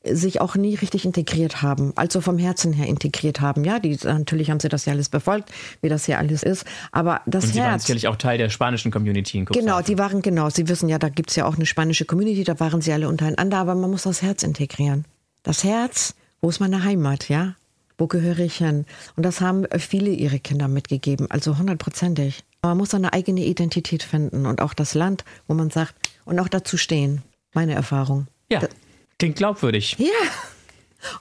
sich 0.03 0.39
auch 0.41 0.55
nie 0.55 0.75
richtig 0.75 1.05
integriert 1.05 1.61
haben, 1.61 1.91
also 1.95 2.19
vom 2.21 2.37
Herzen 2.37 2.71
her 2.73 2.87
integriert 2.87 3.41
haben. 3.41 3.63
Ja, 3.65 3.79
die, 3.79 3.97
natürlich 4.03 4.49
haben 4.49 4.59
sie 4.59 4.69
das 4.69 4.85
ja 4.85 4.93
alles 4.93 5.09
befolgt, 5.09 5.49
wie 5.81 5.89
das 5.89 6.05
hier 6.05 6.17
alles 6.17 6.43
ist. 6.43 6.65
Aber 6.91 7.21
das 7.25 7.45
Und 7.45 7.53
Sie 7.53 7.59
waren 7.59 7.69
Herz. 7.71 7.83
sicherlich 7.83 8.07
auch 8.07 8.15
Teil 8.17 8.37
der 8.37 8.49
spanischen 8.49 8.91
Community 8.91 9.37
in 9.37 9.45
Genau, 9.45 9.77
Cuxhaven. 9.77 9.85
die 9.85 9.97
waren 9.97 10.21
genau. 10.21 10.49
Sie 10.49 10.67
wissen 10.69 10.87
ja, 10.89 10.99
da 10.99 11.09
gibt 11.09 11.29
es 11.29 11.35
ja 11.37 11.45
auch 11.45 11.55
eine 11.55 11.65
spanische 11.65 12.05
Community, 12.05 12.43
da 12.43 12.59
waren 12.59 12.81
sie 12.81 12.91
alle 12.93 13.07
untereinander, 13.09 13.57
aber 13.57 13.75
man 13.75 13.89
muss 13.91 14.03
das 14.03 14.21
Herz 14.21 14.43
integrieren. 14.43 15.05
Das 15.47 15.63
Herz, 15.63 16.13
wo 16.41 16.49
ist 16.49 16.59
meine 16.59 16.83
Heimat, 16.83 17.29
ja? 17.29 17.55
Wo 17.97 18.07
gehöre 18.07 18.39
ich 18.39 18.57
hin? 18.57 18.85
Und 19.15 19.23
das 19.23 19.39
haben 19.39 19.65
viele 19.79 20.09
ihre 20.09 20.39
Kinder 20.39 20.67
mitgegeben, 20.67 21.31
also 21.31 21.57
hundertprozentig. 21.57 22.43
Aber 22.61 22.71
Man 22.71 22.79
muss 22.79 22.93
eine 22.93 23.13
eigene 23.13 23.45
Identität 23.45 24.03
finden 24.03 24.45
und 24.45 24.59
auch 24.61 24.73
das 24.73 24.93
Land, 24.93 25.23
wo 25.47 25.53
man 25.53 25.69
sagt, 25.69 25.95
und 26.25 26.37
auch 26.41 26.49
dazu 26.49 26.75
stehen. 26.75 27.21
Meine 27.53 27.75
Erfahrung. 27.75 28.27
Ja, 28.51 28.59
klingt 29.19 29.37
glaubwürdig. 29.37 29.95
Ja, 29.97 30.07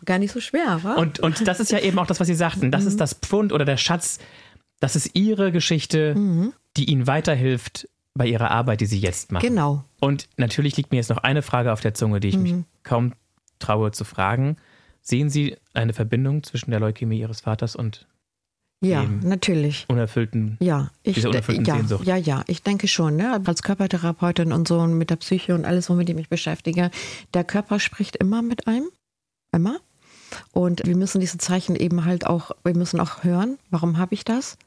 gar 0.04 0.18
nicht 0.18 0.32
so 0.32 0.40
schwer, 0.40 0.80
wa? 0.82 0.94
Und, 0.94 1.20
und 1.20 1.46
das 1.46 1.60
ist 1.60 1.70
ja 1.70 1.78
eben 1.78 1.96
auch 2.00 2.06
das, 2.08 2.18
was 2.18 2.26
Sie 2.26 2.34
sagten. 2.34 2.72
Das 2.72 2.84
ist 2.84 3.00
das 3.00 3.14
Pfund 3.14 3.52
oder 3.52 3.64
der 3.64 3.76
Schatz. 3.76 4.18
Das 4.80 4.96
ist 4.96 5.10
Ihre 5.14 5.52
Geschichte, 5.52 6.52
die 6.76 6.84
Ihnen 6.90 7.06
weiterhilft 7.06 7.88
bei 8.14 8.26
Ihrer 8.26 8.50
Arbeit, 8.50 8.80
die 8.80 8.86
Sie 8.86 8.98
jetzt 8.98 9.30
machen. 9.30 9.46
genau. 9.46 9.84
Und 10.00 10.28
natürlich 10.36 10.76
liegt 10.76 10.90
mir 10.90 10.96
jetzt 10.96 11.10
noch 11.10 11.18
eine 11.18 11.42
Frage 11.42 11.72
auf 11.72 11.80
der 11.80 11.94
Zunge, 11.94 12.18
die 12.18 12.28
ich 12.28 12.36
mich 12.36 12.54
kaum 12.82 13.12
traue 13.58 13.92
zu 13.92 14.04
fragen. 14.04 14.56
Sehen 15.02 15.30
Sie 15.30 15.56
eine 15.72 15.92
Verbindung 15.92 16.42
zwischen 16.42 16.70
der 16.70 16.80
Leukämie 16.80 17.20
Ihres 17.20 17.40
Vaters 17.42 17.76
und 17.76 18.06
Ja, 18.82 19.04
natürlich. 19.22 19.86
unerfüllten 19.88 20.56
Ja, 20.60 20.90
ich, 21.02 21.14
Diese 21.14 21.28
unerfüllten 21.28 21.64
ja, 21.64 21.76
Sehnsucht. 21.76 22.06
ja, 22.06 22.16
ja, 22.16 22.42
ich 22.48 22.62
denke 22.62 22.88
schon. 22.88 23.16
Ne? 23.16 23.40
Als 23.44 23.62
Körpertherapeutin 23.62 24.52
und 24.52 24.66
so 24.66 24.78
und 24.80 24.94
mit 24.98 25.10
der 25.10 25.16
Psyche 25.16 25.54
und 25.54 25.64
alles, 25.64 25.88
womit 25.88 26.08
ich 26.08 26.16
mich 26.16 26.28
beschäftige, 26.28 26.90
der 27.34 27.44
Körper 27.44 27.78
spricht 27.78 28.16
immer 28.16 28.42
mit 28.42 28.66
einem, 28.66 28.88
immer. 29.52 29.78
Und 30.50 30.84
wir 30.84 30.96
müssen 30.96 31.20
diese 31.20 31.38
Zeichen 31.38 31.76
eben 31.76 32.04
halt 32.04 32.26
auch, 32.26 32.50
wir 32.64 32.76
müssen 32.76 32.98
auch 32.98 33.22
hören, 33.22 33.58
warum 33.70 33.96
habe 33.98 34.12
ich 34.14 34.24
das? 34.24 34.58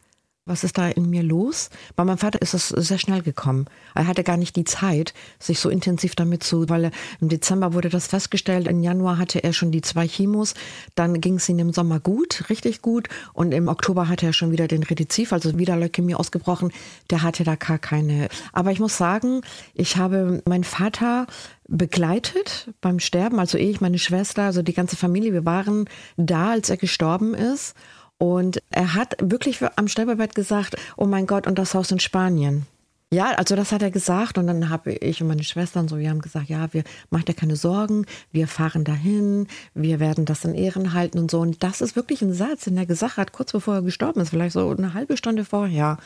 Was 0.50 0.64
ist 0.64 0.80
da 0.80 0.90
in 0.90 1.12
mir 1.12 1.22
los? 1.22 1.70
Bei 1.96 2.04
meinem 2.04 2.18
Vater 2.18 2.42
ist 2.42 2.56
es 2.56 2.70
sehr 2.70 2.98
schnell 2.98 3.22
gekommen. 3.22 3.68
Er 3.94 4.08
hatte 4.08 4.24
gar 4.24 4.36
nicht 4.36 4.56
die 4.56 4.64
Zeit, 4.64 5.14
sich 5.38 5.60
so 5.60 5.70
intensiv 5.70 6.16
damit 6.16 6.42
zu, 6.42 6.68
weil 6.70 6.86
er, 6.86 6.92
im 7.22 7.30
Dezember 7.30 7.76
wurde 7.76 7.90
das 7.90 8.08
festgestellt. 8.08 8.68
Im 8.68 8.82
Januar 8.82 9.20
hatte 9.20 9.44
er 9.44 9.54
schon 9.54 9.72
die 9.72 9.82
zwei 9.82 10.08
Chemos. 10.08 10.56
Dann 10.96 11.22
ging 11.22 11.36
es 11.36 11.48
ihm 11.50 11.60
im 11.60 11.72
Sommer 11.72 12.00
gut, 12.00 12.50
richtig 12.50 12.82
gut. 12.82 13.10
Und 13.34 13.52
im 13.52 13.68
Oktober 13.68 14.08
hatte 14.08 14.26
er 14.26 14.34
schon 14.34 14.52
wieder 14.52 14.68
den 14.68 14.82
Rediziv, 14.82 15.34
also 15.34 15.56
wieder 15.60 15.76
Leukämie 15.76 16.16
ausgebrochen. 16.16 16.74
Der 17.12 17.22
hatte 17.22 17.44
da 17.44 17.54
gar 17.54 17.78
keine. 17.78 18.28
Aber 18.52 18.72
ich 18.72 18.80
muss 18.80 18.98
sagen, 18.98 19.42
ich 19.76 19.98
habe 19.98 20.42
meinen 20.48 20.64
Vater 20.64 21.28
begleitet 21.68 22.74
beim 22.82 23.00
Sterben, 23.00 23.40
also 23.40 23.60
ich, 23.60 23.80
meine 23.80 24.00
Schwester, 24.00 24.44
also 24.44 24.64
die 24.64 24.74
ganze 24.74 24.96
Familie. 24.96 25.32
Wir 25.32 25.46
waren 25.46 25.86
da, 26.18 26.50
als 26.50 26.72
er 26.72 26.78
gestorben 26.78 27.36
ist. 27.36 27.76
Und 28.20 28.62
er 28.70 28.94
hat 28.94 29.16
wirklich 29.22 29.60
am 29.78 29.88
Sterbebett 29.88 30.36
gesagt, 30.36 30.76
oh 30.98 31.06
mein 31.06 31.26
Gott, 31.26 31.48
und 31.48 31.58
das 31.58 31.74
Haus 31.74 31.90
in 31.90 32.00
Spanien. 32.00 32.68
Ja, 33.12 33.32
also 33.32 33.56
das 33.56 33.72
hat 33.72 33.82
er 33.82 33.90
gesagt 33.90 34.38
und 34.38 34.46
dann 34.46 34.70
habe 34.70 34.92
ich 34.92 35.20
und 35.20 35.30
meine 35.30 35.44
Schwestern 35.44 35.88
so, 35.88 35.98
wir 35.98 36.12
haben 36.12 36.22
gesagt, 36.22 36.48
ja, 36.48 36.72
wir 36.74 36.84
machen 37.10 37.26
dir 37.26 37.34
keine 37.34 37.56
Sorgen, 37.56 38.06
wir 38.32 38.48
fahren 38.48 38.84
dahin, 38.84 39.48
wir 39.74 40.00
werden 40.00 40.26
das 40.26 40.46
in 40.46 40.54
Ehren 40.54 40.94
halten 40.94 41.18
und 41.18 41.32
so. 41.32 41.40
Und 41.40 41.64
das 41.64 41.82
ist 41.82 41.96
wirklich 41.96 42.22
ein 42.22 42.34
Satz, 42.34 42.66
den 42.66 42.78
er 42.78 42.86
gesagt 42.86 43.18
hat, 43.18 43.32
kurz 43.32 43.52
bevor 43.52 43.76
er 43.76 43.82
gestorben 43.82 44.22
ist, 44.22 44.30
vielleicht 44.30 44.54
so 44.54 44.70
eine 44.70 44.94
halbe 44.94 45.18
Stunde 45.18 45.44
vorher. 45.44 45.98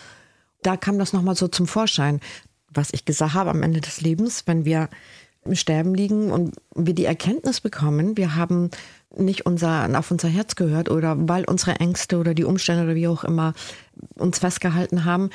Da 0.61 0.77
kam 0.77 0.97
das 0.97 1.11
nochmal 1.11 1.35
so 1.35 1.49
zum 1.49 1.67
Vorschein, 1.67 2.21
was 2.69 2.93
ich 2.93 3.03
gesagt 3.03 3.33
habe 3.33 3.49
am 3.49 3.63
Ende 3.63 3.81
des 3.81 3.99
Lebens, 3.99 4.43
wenn 4.45 4.63
wir 4.63 4.87
im 5.43 5.55
Sterben 5.55 5.93
liegen 5.93 6.31
und 6.31 6.55
wir 6.73 6.93
die 6.93 7.03
Erkenntnis 7.03 7.59
bekommen, 7.59 8.15
wir 8.15 8.35
haben 8.35 8.69
nicht 9.17 9.45
unser, 9.45 9.97
auf 9.97 10.11
unser 10.11 10.27
Herz 10.27 10.55
gehört 10.55 10.89
oder 10.89 11.15
weil 11.17 11.45
unsere 11.45 11.79
Ängste 11.79 12.17
oder 12.17 12.33
die 12.33 12.43
Umstände 12.43 12.83
oder 12.83 12.95
wie 12.95 13.07
auch 13.07 13.23
immer 13.23 13.53
uns 14.15 14.39
festgehalten 14.39 15.05
haben, 15.05 15.29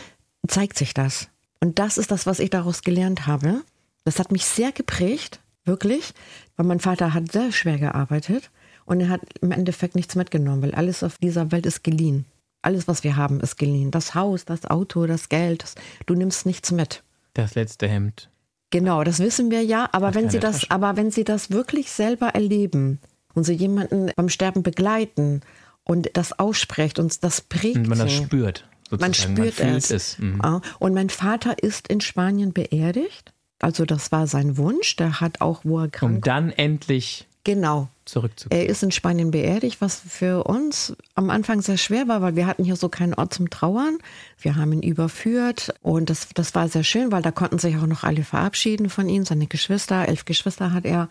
zeigt 0.47 0.79
sich 0.79 0.95
das. 0.95 1.29
Und 1.61 1.79
das 1.79 1.99
ist 1.99 2.11
das, 2.11 2.27
was 2.27 2.39
ich 2.39 2.51
daraus 2.51 2.83
gelernt 2.83 3.27
habe. 3.27 3.63
Das 4.05 4.19
hat 4.19 4.33
mich 4.33 4.45
sehr 4.45 4.73
geprägt, 4.73 5.41
wirklich, 5.65 6.15
weil 6.57 6.67
mein 6.67 6.81
Vater 6.81 7.15
hat 7.15 7.33
sehr 7.33 7.53
schwer 7.53 7.79
gearbeitet 7.79 8.51
und 8.85 9.01
er 9.01 9.09
hat 9.11 9.21
im 9.41 9.53
Endeffekt 9.53 9.95
nichts 9.95 10.15
mitgenommen, 10.15 10.63
weil 10.63 10.75
alles 10.75 11.03
auf 11.03 11.19
dieser 11.19 11.53
Welt 11.53 11.67
ist 11.67 11.85
geliehen. 11.85 12.25
Alles, 12.63 12.89
was 12.89 13.05
wir 13.05 13.17
haben, 13.17 13.41
ist 13.41 13.57
geliehen. 13.57 13.91
Das 13.91 14.15
Haus, 14.15 14.45
das 14.45 14.65
Auto, 14.65 15.07
das 15.07 15.29
Geld, 15.29 15.63
das, 15.63 15.75
du 16.07 16.15
nimmst 16.15 16.47
nichts 16.47 16.73
mit. 16.73 17.03
das 17.35 17.55
letzte 17.55 17.87
Hemd. 17.87 18.31
Genau, 18.71 19.03
das 19.05 19.19
wissen 19.21 19.51
wir 19.51 19.63
ja. 19.63 19.89
Aber 19.93 20.15
wenn 20.15 20.29
Sie 20.29 20.41
das, 20.41 20.61
Tasche. 20.61 20.71
aber 20.71 20.97
wenn 20.97 21.11
Sie 21.11 21.25
das 21.25 21.51
wirklich 21.51 21.91
selber 21.91 22.29
erleben 22.29 22.99
und 23.39 23.45
Sie 23.45 23.55
jemanden 23.55 24.11
beim 24.17 24.29
Sterben 24.29 24.63
begleiten 24.63 25.41
und 25.85 26.11
das 26.15 26.39
ausspricht 26.39 26.99
und 26.99 27.25
das 27.25 27.41
prägt 27.41 27.77
Und 27.79 27.89
man 27.89 27.99
das 27.99 28.13
spürt. 28.13 28.69
Sozusagen. 28.91 29.01
Man 29.01 29.15
spürt 29.15 29.59
man 29.61 29.77
es. 29.77 29.91
es. 29.91 30.19
Mhm. 30.19 30.61
Und 30.79 30.95
mein 30.95 31.09
Vater 31.11 31.63
ist 31.63 31.89
in 31.89 32.01
Spanien 32.01 32.53
beerdigt. 32.53 33.33
Also 33.61 33.85
das 33.85 34.13
war 34.13 34.27
sein 34.27 34.57
Wunsch. 34.57 34.97
Der 34.97 35.21
hat 35.21 35.41
auch, 35.41 35.61
wo 35.65 35.79
er 35.79 35.85
Um 35.85 35.91
krank 35.91 36.25
dann 36.25 36.51
endlich 36.51 37.27
Genau. 37.45 37.89
zurückzukommen. 38.05 38.61
Er 38.61 38.69
ist 38.69 38.83
in 38.83 38.91
Spanien 38.91 39.31
beerdigt, 39.31 39.81
was 39.81 40.01
für 40.07 40.45
uns 40.45 40.95
am 41.15 41.31
Anfang 41.31 41.63
sehr 41.63 41.79
schwer 41.79 42.07
war, 42.09 42.21
weil 42.21 42.37
wir 42.37 42.47
hatten 42.47 42.65
hier 42.65 42.77
so 42.77 42.89
keinen 42.89 43.15
Ort 43.15 43.33
zum 43.33 43.49
Trauern. 43.49 43.99
Wir 44.39 44.57
haben 44.57 44.73
ihn 44.73 44.83
überführt 44.83 45.75
und 45.81 46.11
das, 46.11 46.29
das 46.35 46.55
war 46.55 46.69
sehr 46.69 46.85
schön, 46.85 47.11
weil 47.13 47.23
da 47.23 47.31
konnten 47.31 47.59
sich 47.59 47.77
auch 47.77 47.87
noch 47.87 48.05
alle 48.05 48.25
verabschieden 48.25 48.91
von 48.91 49.09
ihm, 49.09 49.25
seine 49.25 49.47
Geschwister, 49.47 50.09
elf 50.09 50.25
Geschwister 50.25 50.73
hat 50.73 50.85
er. 50.85 51.09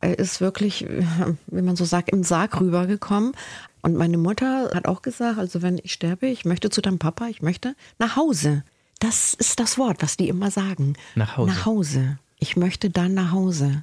Er 0.00 0.18
ist 0.18 0.40
wirklich, 0.40 0.86
wie 1.46 1.62
man 1.62 1.76
so 1.76 1.84
sagt, 1.84 2.10
im 2.10 2.22
Sarg 2.22 2.60
rübergekommen. 2.60 3.32
Und 3.82 3.94
meine 3.96 4.18
Mutter 4.18 4.70
hat 4.74 4.86
auch 4.86 5.02
gesagt, 5.02 5.38
also 5.38 5.62
wenn 5.62 5.78
ich 5.82 5.92
sterbe, 5.92 6.26
ich 6.26 6.44
möchte 6.44 6.70
zu 6.70 6.80
deinem 6.82 6.98
Papa, 6.98 7.28
ich 7.28 7.42
möchte 7.42 7.74
nach 7.98 8.16
Hause. 8.16 8.64
Das 8.98 9.34
ist 9.34 9.60
das 9.60 9.78
Wort, 9.78 9.98
was 10.02 10.16
die 10.16 10.28
immer 10.28 10.50
sagen. 10.50 10.94
Nach 11.14 11.36
Hause. 11.36 11.50
Nach 11.52 11.66
Hause. 11.66 12.18
Ich 12.38 12.56
möchte 12.56 12.90
dann 12.90 13.14
nach 13.14 13.30
Hause. 13.32 13.82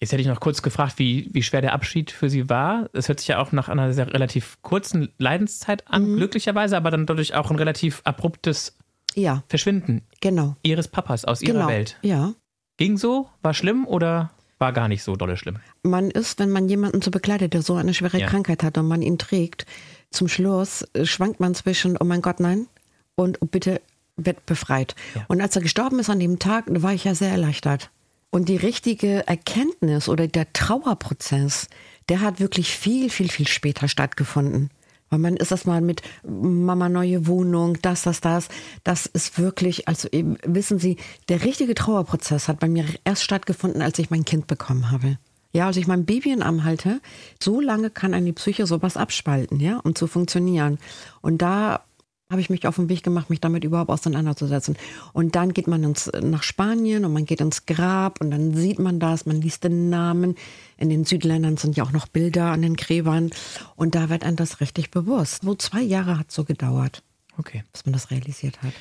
Jetzt 0.00 0.12
hätte 0.12 0.22
ich 0.22 0.28
noch 0.28 0.38
kurz 0.40 0.62
gefragt, 0.62 0.94
wie, 0.98 1.28
wie 1.32 1.42
schwer 1.42 1.60
der 1.60 1.72
Abschied 1.72 2.12
für 2.12 2.30
Sie 2.30 2.48
war. 2.48 2.88
Es 2.92 3.08
hört 3.08 3.18
sich 3.18 3.28
ja 3.28 3.40
auch 3.40 3.50
nach 3.50 3.68
einer 3.68 3.92
sehr 3.92 4.12
relativ 4.14 4.56
kurzen 4.62 5.08
Leidenszeit 5.18 5.88
an, 5.88 6.12
Mhm. 6.12 6.16
glücklicherweise, 6.18 6.76
aber 6.76 6.92
dann 6.92 7.04
dadurch 7.04 7.34
auch 7.34 7.50
ein 7.50 7.56
relativ 7.56 8.00
abruptes 8.04 8.76
Ja, 9.14 9.42
Verschwinden 9.48 10.02
genau. 10.20 10.54
Ihres 10.62 10.86
Papas 10.86 11.24
aus 11.24 11.42
Ihrer 11.42 11.54
Genau. 11.54 11.68
Welt. 11.68 11.98
Ja. 12.02 12.32
Ging 12.76 12.96
so? 12.96 13.28
War 13.42 13.54
schlimm 13.54 13.86
oder 13.88 14.30
war 14.58 14.72
gar 14.72 14.88
nicht 14.88 15.02
so 15.02 15.16
dolle 15.16 15.36
schlimm? 15.36 15.58
man 15.82 16.10
ist, 16.10 16.38
wenn 16.38 16.50
man 16.50 16.68
jemanden 16.68 17.02
so 17.02 17.10
begleitet, 17.10 17.54
der 17.54 17.62
so 17.62 17.74
eine 17.74 17.94
schwere 17.94 18.18
Ja. 18.18 18.26
Krankheit 18.26 18.62
hat 18.62 18.76
und 18.78 18.88
man 18.88 19.02
ihn 19.02 19.18
trägt, 19.18 19.66
zum 20.10 20.28
Schluss 20.28 20.86
äh, 20.94 21.04
schwankt 21.04 21.40
man 21.40 21.54
zwischen, 21.54 21.96
oh 21.98 22.04
mein 22.04 22.22
Gott, 22.22 22.40
nein, 22.40 22.66
und 23.14 23.42
oh, 23.42 23.46
bitte 23.46 23.80
wird 24.16 24.46
befreit. 24.46 24.94
Ja. 25.14 25.24
Und 25.28 25.40
als 25.40 25.54
er 25.56 25.62
gestorben 25.62 25.98
ist 25.98 26.10
an 26.10 26.20
dem 26.20 26.38
Tag, 26.38 26.64
da 26.66 26.82
war 26.82 26.92
ich 26.92 27.04
ja 27.04 27.14
sehr 27.14 27.30
erleichtert. 27.30 27.90
Und 28.30 28.48
die 28.48 28.56
richtige 28.56 29.26
Erkenntnis 29.26 30.08
oder 30.08 30.26
der 30.26 30.52
Trauerprozess, 30.52 31.68
der 32.08 32.20
hat 32.20 32.40
wirklich 32.40 32.76
viel, 32.76 33.10
viel, 33.10 33.28
viel 33.30 33.48
später 33.48 33.88
stattgefunden. 33.88 34.70
Weil 35.10 35.18
man 35.18 35.36
ist 35.36 35.52
das 35.52 35.64
mal 35.64 35.80
mit 35.80 36.02
Mama 36.26 36.88
neue 36.88 37.26
Wohnung, 37.26 37.78
das, 37.82 38.02
das, 38.02 38.20
das. 38.20 38.48
Das 38.84 39.06
ist 39.06 39.38
wirklich, 39.38 39.88
also 39.88 40.08
eben, 40.12 40.36
wissen 40.44 40.78
Sie, 40.78 40.96
der 41.28 41.44
richtige 41.44 41.74
Trauerprozess 41.74 42.48
hat 42.48 42.60
bei 42.60 42.68
mir 42.68 42.84
erst 43.04 43.22
stattgefunden, 43.22 43.82
als 43.82 43.98
ich 43.98 44.10
mein 44.10 44.24
Kind 44.24 44.46
bekommen 44.46 44.90
habe. 44.90 45.18
Ja, 45.52 45.66
als 45.66 45.78
ich 45.78 45.86
mein 45.86 46.04
Baby 46.04 46.30
in 46.30 46.42
Arm 46.42 46.64
halte, 46.64 47.00
so 47.42 47.60
lange 47.60 47.88
kann 47.88 48.12
eine 48.12 48.34
Psyche 48.34 48.66
sowas 48.66 48.98
abspalten, 48.98 49.60
ja, 49.60 49.78
um 49.78 49.94
zu 49.94 50.06
funktionieren. 50.06 50.78
Und 51.22 51.40
da 51.40 51.84
habe 52.30 52.42
ich 52.42 52.50
mich 52.50 52.66
auf 52.66 52.76
den 52.76 52.90
Weg 52.90 53.02
gemacht, 53.02 53.30
mich 53.30 53.40
damit 53.40 53.64
überhaupt 53.64 53.88
auseinanderzusetzen. 53.88 54.76
Und 55.14 55.34
dann 55.34 55.54
geht 55.54 55.66
man 55.66 55.82
ins, 55.82 56.10
nach 56.20 56.42
Spanien 56.42 57.06
und 57.06 57.12
man 57.14 57.24
geht 57.24 57.40
ins 57.40 57.64
Grab 57.64 58.20
und 58.20 58.30
dann 58.30 58.54
sieht 58.54 58.78
man 58.78 59.00
das, 59.00 59.24
man 59.24 59.40
liest 59.40 59.64
den 59.64 59.88
Namen. 59.88 60.34
In 60.76 60.90
den 60.90 61.04
Südländern 61.06 61.56
sind 61.56 61.76
ja 61.76 61.84
auch 61.84 61.92
noch 61.92 62.06
Bilder 62.06 62.46
an 62.46 62.60
den 62.60 62.76
Gräbern. 62.76 63.30
Und 63.76 63.94
da 63.94 64.10
wird 64.10 64.24
einem 64.24 64.36
das 64.36 64.60
richtig 64.60 64.90
bewusst. 64.90 65.42
So 65.42 65.54
zwei 65.54 65.80
Jahre 65.80 66.18
hat 66.18 66.28
es 66.28 66.34
so 66.34 66.44
gedauert, 66.44 67.02
Okay. 67.38 67.64
bis 67.72 67.86
man 67.86 67.94
das 67.94 68.10
realisiert 68.10 68.60
hat. 68.62 68.74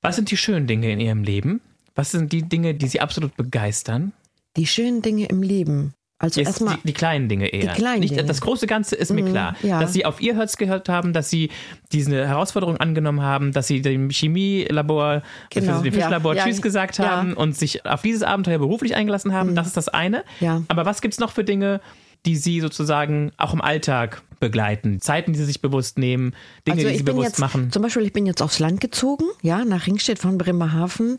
Was 0.00 0.14
sind 0.14 0.30
die 0.30 0.36
schönen 0.36 0.68
Dinge 0.68 0.92
in 0.92 1.00
Ihrem 1.00 1.24
Leben? 1.24 1.60
Was 1.96 2.12
sind 2.12 2.32
die 2.32 2.42
Dinge, 2.42 2.74
die 2.74 2.86
Sie 2.86 3.00
absolut 3.00 3.36
begeistern? 3.36 4.12
Die 4.56 4.68
schönen 4.68 5.02
Dinge 5.02 5.26
im 5.26 5.42
Leben. 5.42 5.94
Also 6.20 6.40
erstmal 6.40 6.76
die, 6.78 6.88
die 6.88 6.92
kleinen 6.94 7.28
Dinge 7.28 7.46
eher. 7.46 7.72
Die 7.72 7.80
kleinen 7.80 8.00
Nicht, 8.00 8.10
Dinge. 8.10 8.24
Das 8.24 8.40
große 8.40 8.66
Ganze 8.66 8.96
ist 8.96 9.12
mir 9.12 9.22
Mhm, 9.22 9.30
klar. 9.30 9.54
ja. 9.62 9.78
Dass 9.80 9.92
sie 9.92 10.04
auf 10.04 10.20
ihr 10.20 10.34
Herz 10.34 10.56
gehört 10.56 10.88
haben, 10.88 11.12
dass 11.12 11.30
sie 11.30 11.50
diese 11.92 12.26
Herausforderung 12.26 12.76
angenommen 12.76 13.22
haben, 13.22 13.52
dass 13.52 13.68
sie 13.68 13.82
dem 13.82 14.10
Chemielabor, 14.10 15.22
Genau, 15.50 15.80
dem. 15.80 15.92
Fischlabor 15.92 16.34
Ja, 16.34 16.44
Tschüss 16.44 16.60
gesagt 16.62 16.98
ja. 16.98 17.04
Mhm. 17.04 17.10
haben 17.10 17.32
und 17.34 17.56
sich 17.56 17.86
auf 17.86 18.02
dieses 18.02 18.22
Abenteuer 18.24 18.58
beruflich 18.58 18.96
eingelassen 18.96 19.32
haben. 19.32 19.54
Das 19.54 19.66
ist 19.68 19.76
das 19.76 19.88
eine. 19.88 20.24
Ja. 20.40 20.62
Aber 20.68 20.84
was 20.86 21.00
gibt 21.02 21.14
es 21.14 21.20
noch 21.20 21.30
für 21.32 21.44
Dinge, 21.44 21.80
die 22.26 22.34
sie 22.36 22.60
sozusagen 22.60 23.30
auch 23.36 23.54
im 23.54 23.60
Alltag 23.60 24.22
begleiten? 24.40 25.00
Zeiten, 25.00 25.32
die 25.32 25.38
sie 25.38 25.44
sich 25.44 25.60
bewusst 25.62 25.98
nehmen, 25.98 26.34
Dinge, 26.66 26.78
also 26.78 26.88
die 26.88 26.96
sie 26.96 27.02
bewusst 27.04 27.28
jetzt, 27.28 27.38
machen? 27.38 27.70
Zum 27.70 27.82
Beispiel, 27.82 28.02
ich 28.04 28.12
bin 28.12 28.26
jetzt 28.26 28.42
aufs 28.42 28.58
Land 28.58 28.80
gezogen, 28.80 29.24
ja, 29.42 29.64
nach 29.64 29.86
Ringstedt 29.86 30.18
von 30.18 30.36
Bremerhaven. 30.36 31.18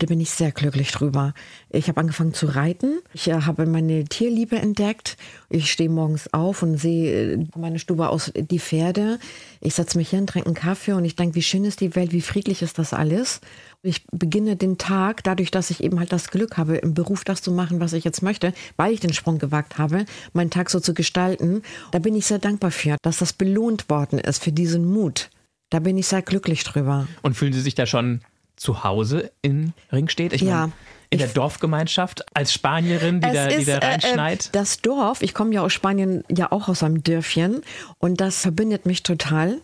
Da 0.00 0.06
bin 0.06 0.18
ich 0.18 0.30
sehr 0.30 0.50
glücklich 0.50 0.92
drüber. 0.92 1.34
Ich 1.68 1.88
habe 1.88 2.00
angefangen 2.00 2.32
zu 2.32 2.46
reiten. 2.46 3.00
Ich 3.12 3.28
äh, 3.28 3.42
habe 3.42 3.66
meine 3.66 4.04
Tierliebe 4.04 4.56
entdeckt. 4.56 5.18
Ich 5.50 5.70
stehe 5.70 5.90
morgens 5.90 6.32
auf 6.32 6.62
und 6.62 6.78
sehe 6.78 7.34
äh, 7.34 7.46
von 7.52 7.60
meiner 7.60 7.78
Stube 7.78 8.08
aus 8.08 8.32
die 8.34 8.58
Pferde. 8.58 9.18
Ich 9.60 9.74
setze 9.74 9.98
mich 9.98 10.08
hin, 10.08 10.26
trinke 10.26 10.46
einen 10.46 10.54
Kaffee 10.54 10.94
und 10.94 11.04
ich 11.04 11.16
denke, 11.16 11.34
wie 11.34 11.42
schön 11.42 11.66
ist 11.66 11.82
die 11.82 11.94
Welt, 11.96 12.12
wie 12.12 12.22
friedlich 12.22 12.62
ist 12.62 12.78
das 12.78 12.94
alles. 12.94 13.42
Ich 13.82 14.06
beginne 14.10 14.56
den 14.56 14.78
Tag 14.78 15.22
dadurch, 15.22 15.50
dass 15.50 15.68
ich 15.68 15.84
eben 15.84 15.98
halt 15.98 16.12
das 16.12 16.30
Glück 16.30 16.56
habe, 16.56 16.78
im 16.78 16.94
Beruf 16.94 17.22
das 17.22 17.42
zu 17.42 17.52
machen, 17.52 17.78
was 17.78 17.92
ich 17.92 18.02
jetzt 18.02 18.22
möchte, 18.22 18.54
weil 18.78 18.94
ich 18.94 19.00
den 19.00 19.12
Sprung 19.12 19.38
gewagt 19.38 19.76
habe, 19.76 20.06
meinen 20.32 20.50
Tag 20.50 20.70
so 20.70 20.80
zu 20.80 20.94
gestalten. 20.94 21.60
Da 21.90 21.98
bin 21.98 22.16
ich 22.16 22.24
sehr 22.24 22.38
dankbar 22.38 22.70
für, 22.70 22.96
dass 23.02 23.18
das 23.18 23.34
belohnt 23.34 23.90
worden 23.90 24.18
ist, 24.18 24.42
für 24.42 24.52
diesen 24.52 24.90
Mut. 24.90 25.28
Da 25.68 25.78
bin 25.78 25.98
ich 25.98 26.06
sehr 26.06 26.22
glücklich 26.22 26.64
drüber. 26.64 27.06
Und 27.20 27.34
fühlen 27.34 27.52
sie 27.52 27.60
sich 27.60 27.74
da 27.74 27.84
schon 27.84 28.22
zu 28.60 28.84
Hause 28.84 29.30
in 29.42 29.72
Ringstedt? 29.90 30.32
Ich 30.34 30.42
Ja. 30.42 30.60
meine, 30.60 30.72
in 31.08 31.18
der 31.18 31.28
Dorfgemeinschaft 31.28 32.24
als 32.36 32.52
Spanierin, 32.52 33.20
die, 33.20 33.32
da, 33.32 33.48
die 33.48 33.64
da 33.64 33.78
äh, 33.78 33.84
reinschneit? 33.86 34.46
äh, 34.46 34.48
das 34.52 34.80
Dorf, 34.80 35.22
ich 35.22 35.34
komme 35.34 35.52
ja 35.54 35.62
aus 35.62 35.72
Spanien, 35.72 36.22
ja 36.30 36.52
auch 36.52 36.68
aus 36.68 36.82
einem 36.84 37.02
Dörfchen 37.02 37.62
und 37.98 38.20
das 38.20 38.42
verbindet 38.42 38.86
mich 38.86 39.02
total. 39.02 39.56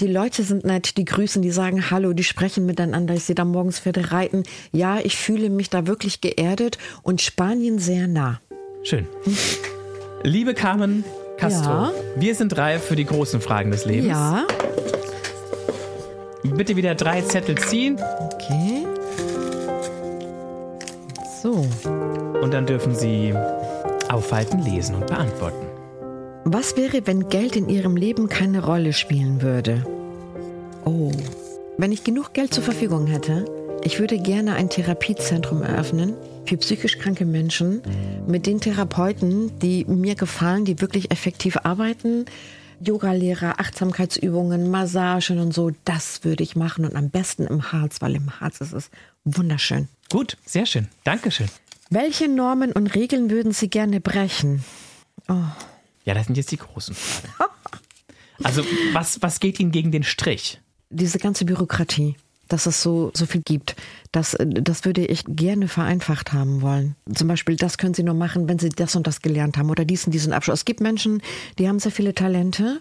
Die 0.00 0.06
Leute 0.06 0.42
sind 0.44 0.64
nett, 0.64 0.96
die 0.96 1.04
grüßen, 1.04 1.42
die 1.42 1.50
sagen 1.50 1.90
Hallo, 1.90 2.12
die 2.14 2.24
sprechen 2.24 2.64
miteinander. 2.66 3.14
Ich 3.14 3.24
sehe 3.24 3.34
da 3.34 3.44
morgens 3.44 3.80
Pferde 3.80 4.12
reiten. 4.12 4.44
Ja, 4.72 4.98
ich 5.02 5.16
fühle 5.16 5.50
mich 5.50 5.70
da 5.70 5.86
wirklich 5.86 6.20
geerdet 6.20 6.78
und 7.02 7.20
Spanien 7.20 7.78
sehr 7.78 8.08
nah. 8.08 8.40
Schön. 8.82 9.06
Liebe 10.22 10.54
Carmen 10.54 11.04
Castro, 11.36 11.70
Ja. 11.70 11.92
wir 12.16 12.34
sind 12.34 12.56
reif 12.56 12.84
für 12.84 12.96
die 12.96 13.04
großen 13.04 13.40
Fragen 13.40 13.70
des 13.70 13.84
Lebens. 13.84 14.08
Ja, 14.08 14.46
Bitte 16.42 16.76
wieder 16.76 16.94
drei 16.94 17.20
Zettel 17.22 17.56
ziehen 17.58 17.98
okay. 18.20 18.86
So, 21.42 21.66
und 22.42 22.52
dann 22.52 22.66
dürfen 22.66 22.94
Sie 22.94 23.34
aufhalten, 24.08 24.62
lesen 24.62 24.96
und 24.96 25.06
beantworten. 25.06 25.66
was 26.44 26.76
wäre, 26.76 27.06
wenn 27.06 27.28
Geld 27.28 27.56
in 27.56 27.68
Ihrem 27.68 27.96
Leben 27.96 28.28
keine 28.28 28.64
Rolle 28.64 28.92
spielen 28.92 29.42
würde? 29.42 29.84
Oh, 30.84 31.12
wenn 31.76 31.92
ich 31.92 32.04
genug 32.04 32.32
Geld 32.32 32.54
zur 32.54 32.64
Verfügung 32.64 33.06
hätte, 33.06 33.44
ich 33.84 34.00
würde 34.00 34.18
gerne 34.18 34.54
ein 34.54 34.68
Therapiezentrum 34.68 35.62
eröffnen 35.62 36.14
für 36.46 36.56
psychisch 36.56 36.98
kranke 36.98 37.24
Menschen 37.24 37.82
mit 38.26 38.46
den 38.46 38.60
Therapeuten, 38.60 39.58
die 39.60 39.84
mir 39.84 40.14
gefallen, 40.14 40.64
die 40.64 40.80
wirklich 40.80 41.10
effektiv 41.10 41.58
arbeiten. 41.62 42.24
Yogalehrer, 42.80 43.58
Achtsamkeitsübungen, 43.60 44.70
Massagen 44.70 45.38
und 45.38 45.52
so, 45.52 45.72
das 45.84 46.24
würde 46.24 46.42
ich 46.42 46.56
machen 46.56 46.84
und 46.84 46.96
am 46.96 47.10
besten 47.10 47.46
im 47.46 47.72
Harz, 47.72 48.00
weil 48.00 48.14
im 48.14 48.40
Harz 48.40 48.60
ist 48.60 48.72
es 48.72 48.90
wunderschön. 49.24 49.88
Gut, 50.10 50.36
sehr 50.44 50.66
schön. 50.66 50.88
Dankeschön. 51.04 51.48
Welche 51.90 52.28
Normen 52.28 52.72
und 52.72 52.94
Regeln 52.94 53.30
würden 53.30 53.52
Sie 53.52 53.68
gerne 53.68 54.00
brechen? 54.00 54.64
Ja, 56.04 56.14
das 56.14 56.26
sind 56.26 56.36
jetzt 56.36 56.50
die 56.52 56.56
großen 56.56 56.94
Fragen. 56.94 57.52
Also, 58.42 58.62
was, 58.92 59.20
was 59.20 59.40
geht 59.40 59.58
Ihnen 59.58 59.72
gegen 59.72 59.90
den 59.90 60.04
Strich? 60.04 60.60
diese 60.90 61.18
ganze 61.18 61.44
Bürokratie, 61.44 62.16
dass 62.48 62.66
es 62.66 62.82
so, 62.82 63.10
so 63.14 63.26
viel 63.26 63.42
gibt, 63.42 63.76
das, 64.12 64.36
das 64.38 64.84
würde 64.84 65.04
ich 65.04 65.24
gerne 65.26 65.68
vereinfacht 65.68 66.32
haben 66.32 66.62
wollen. 66.62 66.96
Zum 67.14 67.28
Beispiel, 67.28 67.56
das 67.56 67.78
können 67.78 67.94
Sie 67.94 68.02
nur 68.02 68.14
machen, 68.14 68.48
wenn 68.48 68.58
Sie 68.58 68.70
das 68.70 68.96
und 68.96 69.06
das 69.06 69.22
gelernt 69.22 69.56
haben 69.56 69.70
oder 69.70 69.84
diesen, 69.84 70.10
diesen 70.10 70.32
Abschluss. 70.32 70.60
Es 70.60 70.64
gibt 70.64 70.80
Menschen, 70.80 71.22
die 71.58 71.68
haben 71.68 71.78
sehr 71.78 71.92
viele 71.92 72.14
Talente 72.14 72.80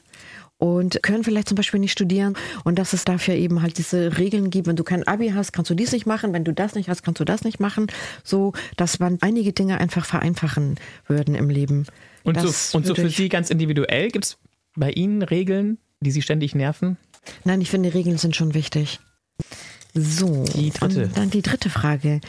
und 0.58 1.04
können 1.04 1.24
vielleicht 1.24 1.50
zum 1.50 1.56
Beispiel 1.56 1.80
nicht 1.80 1.92
studieren 1.92 2.36
und 2.64 2.80
dass 2.80 2.94
es 2.94 3.06
dafür 3.06 3.36
eben 3.36 3.62
halt 3.62 3.78
diese 3.78 4.18
Regeln 4.18 4.50
gibt, 4.50 4.68
wenn 4.68 4.76
du 4.76 4.84
kein 4.84 5.08
Abi 5.08 5.30
hast, 5.30 5.54
kannst 5.54 5.70
du 5.70 5.76
dies 5.76 5.92
nicht 5.92 6.06
machen, 6.06 6.34
wenn 6.34 6.44
du 6.44 6.54
das 6.54 6.74
nicht 6.76 6.90
hast, 6.90 7.04
kannst 7.04 7.20
du 7.20 7.26
das 7.26 7.44
nicht 7.44 7.60
machen, 7.60 7.88
so, 8.24 8.54
dass 8.76 9.00
man 9.00 9.18
einige 9.22 9.54
Dinge 9.54 9.80
einfach 9.80 10.06
vereinfachen 10.06 10.76
würden 11.08 11.36
im 11.36 11.50
Leben. 11.50 11.86
Und 12.24 12.38
Das 12.38 12.72
so, 12.72 12.78
und 12.78 12.88
so 12.88 12.96
für 12.96 13.10
Sie 13.10 13.30
ganz 13.30 13.50
individuell, 13.50 14.10
gibt 14.10 14.26
es 14.26 14.38
bei 14.76 14.92
Ihnen 14.92 15.22
Regeln, 15.22 15.78
die 16.00 16.12
Sie 16.12 16.22
ständig 16.22 16.56
nerven? 16.56 16.98
Nein, 17.44 17.62
ich 17.62 17.70
finde, 17.70 17.94
Regeln 17.94 18.18
sind 18.18 18.36
schon 18.36 18.54
wichtig. 18.54 19.00
So, 19.94 20.44
Die 20.46 20.70
dritte. 20.70 21.06
und 21.06 21.18
dann 21.18 21.30
die 21.30 21.42
dritte 21.42 21.70
Frage. 21.70 22.22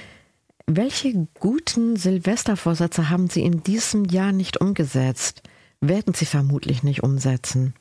Welche 0.67 1.27
guten 1.39 1.97
Silvestervorsätze 1.97 3.09
haben 3.11 3.29
Sie 3.31 3.43
in 3.43 3.63
diesem 3.63 4.05
Jahr 4.05 4.33
nicht 4.33 4.61
umgesetzt? 4.61 5.43
Werden 5.81 6.15
Sie 6.15 6.27
vermutlich 6.27 6.83
nicht 6.83 7.03
umsetzen. 7.03 7.75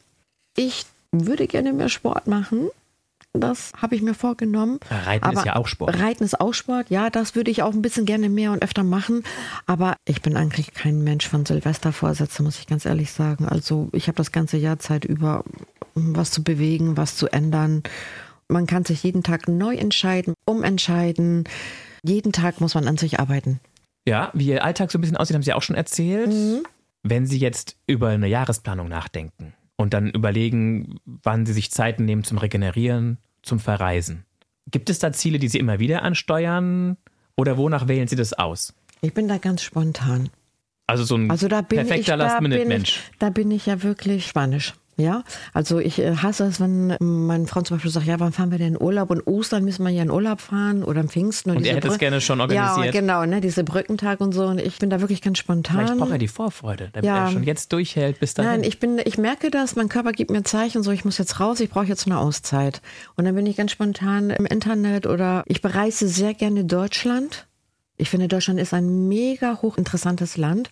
Ich 0.55 0.85
würde 1.11 1.47
gerne 1.47 1.73
mehr 1.73 1.89
Sport 1.89 2.27
machen. 2.27 2.69
Das 3.33 3.71
habe 3.79 3.95
ich 3.95 4.01
mir 4.01 4.13
vorgenommen. 4.13 4.79
Reiten 4.89 5.29
ist 5.29 5.37
Aber 5.37 5.45
ja 5.45 5.55
auch 5.57 5.67
Sport. 5.67 5.99
Reiten 5.99 6.23
ist 6.23 6.39
auch 6.39 6.53
Sport, 6.53 6.89
ja, 6.89 7.09
das 7.09 7.35
würde 7.35 7.51
ich 7.51 7.61
auch 7.61 7.73
ein 7.73 7.81
bisschen 7.81 8.05
gerne 8.05 8.29
mehr 8.29 8.51
und 8.51 8.63
öfter 8.63 8.83
machen. 8.83 9.23
Aber 9.67 9.95
ich 10.05 10.21
bin 10.21 10.35
eigentlich 10.37 10.73
kein 10.73 11.03
Mensch 11.03 11.27
von 11.27 11.45
Silvestervorsätzen, 11.45 12.45
muss 12.45 12.57
ich 12.59 12.67
ganz 12.67 12.85
ehrlich 12.85 13.11
sagen. 13.11 13.45
Also 13.47 13.89
ich 13.91 14.07
habe 14.07 14.15
das 14.15 14.31
ganze 14.31 14.57
Jahr 14.57 14.79
Zeit 14.79 15.05
über, 15.05 15.43
was 15.93 16.31
zu 16.31 16.43
bewegen, 16.43 16.97
was 16.97 17.15
zu 17.15 17.27
ändern. 17.27 17.83
Man 18.49 18.65
kann 18.65 18.85
sich 18.85 19.03
jeden 19.03 19.23
Tag 19.23 19.47
neu 19.47 19.75
entscheiden, 19.75 20.33
umentscheiden. 20.45 21.43
Jeden 22.03 22.31
Tag 22.31 22.61
muss 22.61 22.75
man 22.75 22.87
an 22.87 22.97
sich 22.97 23.19
arbeiten. 23.19 23.59
Ja, 24.07 24.31
wie 24.33 24.47
Ihr 24.47 24.63
Alltag 24.63 24.89
so 24.91 24.97
ein 24.97 25.01
bisschen 25.01 25.17
aussieht, 25.17 25.35
haben 25.35 25.43
Sie 25.43 25.53
auch 25.53 25.61
schon 25.63 25.75
erzählt. 25.75 26.29
Mhm. 26.29 26.63
Wenn 27.03 27.25
Sie 27.25 27.37
jetzt 27.37 27.75
über 27.87 28.09
eine 28.09 28.27
Jahresplanung 28.27 28.87
nachdenken 28.87 29.53
und 29.75 29.93
dann 29.93 30.09
überlegen, 30.09 30.99
wann 31.05 31.45
Sie 31.45 31.53
sich 31.53 31.71
Zeiten 31.71 32.05
nehmen 32.05 32.23
zum 32.23 32.37
Regenerieren, 32.37 33.17
zum 33.43 33.59
Verreisen, 33.59 34.23
gibt 34.71 34.89
es 34.89 34.99
da 34.99 35.11
Ziele, 35.11 35.39
die 35.39 35.49
Sie 35.49 35.59
immer 35.59 35.79
wieder 35.79 36.03
ansteuern 36.03 36.97
oder 37.35 37.57
wonach 37.57 37.87
wählen 37.87 38.07
Sie 38.07 38.15
das 38.15 38.33
aus? 38.33 38.73
Ich 39.01 39.13
bin 39.13 39.27
da 39.27 39.37
ganz 39.37 39.61
spontan. 39.61 40.29
Also 40.87 41.03
so 41.03 41.15
ein 41.15 41.29
Also 41.29 41.49
perfekter 41.49 42.15
Last-Minute-Mensch. 42.15 43.01
da 43.19 43.29
bin 43.29 43.51
ich 43.51 43.65
ja 43.65 43.83
wirklich 43.83 44.25
spanisch. 44.25 44.73
Ja, 44.99 45.23
also 45.53 45.77
ich 45.77 45.99
äh, 45.99 46.15
hasse 46.15 46.45
es, 46.45 46.59
wenn 46.59 46.95
meine 46.99 47.45
Frau 47.45 47.61
zum 47.61 47.77
Beispiel 47.77 47.91
sagt, 47.91 48.07
ja, 48.07 48.19
wann 48.19 48.31
fahren 48.31 48.49
wir 48.49 48.57
denn 48.57 48.73
in 48.73 48.81
Urlaub? 48.81 49.11
Und 49.11 49.27
Ostern 49.27 49.63
müssen 49.63 49.83
wir 49.83 49.91
ja 49.91 50.01
in 50.01 50.09
Urlaub 50.09 50.41
fahren 50.41 50.83
oder 50.83 51.01
am 51.01 51.07
Pfingsten. 51.07 51.51
Und 51.51 51.59
diese 51.59 51.69
er 51.69 51.75
hätte 51.75 51.87
es 51.89 51.93
Brü- 51.93 51.99
gerne 51.99 52.19
schon 52.19 52.41
organisiert. 52.41 52.85
Ja, 52.95 52.99
genau, 53.01 53.23
ne, 53.25 53.39
diese 53.39 53.63
Brückentag 53.63 54.21
und 54.21 54.31
so. 54.31 54.45
Und 54.47 54.59
ich 54.59 54.79
bin 54.79 54.89
da 54.89 54.99
wirklich 54.99 55.21
ganz 55.21 55.37
spontan. 55.37 55.77
Vielleicht 55.85 55.99
braucht 55.99 56.09
er 56.11 56.17
die 56.17 56.27
Vorfreude, 56.27 56.89
damit 56.93 57.05
Ja. 57.05 57.25
er 57.25 57.31
schon 57.31 57.43
jetzt 57.43 57.73
durchhält 57.73 58.19
bis 58.19 58.33
dahin. 58.33 58.51
Nein, 58.51 58.63
ich 58.63 58.79
bin, 58.79 58.99
ich 59.05 59.19
merke 59.19 59.51
das, 59.51 59.75
mein 59.75 59.87
Körper 59.87 60.13
gibt 60.13 60.31
mir 60.31 60.41
Zeichen, 60.41 60.81
so 60.81 60.89
ich 60.89 61.05
muss 61.05 61.19
jetzt 61.19 61.39
raus, 61.39 61.59
ich 61.59 61.69
brauche 61.69 61.85
jetzt 61.85 62.07
eine 62.07 62.17
Auszeit. 62.17 62.81
Und 63.15 63.25
dann 63.25 63.35
bin 63.35 63.45
ich 63.45 63.55
ganz 63.55 63.71
spontan 63.71 64.31
im 64.31 64.47
Internet 64.47 65.05
oder 65.05 65.43
ich 65.45 65.61
bereise 65.61 66.07
sehr 66.07 66.33
gerne 66.33 66.65
Deutschland. 66.65 67.45
Ich 67.99 68.09
finde, 68.09 68.27
Deutschland 68.27 68.59
ist 68.59 68.73
ein 68.73 69.07
mega 69.07 69.59
hochinteressantes 69.61 70.37
Land 70.37 70.69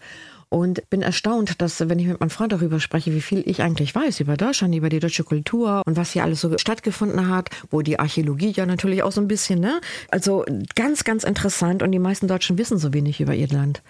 und 0.50 0.90
bin 0.90 1.02
erstaunt, 1.02 1.62
dass, 1.62 1.88
wenn 1.90 2.00
ich 2.00 2.08
mit 2.08 2.20
meinem 2.20 2.30
Freund 2.30 2.52
darüber 2.52 2.80
spreche, 2.80 3.14
wie 3.14 3.22
viel 3.22 3.44
ich 3.46 3.62
eigentlich 3.62 3.94
weiß 3.94 4.20
über 4.20 4.38
Deutschland, 4.38 4.76
über 4.76 4.90
die 4.90 5.00
deutsche 5.00 5.24
Kultur 5.24 5.82
und 5.86 5.98
was 5.98 6.12
hier 6.12 6.24
alles 6.24 6.42
so 6.42 6.58
stattgefunden 6.58 7.30
hat, 7.30 7.50
wo 7.70 7.82
die 7.82 8.00
Archäologie 8.00 8.52
ja 8.52 8.66
natürlich 8.66 9.04
auch 9.04 9.12
so 9.12 9.22
ein 9.22 9.28
bisschen, 9.28 9.60
ne? 9.60 9.82
Also 10.10 10.46
ganz, 10.76 11.04
ganz 11.04 11.24
interessant 11.24 11.84
und 11.84 11.92
die 11.92 12.00
meisten 12.00 12.28
Deutschen 12.28 12.58
wissen 12.58 12.78
so 12.78 12.94
wenig 12.94 13.22
über 13.22 13.34
ihr 13.34 13.48
Land. 13.48 13.82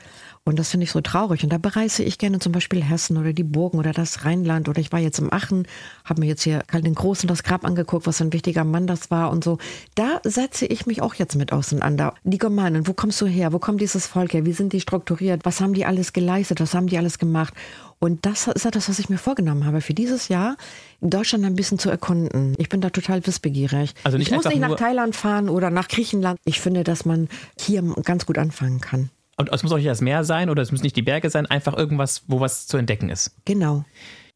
Und 0.48 0.60
das 0.60 0.70
finde 0.70 0.84
ich 0.84 0.92
so 0.92 1.02
traurig. 1.02 1.44
Und 1.44 1.52
da 1.52 1.58
bereise 1.58 2.04
ich 2.04 2.20
gerne 2.20 2.38
zum 2.38 2.52
Beispiel 2.52 2.84
Hessen 2.84 3.18
oder 3.18 3.34
die 3.34 3.44
Burgen 3.44 3.80
oder 3.80 3.94
das 3.94 4.26
Rheinland. 4.26 4.70
Oder 4.70 4.80
ich 4.80 4.92
war 4.92 5.00
jetzt 5.00 5.18
im 5.18 5.34
Aachen, 5.34 5.68
habe 6.04 6.22
mir 6.22 6.28
jetzt 6.28 6.44
hier 6.44 6.62
Karl 6.68 6.84
den 6.84 6.94
Großen 6.94 7.28
das 7.28 7.42
Grab 7.42 7.66
angeguckt, 7.66 8.06
was 8.06 8.22
ein 8.22 8.32
wichtiger 8.32 8.64
Mann 8.64 8.86
das 8.86 9.10
war 9.10 9.32
und 9.32 9.44
so. 9.44 9.58
Da 9.96 10.22
setze 10.24 10.68
ich 10.68 10.86
mich 10.86 11.02
auch 11.02 11.16
jetzt 11.16 11.36
mit 11.36 11.52
auseinander. 11.52 12.14
Die 12.24 12.38
Germanen, 12.38 12.86
wo 12.86 12.94
kommst 12.94 13.20
du 13.22 13.26
her? 13.26 13.54
Wo 13.54 13.60
kommt 13.60 13.82
dieses 13.82 14.06
Volk 14.06 14.34
her? 14.34 14.46
Wie 14.46 14.54
sind 14.54 14.72
die 14.74 14.82
strukturiert? 14.82 15.46
Was 15.46 15.62
haben 15.62 15.74
die 15.74 15.84
alles 15.84 16.14
geleistet? 16.14 16.60
Was 16.60 16.76
haben 16.76 16.86
die 16.86 17.00
alles 17.00 17.18
gemacht? 17.18 17.56
Und 17.98 18.28
das 18.28 18.46
ist 18.46 18.66
ja 18.66 18.70
das, 18.72 18.88
was 18.88 19.00
ich 19.00 19.10
mir 19.10 19.18
vorgenommen 19.18 19.66
habe, 19.66 19.82
für 19.82 19.96
dieses 19.96 20.28
Jahr 20.28 20.58
Deutschland 21.02 21.44
ein 21.44 21.56
bisschen 21.56 21.80
zu 21.80 21.90
erkunden. 21.90 22.54
Ich 22.60 22.70
bin 22.70 22.82
da 22.82 22.92
total 22.92 23.26
wissbegierig. 23.26 23.96
Also 24.04 24.20
ich 24.20 24.30
muss 24.30 24.46
nicht 24.46 24.60
nach 24.60 24.76
Thailand 24.76 25.16
fahren 25.16 25.50
oder 25.50 25.72
nach 25.72 25.88
Griechenland. 25.88 26.40
Ich 26.46 26.62
finde, 26.62 26.84
dass 26.84 27.04
man 27.04 27.30
hier 27.60 27.82
ganz 28.04 28.28
gut 28.28 28.38
anfangen 28.38 28.80
kann. 28.80 29.10
Und 29.38 29.52
es 29.52 29.64
muss 29.64 29.72
auch 29.72 29.78
nicht 29.78 29.88
das 29.88 30.02
Meer 30.02 30.24
sein 30.24 30.50
oder 30.50 30.62
es 30.62 30.72
müssen 30.72 30.84
nicht 30.84 30.96
die 30.96 31.02
Berge 31.02 31.30
sein, 31.30 31.46
einfach 31.46 31.76
irgendwas, 31.78 32.24
wo 32.28 32.40
was 32.40 32.68
zu 32.68 32.78
entdecken 32.78 33.10
ist. 33.10 33.36
Genau. 33.46 33.84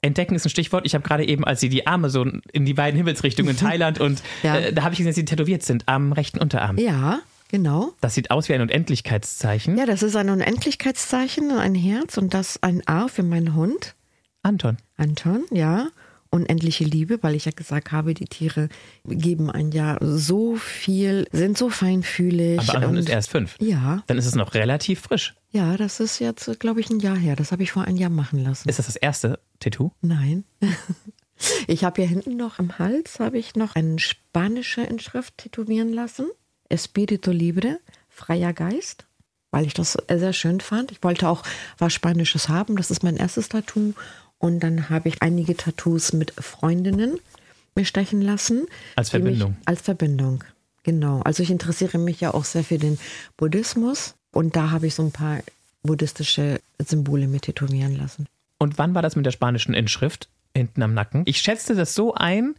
Entdecken 0.01 0.35
ist 0.35 0.45
ein 0.45 0.49
Stichwort. 0.49 0.85
Ich 0.85 0.93
habe 0.93 1.05
gerade 1.05 1.27
eben, 1.27 1.43
als 1.45 1.59
sie 1.59 1.69
die 1.69 1.85
Arme 1.87 2.09
so 2.09 2.25
in 2.53 2.65
die 2.65 2.73
beiden 2.73 2.97
Himmelsrichtungen 2.97 3.51
in 3.51 3.57
Thailand 3.57 3.99
und 3.99 4.21
Ja. 4.43 4.57
äh, 4.57 4.73
da 4.73 4.83
habe 4.83 4.93
ich 4.93 4.97
gesehen, 4.99 5.09
dass 5.11 5.15
sie 5.15 5.25
tätowiert 5.25 5.63
sind 5.63 5.83
am 5.87 6.11
rechten 6.13 6.39
Unterarm. 6.39 6.77
Ja, 6.77 7.19
genau. 7.49 7.93
Das 8.01 8.13
sieht 8.15 8.31
aus 8.31 8.47
wie 8.49 8.53
ein 8.53 8.61
Unendlichkeitszeichen. 8.61 9.77
Ja, 9.77 9.85
das 9.85 10.03
ist 10.03 10.15
ein 10.15 10.29
Unendlichkeitszeichen, 10.29 11.51
ein 11.51 11.75
Herz 11.75 12.17
und 12.17 12.33
das 12.33 12.61
ein 12.63 12.81
A 12.87 13.07
für 13.07 13.23
meinen 13.23 13.55
Hund. 13.55 13.95
Anton. 14.43 14.77
Anton, 14.97 15.43
ja. 15.51 15.87
Unendliche 16.31 16.83
Liebe, 16.83 17.17
weil 17.23 17.33
ich 17.35 17.45
ja 17.45 17.51
gesagt 17.55 17.91
habe, 17.91 18.13
die 18.13 18.25
Tiere 18.25 18.69
geben 19.03 19.49
ein 19.49 19.71
Jahr 19.71 19.97
so 19.99 20.55
viel, 20.57 21.27
sind 21.31 21.57
so 21.57 21.69
feinfühlig. 21.71 22.59
Aber 22.61 22.75
Anton 22.75 22.91
und- 22.91 22.97
ist 22.97 23.09
erst 23.09 23.29
fünf. 23.31 23.55
Ja, 23.59 24.03
Dann 24.07 24.17
ist 24.19 24.27
es 24.27 24.35
noch 24.35 24.53
relativ 24.53 24.99
frisch. 25.01 25.35
ja, 25.51 25.75
das 25.75 25.99
ist 25.99 26.19
jetzt, 26.19 26.59
glaube 26.59 26.81
ich, 26.81 26.89
ein 26.91 26.99
Jahr 26.99 27.17
her. 27.17 27.35
Das 27.35 27.51
habe 27.51 27.63
ich 27.63 27.71
vor 27.71 27.85
einem 27.85 27.97
Jahr 27.97 28.11
machen 28.11 28.43
lassen. 28.43 28.69
Ist 28.69 28.77
das 28.77 28.85
das 28.85 28.95
erste 28.95 29.39
Tattoo? 29.59 29.91
Nein. 30.01 30.43
Ich 31.67 31.85
habe 31.85 32.01
hier 32.01 32.09
hinten 32.09 32.35
noch 32.35 32.59
im 32.59 32.79
Hals 32.79 33.21
habe 33.21 33.37
ich 33.37 33.55
noch 33.55 33.73
eine 33.75 33.97
spanische 33.97 34.81
Inschrift 34.81 35.37
tätowieren 35.37 35.93
lassen. 35.93 36.25
Espíritu 36.67 37.31
Libre, 37.31 37.79
freier 38.09 38.51
Geist, 38.51 39.05
weil 39.49 39.65
ich 39.65 39.73
das 39.73 39.97
sehr 40.13 40.33
schön 40.33 40.59
fand. 40.59 40.91
Ich 40.91 41.01
wollte 41.01 41.29
auch 41.29 41.43
was 41.77 41.93
Spanisches 41.93 42.49
haben. 42.49 42.75
Das 42.75 42.91
ist 42.91 43.03
mein 43.03 43.15
erstes 43.15 43.47
Tattoo. 43.47 43.93
Und 44.39 44.61
dann 44.61 44.89
habe 44.89 45.09
ich 45.09 45.21
einige 45.21 45.55
Tattoos 45.55 46.13
mit 46.13 46.31
Freundinnen 46.31 47.19
mir 47.75 47.85
stechen 47.85 48.21
lassen. 48.21 48.65
Als 48.95 49.09
die 49.11 49.17
mich- 49.19 49.23
Verbindung. 49.37 49.57
Als 49.65 49.81
Verbindung, 49.81 50.43
genau. 50.83 51.21
Also 51.21 51.43
ich 51.43 51.51
interessiere 51.51 51.97
mich 51.97 52.19
ja 52.21 52.33
auch 52.33 52.45
sehr 52.45 52.63
für 52.63 52.77
den 52.77 52.97
Buddhismus. 53.37 54.15
Und 54.31 54.55
da 54.55 54.71
habe 54.71 54.87
ich 54.87 54.95
so 54.95 55.03
ein 55.03 55.11
paar 55.11 55.39
buddhistische 55.83 56.59
Symbole 56.79 57.27
mir 57.27 57.39
tätowieren 57.41 57.95
lassen. 57.95 58.27
Und 58.57 58.77
wann 58.77 58.93
war 58.95 59.01
das 59.01 59.15
mit 59.15 59.25
der 59.25 59.31
spanischen 59.31 59.73
Inschrift 59.73 60.27
hinten 60.55 60.81
am 60.83 60.93
Nacken? 60.93 61.23
Ich 61.25 61.39
schätzte 61.41 61.75
das 61.75 61.95
so 61.95 62.13
ein, 62.13 62.55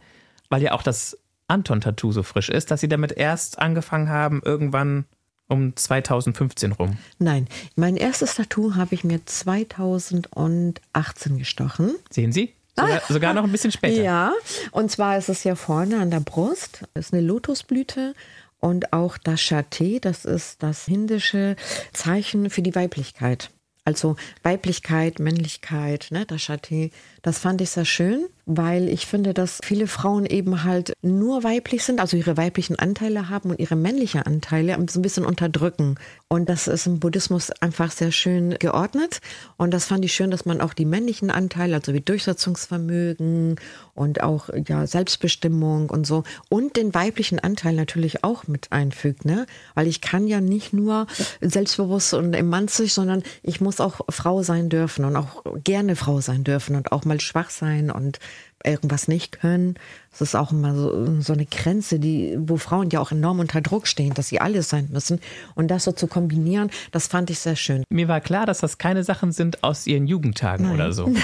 weil 0.49 0.61
ja 0.61 0.73
auch 0.73 0.83
das 0.83 1.17
Anton-Tattoo 1.47 2.11
so 2.11 2.23
frisch 2.23 2.49
ist, 2.49 2.71
dass 2.71 2.81
sie 2.81 2.87
damit 2.89 3.11
erst 3.11 3.59
angefangen 3.59 4.09
haben, 4.09 4.41
irgendwann 4.43 5.05
um 5.51 5.75
2015 5.75 6.71
rum. 6.71 6.97
Nein, 7.19 7.47
mein 7.75 7.97
erstes 7.97 8.35
Tattoo 8.35 8.75
habe 8.75 8.95
ich 8.95 9.03
mir 9.03 9.25
2018 9.25 11.37
gestochen. 11.37 11.91
Sehen 12.09 12.31
Sie? 12.31 12.53
Sogar, 12.75 13.01
sogar 13.09 13.33
noch 13.33 13.43
ein 13.43 13.51
bisschen 13.51 13.71
später. 13.71 14.01
Ja, 14.01 14.31
und 14.71 14.89
zwar 14.89 15.17
ist 15.17 15.29
es 15.29 15.41
hier 15.41 15.57
vorne 15.57 15.99
an 15.99 16.09
der 16.09 16.21
Brust, 16.21 16.85
ist 16.93 17.13
eine 17.13 17.21
Lotusblüte 17.21 18.15
und 18.59 18.93
auch 18.93 19.17
das 19.17 19.41
Chate, 19.41 19.99
das 19.99 20.23
ist 20.23 20.63
das 20.63 20.85
hindische 20.85 21.57
Zeichen 21.91 22.49
für 22.49 22.61
die 22.61 22.73
Weiblichkeit. 22.73 23.49
Also 23.83 24.15
Weiblichkeit, 24.43 25.19
Männlichkeit, 25.19 26.07
ne, 26.11 26.25
das 26.25 26.43
Chate, 26.43 26.91
das 27.23 27.39
fand 27.39 27.59
ich 27.61 27.71
sehr 27.71 27.85
schön, 27.85 28.27
weil 28.57 28.89
ich 28.89 29.05
finde, 29.05 29.33
dass 29.33 29.59
viele 29.63 29.87
Frauen 29.87 30.25
eben 30.25 30.63
halt 30.63 30.93
nur 31.01 31.43
weiblich 31.43 31.83
sind, 31.83 31.99
also 31.99 32.17
ihre 32.17 32.37
weiblichen 32.37 32.77
Anteile 32.77 33.29
haben 33.29 33.49
und 33.49 33.59
ihre 33.59 33.75
männlichen 33.75 34.21
Anteile 34.21 34.77
so 34.89 34.99
ein 34.99 35.01
bisschen 35.01 35.25
unterdrücken. 35.25 35.95
Und 36.27 36.49
das 36.49 36.67
ist 36.67 36.87
im 36.87 36.99
Buddhismus 36.99 37.51
einfach 37.61 37.91
sehr 37.91 38.11
schön 38.11 38.55
geordnet. 38.59 39.21
Und 39.57 39.73
das 39.73 39.85
fand 39.85 40.05
ich 40.05 40.13
schön, 40.13 40.31
dass 40.31 40.45
man 40.45 40.61
auch 40.61 40.73
die 40.73 40.85
männlichen 40.85 41.31
Anteile, 41.31 41.75
also 41.75 41.93
wie 41.93 42.01
Durchsetzungsvermögen 42.01 43.57
und 43.93 44.21
auch 44.21 44.49
ja, 44.67 44.87
Selbstbestimmung 44.87 45.89
und 45.89 46.07
so 46.07 46.23
und 46.49 46.75
den 46.75 46.93
weiblichen 46.93 47.39
Anteil 47.39 47.73
natürlich 47.73 48.23
auch 48.23 48.47
mit 48.47 48.71
einfügt, 48.71 49.25
ne? 49.25 49.45
Weil 49.75 49.87
ich 49.87 50.01
kann 50.01 50.27
ja 50.27 50.41
nicht 50.41 50.73
nur 50.73 51.07
selbstbewusst 51.41 52.13
und 52.13 52.33
emanzig, 52.33 52.93
sondern 52.93 53.23
ich 53.43 53.61
muss 53.61 53.79
auch 53.79 54.01
Frau 54.09 54.43
sein 54.43 54.69
dürfen 54.69 55.05
und 55.05 55.15
auch 55.15 55.43
gerne 55.63 55.95
Frau 55.95 56.21
sein 56.21 56.43
dürfen 56.43 56.75
und 56.75 56.91
auch 56.91 57.05
mal 57.05 57.19
schwach 57.19 57.49
sein 57.49 57.91
und 57.91 58.19
irgendwas 58.63 59.07
nicht 59.07 59.31
können. 59.31 59.75
Das 60.11 60.21
ist 60.21 60.35
auch 60.35 60.51
immer 60.51 60.75
so, 60.75 61.21
so 61.21 61.33
eine 61.33 61.45
Grenze, 61.45 61.99
die, 61.99 62.35
wo 62.37 62.57
Frauen 62.57 62.89
ja 62.89 62.99
auch 62.99 63.11
enorm 63.11 63.39
unter 63.39 63.61
Druck 63.61 63.87
stehen, 63.87 64.13
dass 64.13 64.27
sie 64.27 64.39
alles 64.39 64.69
sein 64.69 64.89
müssen. 64.91 65.19
Und 65.55 65.69
das 65.69 65.83
so 65.83 65.91
zu 65.91 66.07
kombinieren, 66.07 66.69
das 66.91 67.07
fand 67.07 67.29
ich 67.29 67.39
sehr 67.39 67.55
schön. 67.55 67.83
Mir 67.89 68.07
war 68.07 68.21
klar, 68.21 68.45
dass 68.45 68.59
das 68.59 68.77
keine 68.77 69.03
Sachen 69.03 69.31
sind 69.31 69.63
aus 69.63 69.87
ihren 69.87 70.07
Jugendtagen 70.07 70.71
oder 70.71 70.91
so. 70.93 71.11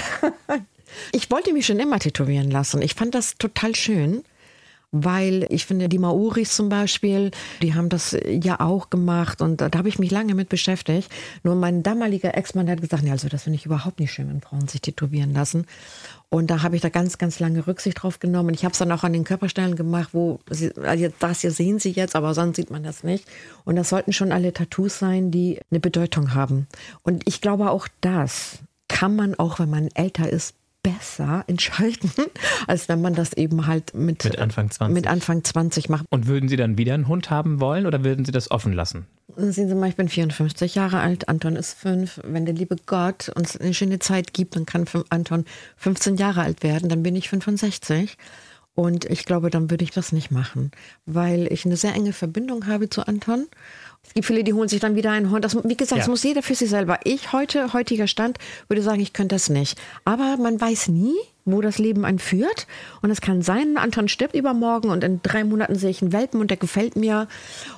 Ich 1.12 1.30
wollte 1.30 1.52
mich 1.52 1.66
schon 1.66 1.78
immer 1.78 1.98
tätowieren 1.98 2.50
lassen. 2.50 2.80
Ich 2.80 2.94
fand 2.94 3.14
das 3.14 3.36
total 3.36 3.74
schön, 3.74 4.24
weil 4.90 5.46
ich 5.50 5.66
finde, 5.66 5.88
die 5.88 5.98
Maoris 5.98 6.56
zum 6.56 6.68
Beispiel, 6.68 7.30
die 7.60 7.74
haben 7.74 7.90
das 7.90 8.16
ja 8.26 8.60
auch 8.60 8.88
gemacht 8.88 9.42
und 9.42 9.60
da 9.60 9.70
habe 9.76 9.88
ich 9.88 9.98
mich 9.98 10.10
lange 10.10 10.34
mit 10.34 10.48
beschäftigt. 10.48 11.10
Nur 11.42 11.56
mein 11.56 11.82
damaliger 11.82 12.36
Ex-Mann 12.36 12.70
hat 12.70 12.80
gesagt, 12.80 13.02
nee, 13.02 13.10
also 13.10 13.28
das 13.28 13.42
finde 13.42 13.58
ich 13.58 13.66
überhaupt 13.66 14.00
nicht 14.00 14.12
schön, 14.12 14.28
wenn 14.28 14.40
Frauen 14.40 14.66
sich 14.66 14.80
tätowieren 14.80 15.34
lassen. 15.34 15.66
Und 16.30 16.50
da 16.50 16.62
habe 16.62 16.76
ich 16.76 16.82
da 16.82 16.88
ganz, 16.88 17.18
ganz 17.18 17.38
lange 17.38 17.66
Rücksicht 17.66 18.02
drauf 18.02 18.18
genommen. 18.18 18.54
Ich 18.54 18.64
habe 18.64 18.72
es 18.72 18.78
dann 18.78 18.92
auch 18.92 19.04
an 19.04 19.12
den 19.12 19.24
Körperstellen 19.24 19.76
gemacht, 19.76 20.10
wo 20.12 20.40
sie, 20.50 20.74
also 20.76 21.08
das 21.18 21.40
hier 21.42 21.50
sehen 21.50 21.78
Sie 21.78 21.90
jetzt, 21.90 22.16
aber 22.16 22.34
sonst 22.34 22.56
sieht 22.56 22.70
man 22.70 22.82
das 22.82 23.02
nicht. 23.02 23.24
Und 23.64 23.76
das 23.76 23.90
sollten 23.90 24.12
schon 24.12 24.32
alle 24.32 24.52
Tattoos 24.52 24.98
sein, 24.98 25.30
die 25.30 25.60
eine 25.70 25.80
Bedeutung 25.80 26.34
haben. 26.34 26.66
Und 27.02 27.26
ich 27.26 27.40
glaube 27.40 27.70
auch 27.70 27.88
das 28.00 28.58
kann 28.88 29.14
man 29.14 29.34
auch, 29.38 29.58
wenn 29.58 29.70
man 29.70 29.88
älter 29.94 30.28
ist, 30.28 30.54
besser 30.88 31.44
entscheiden, 31.46 32.10
als 32.66 32.88
wenn 32.88 33.00
man 33.00 33.14
das 33.14 33.32
eben 33.32 33.66
halt 33.66 33.94
mit, 33.94 34.24
Mit 34.24 34.38
Anfang 34.38 34.70
20. 34.70 34.94
mit 34.94 35.06
Anfang 35.06 35.44
20 35.44 35.88
macht. 35.88 36.06
Und 36.10 36.26
würden 36.26 36.48
Sie 36.48 36.56
dann 36.56 36.78
wieder 36.78 36.94
einen 36.94 37.08
Hund 37.08 37.30
haben 37.30 37.60
wollen 37.60 37.86
oder 37.86 38.04
würden 38.04 38.24
Sie 38.24 38.32
das 38.32 38.50
offen 38.50 38.72
lassen? 38.72 39.06
Sehen 39.36 39.68
Sie 39.68 39.74
mal, 39.74 39.88
ich 39.88 39.96
bin 39.96 40.08
54 40.08 40.74
Jahre 40.74 41.00
alt, 41.00 41.28
Anton 41.28 41.56
ist 41.56 41.74
fünf. 41.74 42.20
Wenn 42.24 42.44
der 42.44 42.54
liebe 42.54 42.76
Gott 42.86 43.28
uns 43.34 43.56
eine 43.56 43.74
schöne 43.74 43.98
Zeit 43.98 44.32
gibt, 44.32 44.56
dann 44.56 44.66
kann 44.66 44.86
Anton 45.10 45.44
15 45.76 46.16
Jahre 46.16 46.42
alt 46.42 46.62
werden, 46.62 46.88
dann 46.88 47.02
bin 47.02 47.14
ich 47.14 47.28
65. 47.28 48.16
Und 48.74 49.04
ich 49.06 49.24
glaube, 49.24 49.50
dann 49.50 49.70
würde 49.70 49.82
ich 49.82 49.90
das 49.90 50.12
nicht 50.12 50.30
machen, 50.30 50.70
weil 51.04 51.52
ich 51.52 51.66
eine 51.66 51.76
sehr 51.76 51.94
enge 51.94 52.12
Verbindung 52.12 52.66
habe 52.66 52.88
zu 52.88 53.06
Anton. 53.06 53.46
Es 54.08 54.14
gibt 54.14 54.26
viele, 54.26 54.42
die 54.42 54.52
holen 54.52 54.68
sich 54.68 54.80
dann 54.80 54.96
wieder 54.96 55.12
einen 55.12 55.30
Hund. 55.30 55.44
Das, 55.44 55.54
wie 55.64 55.76
gesagt, 55.76 55.92
Ja. 55.92 55.98
das 55.98 56.08
muss 56.08 56.22
jeder 56.24 56.42
für 56.42 56.54
sich 56.54 56.68
selber. 56.70 56.98
Ich 57.04 57.32
heute, 57.32 57.72
heutiger 57.72 58.06
Stand, 58.06 58.38
würde 58.68 58.82
sagen, 58.82 59.00
ich 59.00 59.12
könnte 59.12 59.34
das 59.34 59.48
nicht. 59.48 59.78
Aber 60.04 60.36
man 60.38 60.60
weiß 60.60 60.88
nie, 60.88 61.14
wo 61.44 61.60
das 61.60 61.78
Leben 61.78 62.04
einen 62.04 62.18
führt. 62.18 62.66
Und 63.02 63.10
es 63.10 63.20
kann 63.20 63.42
sein, 63.42 63.76
Anton 63.76 64.08
stirbt 64.08 64.34
übermorgen 64.34 64.90
und 64.90 65.04
in 65.04 65.20
drei 65.22 65.44
Monaten 65.44 65.76
sehe 65.76 65.90
ich 65.90 66.02
einen 66.02 66.12
Welpen 66.12 66.40
und 66.40 66.50
der 66.50 66.56
gefällt 66.56 66.96
mir. 66.96 67.28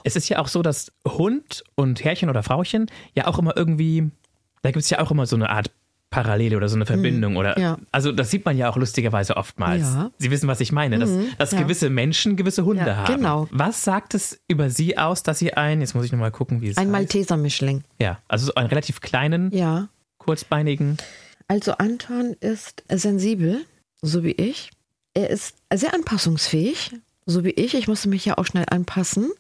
Es 0.05 0.17
ist 0.17 0.29
ja 0.29 0.39
auch 0.39 0.49
so, 0.49 0.63
dass 0.63 0.93
Hund 1.07 1.63
und 1.75 2.03
Herrchen 2.05 2.31
oder 2.31 2.43
Frauchen 2.43 2.87
ja 3.15 3.27
auch 3.27 3.39
immer 3.39 3.57
irgendwie, 3.57 4.11
da 4.63 4.71
gibt 4.71 4.83
es 4.85 4.91
ja 4.91 5.01
auch 5.01 5.11
immer 5.11 5.27
so 5.27 5.37
eine 5.37 5.51
Art 5.51 5.71
Parallele 6.11 6.57
oder 6.57 6.69
so 6.69 6.75
eine 6.75 6.87
Verbindung 6.87 7.37
oder 7.37 7.57
ja. 7.59 7.79
also 7.93 8.11
das 8.11 8.31
sieht 8.31 8.45
man 8.45 8.57
ja 8.57 8.69
auch 8.69 8.77
lustigerweise 8.77 9.37
oftmals. 9.37 9.83
Ja. 9.83 10.11
Sie 10.19 10.31
wissen, 10.33 10.49
was 10.49 10.61
ich 10.61 10.73
meine, 10.73 10.99
dass, 10.99 11.11
dass 11.39 11.53
ja. 11.53 11.61
gewisse 11.63 11.89
Menschen 11.89 12.35
gewisse 12.37 12.65
Hunde 12.65 12.85
Ja, 12.85 12.97
haben. 12.97 13.15
genau. 13.17 13.49
Was 13.53 13.85
sagt 13.85 14.15
es 14.15 14.41
über 14.49 14.71
Sie 14.71 14.99
aus, 14.99 15.23
dass 15.23 15.39
Sie 15.39 15.55
ein, 15.55 15.81
jetzt 15.81 15.95
muss 15.95 16.05
ich 16.05 16.11
nochmal 16.13 16.33
gucken, 16.33 16.61
wie 16.63 16.69
es 16.69 16.77
Ein. 16.77 16.91
Malteser-Mischling. 16.91 17.85
Ja, 18.01 18.19
also 18.27 18.47
so 18.47 18.55
einen 18.57 18.67
relativ 18.69 19.01
kleinen, 19.01 19.53
Ja. 19.55 19.89
kurzbeinigen. 20.19 20.97
Also 21.47 21.73
Anton 21.73 22.35
ist 22.41 22.83
sensibel, 22.89 23.65
so 24.03 24.25
wie 24.25 24.33
ich. 24.33 24.71
Er 25.15 25.31
ist 25.31 25.57
sehr 25.73 25.95
anpassungsfähig, 25.95 26.93
so 27.27 27.45
wie 27.45 27.51
ich. 27.51 27.75
Ich 27.75 27.89
musste 27.89 28.09
mich 28.09 28.25
ja 28.25 28.37
auch 28.39 28.47
schnell 28.47 28.67
anpassen. 28.71 29.31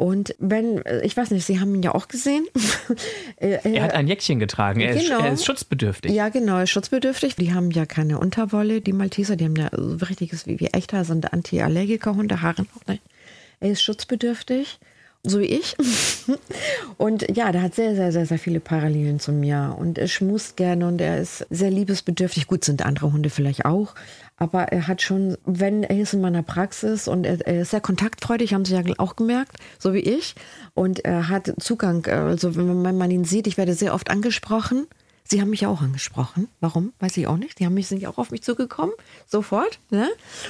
Und 0.00 0.34
wenn, 0.38 0.82
ich 1.02 1.14
weiß 1.14 1.30
nicht, 1.30 1.44
Sie 1.44 1.60
haben 1.60 1.74
ihn 1.74 1.82
ja 1.82 1.94
auch 1.94 2.08
gesehen. 2.08 2.46
er, 3.36 3.82
hat 3.82 3.92
ein 3.92 4.08
Jäckchen 4.08 4.38
getragen, 4.38 4.80
er, 4.80 4.96
ist, 4.96 5.10
Genau. 5.10 5.20
er 5.20 5.34
ist 5.34 5.44
schutzbedürftig. 5.44 6.10
ja, 6.10 6.30
genau, 6.30 6.56
er 6.56 6.62
ist 6.62 6.70
schutzbedürftig. 6.70 7.36
Die 7.36 7.52
haben 7.52 7.70
ja 7.70 7.84
keine 7.84 8.18
Unterwolle, 8.18 8.80
die 8.80 8.94
Malteser, 8.94 9.36
die 9.36 9.44
haben 9.44 9.56
ja 9.56 9.68
so 9.70 10.06
richtiges 10.06 10.46
wie, 10.46 10.58
wie 10.58 10.68
echter, 10.68 11.04
sind 11.04 11.30
Anti-Allergiker-Hunde, 11.34 12.40
Haare 12.40 12.62
noch 12.62 12.86
nicht. 12.86 13.02
Er 13.60 13.72
ist 13.72 13.82
schutzbedürftig, 13.82 14.78
so 15.22 15.38
wie 15.38 15.44
ich. 15.44 15.76
Und 16.96 17.36
ja, 17.36 17.52
der 17.52 17.60
hat 17.60 17.74
sehr, 17.74 17.94
sehr, 17.94 18.10
sehr, 18.10 18.24
sehr 18.24 18.38
viele 18.38 18.60
Parallelen 18.60 19.20
zu 19.20 19.32
mir. 19.32 19.76
Und 19.78 19.98
er 19.98 20.08
schmust 20.08 20.56
gerne 20.56 20.86
und 20.86 20.98
er 21.02 21.18
ist 21.18 21.46
sehr 21.50 21.70
liebesbedürftig. 21.70 22.46
Gut, 22.46 22.64
sind 22.64 22.86
andere 22.86 23.12
Hunde 23.12 23.28
vielleicht 23.28 23.66
auch. 23.66 23.94
Aber 24.42 24.72
er 24.72 24.88
hat 24.88 25.02
schon, 25.02 25.36
wenn 25.44 25.82
er 25.82 26.00
ist 26.00 26.14
in 26.14 26.22
meiner 26.22 26.42
Praxis 26.42 27.08
und 27.08 27.24
er, 27.24 27.46
er 27.46 27.60
ist 27.60 27.72
sehr 27.72 27.82
kontaktfreudig, 27.82 28.54
haben 28.54 28.64
Sie 28.64 28.74
ja 28.74 28.82
auch 28.96 29.14
gemerkt, 29.14 29.58
so 29.78 29.92
wie 29.92 29.98
ich. 29.98 30.34
Und 30.72 31.04
er 31.04 31.28
hat 31.28 31.52
Zugang, 31.60 32.06
äh, 32.06 32.12
also 32.12 32.56
wenn 32.56 32.96
man, 32.96 33.10
ihn 33.10 33.24
sieht, 33.24 33.46
ich 33.46 33.58
werde 33.58 33.74
sehr 33.74 33.92
oft 33.92 34.08
angesprochen. 34.08 34.86
Sie 35.24 35.42
haben 35.42 35.50
mich 35.50 35.66
auch 35.66 35.82
angesprochen. 35.82 36.48
Warum? 36.60 36.94
Weiß 37.00 37.18
ich 37.18 37.26
auch 37.26 37.36
nicht. 37.36 37.58
Die 37.58 37.66
haben 37.66 37.74
mich, 37.74 37.86
sind 37.86 38.00
ja 38.00 38.08
auch 38.08 38.16
auf 38.16 38.30
mich 38.30 38.42
zugekommen. 38.42 38.94
Sofort. 39.26 39.78
Ne? 39.90 40.08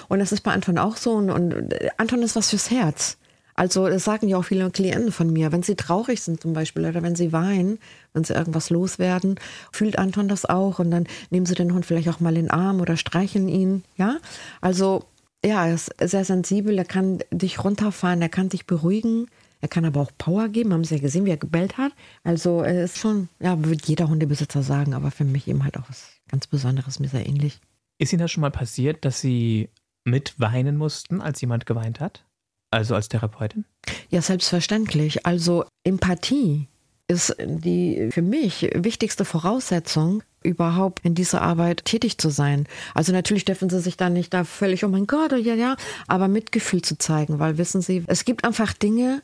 Und 0.09 0.21
das 0.21 0.31
ist 0.31 0.43
bei 0.43 0.53
Anton 0.53 0.79
auch 0.79 0.97
so. 0.97 1.15
Und, 1.15 1.31
und 1.31 1.73
äh, 1.73 1.91
Anton 1.97 2.23
ist 2.23 2.37
was 2.37 2.51
fürs 2.51 2.71
Herz. 2.71 3.19
Also 3.61 3.87
das 3.91 4.05
sagen 4.05 4.27
ja 4.27 4.39
auch 4.39 4.45
viele 4.45 4.71
Klienten 4.71 5.13
von 5.13 5.31
mir, 5.31 5.53
wenn 5.53 5.63
sie 5.63 5.75
traurig 5.75 6.23
sind 6.23 6.41
zum 6.41 6.55
Beispiel 6.55 6.87
oder 6.87 7.03
wenn 7.03 7.15
sie 7.15 7.31
weinen, 7.31 7.79
wenn 8.15 8.25
sie 8.25 8.33
irgendwas 8.33 8.71
loswerden, 8.71 9.39
fühlt 9.71 9.99
Anton 9.99 10.29
das 10.29 10.47
auch 10.47 10.79
und 10.79 10.91
dann 10.91 11.07
nehmen 11.29 11.45
sie 11.45 11.55
den 11.55 11.75
Hund 11.75 11.85
vielleicht 11.85 12.09
auch 12.09 12.21
mal 12.21 12.39
in 12.39 12.47
den 12.47 12.51
Arm 12.51 12.81
oder 12.81 12.97
streicheln 12.97 13.51
ihn, 13.51 13.85
ja. 13.99 14.17
Also 14.63 15.05
ja, 15.45 15.67
er 15.67 15.75
ist 15.75 15.91
sehr 16.03 16.25
sensibel, 16.25 16.79
er 16.79 16.87
kann 16.87 17.19
dich 17.31 17.63
runterfahren, 17.63 18.23
er 18.23 18.31
kann 18.31 18.49
dich 18.49 18.65
beruhigen, 18.65 19.27
er 19.61 19.69
kann 19.69 19.85
aber 19.85 20.01
auch 20.01 20.13
Power 20.17 20.49
geben, 20.49 20.73
haben 20.73 20.85
Sie 20.85 20.95
ja 20.95 21.01
gesehen, 21.03 21.27
wie 21.27 21.31
er 21.31 21.37
gebellt 21.37 21.77
hat. 21.77 21.93
Also 22.25 22.63
er 22.63 22.85
ist 22.85 22.97
schon, 22.97 23.29
ja, 23.41 23.63
würde 23.63 23.83
jeder 23.85 24.09
Hundebesitzer 24.09 24.63
sagen, 24.63 24.95
aber 24.95 25.11
für 25.11 25.25
mich 25.25 25.47
eben 25.49 25.65
halt 25.65 25.77
auch 25.77 25.87
was 25.87 26.09
ganz 26.29 26.47
Besonderes, 26.47 26.99
mir 26.99 27.09
sehr 27.09 27.29
ähnlich. 27.29 27.61
Ist 27.99 28.15
Ihnen 28.15 28.21
das 28.21 28.31
schon 28.31 28.41
mal 28.41 28.51
passiert, 28.51 29.05
dass 29.05 29.21
Sie 29.21 29.69
mitweinen 30.05 30.79
mussten, 30.79 31.21
als 31.21 31.43
jemand 31.43 31.67
geweint 31.67 32.01
hat? 32.01 32.25
Also 32.71 32.95
als 32.95 33.09
Therapeutin? 33.09 33.65
Ja, 34.09 34.23
selbstverständlich. 34.23 35.27
Also 35.27 35.65
Empathie 35.85 36.69
ist 37.09 37.35
die 37.41 38.09
für 38.13 38.23
mich 38.23 38.71
wichtigste 38.75 39.25
Voraussetzung, 39.25 40.23
überhaupt 40.43 41.05
in 41.05 41.15
dieser 41.15 41.43
Arbeit 41.43 41.85
tätig 41.85 42.19
zu 42.19 42.31
sein. 42.31 42.67
Also 42.95 43.13
natürlich 43.13 43.45
dürfen 43.45 43.69
sie 43.69 43.81
sich 43.81 43.97
da 43.97 44.09
nicht 44.09 44.33
da 44.33 44.45
völlig, 44.45 44.85
oh 44.85 44.89
mein 44.89 45.07
Gott, 45.07 45.33
ja, 45.33 45.55
ja, 45.55 45.77
aber 46.07 46.29
Mitgefühl 46.29 46.83
zu 46.83 46.97
zeigen, 46.97 47.39
weil 47.39 47.59
wissen 47.59 47.83
Sie, 47.83 48.05
es 48.07 48.25
gibt 48.25 48.45
einfach 48.45 48.73
Dinge, 48.73 49.23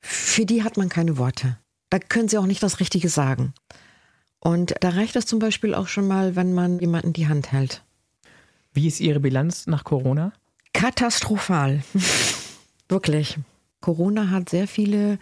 für 0.00 0.44
die 0.46 0.62
hat 0.62 0.76
man 0.76 0.88
keine 0.88 1.16
Worte. 1.16 1.56
Da 1.90 1.98
können 1.98 2.28
sie 2.28 2.38
auch 2.38 2.46
nicht 2.46 2.62
das 2.62 2.80
Richtige 2.80 3.08
sagen. 3.08 3.54
Und 4.38 4.74
da 4.80 4.90
reicht 4.90 5.16
es 5.16 5.26
zum 5.26 5.38
Beispiel 5.38 5.74
auch 5.74 5.88
schon 5.88 6.08
mal, 6.08 6.36
wenn 6.36 6.52
man 6.52 6.78
jemanden 6.78 7.12
die 7.12 7.28
Hand 7.28 7.52
hält. 7.52 7.82
Wie 8.72 8.88
ist 8.88 9.00
Ihre 9.00 9.20
Bilanz 9.20 9.66
nach 9.66 9.84
Corona? 9.84 10.32
Katastrophal. 10.72 11.82
Wirklich. 12.92 13.38
Corona 13.80 14.28
hat 14.28 14.50
sehr 14.50 14.68
viele 14.68 15.18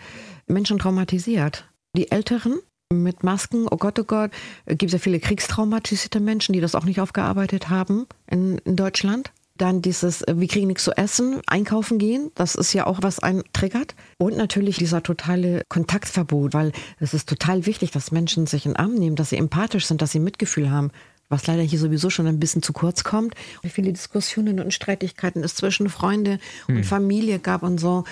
Menschen 0.49 0.81
traumatisiert. 0.81 1.69
Die 1.97 2.11
Älteren 2.11 2.59
mit 2.93 3.23
Masken, 3.23 3.69
oh 3.71 3.77
Gott, 3.77 3.97
oh 4.01 4.05
Gott, 4.05 4.33
es 4.67 4.77
gibt 4.77 4.91
sehr 4.91 4.99
viele 4.99 5.21
kriegstraumatisierte 5.21 6.19
Menschen, 6.19 6.53
die 6.53 6.61
das 6.61 6.75
auch 6.75 6.85
nicht 6.85 7.01
aufgearbeitet 7.01 7.69
haben 7.69 8.07
in, 8.29 8.59
in 8.59 8.75
Deutschland. 8.75 9.31
Dann 9.57 9.83
dieses, 9.83 10.25
wir 10.27 10.49
kriegen 10.49 10.67
nichts 10.67 10.83
zu 10.83 10.97
essen, 10.97 11.43
einkaufen 11.47 11.99
gehen, 11.99 12.33
das 12.35 12.57
ist 12.57 12.73
ja 12.73 12.89
auch 12.89 12.99
was 13.03 13.21
einen 13.21 13.45
triggert. 13.53 13.95
Und 14.19 14.37
natürlich 14.37 14.77
dieser 14.79 15.05
totale 15.05 15.63
Kontaktverbot, 15.69 16.55
weil 16.55 16.73
es 16.99 17.15
ist 17.15 17.29
total 17.29 17.67
wichtig, 17.67 17.93
dass 17.93 18.11
Menschen 18.11 18.49
sich 18.49 18.67
in 18.67 18.75
Arm 18.75 18.95
nehmen, 18.95 19.15
dass 19.15 19.31
sie 19.31 19.37
empathisch 19.37 19.87
sind, 19.87 20.03
dass 20.03 20.11
sie 20.11 20.19
Mitgefühl 20.19 20.73
haben 20.73 20.91
was 21.31 21.47
leider 21.47 21.63
hier 21.63 21.79
sowieso 21.79 22.11
schon 22.11 22.27
ein 22.27 22.39
bisschen 22.39 22.63
zu 22.63 22.75
kurz 22.75 23.03
kommt. 23.05 23.35
Wie 23.63 23.71
viele 23.71 23.93
Diskussionen 23.93 24.61
und 24.61 24.75
Streitigkeiten 24.75 25.43
es 25.43 25.55
zwischen 25.55 25.89
Freunde 25.89 26.39
hm. 26.67 26.77
und 26.77 26.85
Familie 26.85 27.39
gab 27.39 27.63
und 27.63 27.79
so. 27.79 28.05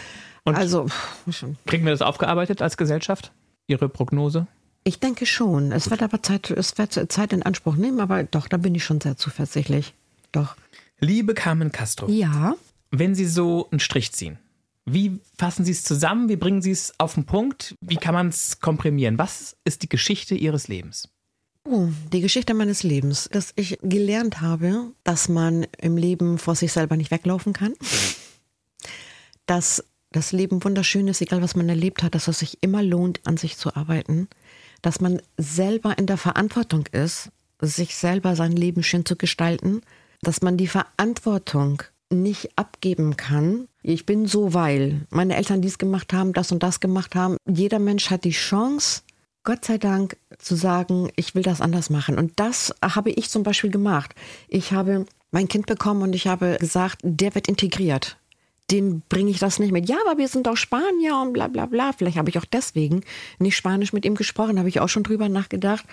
Und 0.45 0.57
also 0.57 0.87
kriegen 1.67 1.85
wir 1.85 1.91
das 1.91 2.01
aufgearbeitet 2.01 2.63
als 2.63 2.79
Gesellschaft? 2.79 3.33
Ihre 3.67 3.91
Prognose? 3.91 4.47
Ich 4.85 5.01
denke 5.01 5.27
schon. 5.27 5.73
Es 5.73 5.91
wird 5.91 6.03
aber 6.03 6.23
Zeit, 6.23 6.51
es 6.51 6.79
wird 6.79 7.13
Zeit 7.13 7.33
in 7.35 7.43
Anspruch 7.43 7.77
nehmen, 7.77 8.01
aber 8.01 8.23
doch, 8.23 8.49
da 8.49 8.57
bin 8.57 8.75
ich 8.75 8.85
schon 8.85 9.03
sehr 9.03 9.19
zuversichtlich. 9.19 9.93
Doch. 10.33 10.57
Liebe 11.01 11.35
Carmen 11.35 11.73
Castro. 11.73 12.09
Ja. 12.09 12.55
Wenn 12.91 13.15
Sie 13.15 13.27
so 13.27 13.69
einen 13.71 13.81
Strich 13.81 14.13
ziehen, 14.13 14.39
wie 14.87 15.21
fassen 15.37 15.67
Sie 15.67 15.73
es 15.73 15.85
zusammen? 15.85 16.31
Wie 16.31 16.37
bringen 16.37 16.63
Sie 16.63 16.71
es 16.71 16.95
auf 16.99 17.15
den 17.15 17.27
Punkt? 17.27 17.75
Wie 17.83 17.97
kann 17.97 18.15
man 18.15 18.29
es 18.29 18.61
komprimieren? 18.61 19.19
Was 19.19 19.57
ist 19.65 19.83
die 19.83 19.89
Geschichte 19.89 20.35
Ihres 20.35 20.69
Lebens? 20.69 21.11
Oh, 21.71 21.89
die 22.15 22.23
Geschichte 22.23 22.55
meines 22.55 22.83
Lebens, 22.83 23.29
dass 23.31 23.53
ich 23.55 23.79
gelernt 23.83 24.41
habe, 24.41 24.93
dass 25.05 25.29
man 25.29 25.67
im 25.77 25.99
Leben 25.99 26.39
vor 26.39 26.55
sich 26.55 26.73
selber 26.73 26.97
nicht 26.97 27.11
weglaufen 27.11 27.53
kann. 27.53 27.75
Dass 29.45 29.85
das 30.11 30.33
Leben 30.33 30.65
wunderschön 30.65 31.09
ist, 31.09 31.21
egal 31.21 31.43
was 31.43 31.57
man 31.57 31.69
erlebt 31.69 32.03
hat, 32.03 32.15
dass 32.15 32.27
es 32.27 32.39
sich 32.39 32.57
immer 32.63 32.83
lohnt, 32.83 33.21
an 33.27 33.37
sich 33.37 33.59
zu 33.59 33.77
arbeiten. 33.77 34.29
Dass 34.81 35.03
man 35.03 35.21
selber 35.37 35.99
in 35.99 36.07
der 36.07 36.17
Verantwortung 36.17 36.87
ist, 36.93 37.29
sich 37.61 37.97
selber 37.97 38.35
sein 38.35 38.53
Leben 38.53 38.83
schön 38.83 39.05
zu 39.05 39.17
gestalten. 39.17 39.83
Dass 40.23 40.41
man 40.41 40.57
die 40.57 40.69
Verantwortung 40.69 41.83
nicht 42.09 42.57
abgeben 42.57 43.19
kann. 43.19 43.69
Ich 43.83 44.07
bin 44.07 44.25
so, 44.25 44.55
weil 44.55 45.07
meine 45.11 45.37
Eltern 45.37 45.61
dies 45.61 45.77
gemacht 45.77 46.15
haben, 46.15 46.33
das 46.33 46.51
und 46.51 46.63
das 46.63 46.81
gemacht 46.81 47.15
haben. 47.15 47.37
Jeder 47.47 47.79
Mensch 47.79 48.09
hat 48.09 48.25
die 48.25 48.31
Chance, 48.31 49.03
Gott 49.45 49.65
sei 49.65 49.79
Dank 49.79 50.17
zu 50.39 50.55
sagen, 50.55 51.11
ich 51.17 51.35
will 51.35 51.43
das 51.43 51.61
anders 51.61 51.91
machen. 51.91 52.19
Und 52.19 52.33
das 52.37 52.75
habe 52.83 53.11
ich 53.11 53.31
zum 53.31 53.43
Beispiel 53.43 53.71
gemacht. 53.71 54.15
Ich 54.49 54.73
habe 54.73 55.07
mein 55.31 55.49
Kind 55.49 55.67
bekommen 55.67 56.03
und 56.03 56.15
ich 56.15 56.27
habe 56.27 56.57
gesagt, 56.61 57.01
der 57.03 57.35
wird 57.35 57.49
integriert. 57.49 58.17
Den 58.71 59.03
bringe 59.09 59.31
ich 59.31 59.39
das 59.39 59.59
nicht 59.59 59.73
mit. 59.73 59.89
Ja, 59.89 59.97
aber 60.07 60.19
wir 60.19 60.29
sind 60.29 60.47
doch 60.47 60.57
Spanier 60.57 61.17
und 61.23 61.33
bla 61.33 61.49
bla 61.49 61.67
bla. 61.67 61.93
Vielleicht 61.93 62.19
habe 62.19 62.31
ich 62.31 62.39
auch 62.39 62.45
deswegen 62.45 63.03
nicht 63.39 63.57
Spanisch 63.57 63.93
mit 63.93 64.05
ihm 64.05 64.15
gesprochen, 64.15 64.59
habe 64.59 64.69
ich 64.69 64.81
auch 64.81 64.89
schon 64.89 65.05
drüber 65.05 65.29
nachgedacht. 65.29 65.85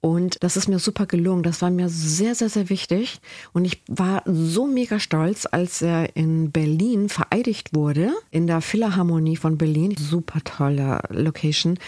Und 0.00 0.42
das 0.44 0.56
ist 0.56 0.68
mir 0.68 0.78
super 0.78 1.06
gelungen. 1.06 1.42
Das 1.42 1.62
war 1.62 1.70
mir 1.70 1.88
sehr, 1.88 2.34
sehr, 2.34 2.48
sehr 2.48 2.68
wichtig. 2.68 3.18
Und 3.52 3.64
ich 3.64 3.82
war 3.88 4.22
so 4.26 4.66
mega 4.66 5.00
stolz, 5.00 5.48
als 5.50 5.82
er 5.82 6.14
in 6.14 6.52
Berlin 6.52 7.08
vereidigt 7.08 7.74
wurde, 7.74 8.12
in 8.30 8.46
der 8.46 8.60
Philharmonie 8.60 9.36
von 9.36 9.58
Berlin. 9.58 9.96
Super 9.98 10.40
tolle 10.44 11.00
Location. 11.08 11.78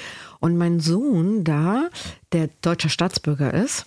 Und 0.41 0.57
mein 0.57 0.81
Sohn 0.81 1.45
da, 1.45 1.89
der 2.33 2.49
deutscher 2.63 2.89
Staatsbürger 2.89 3.55
ist, 3.55 3.87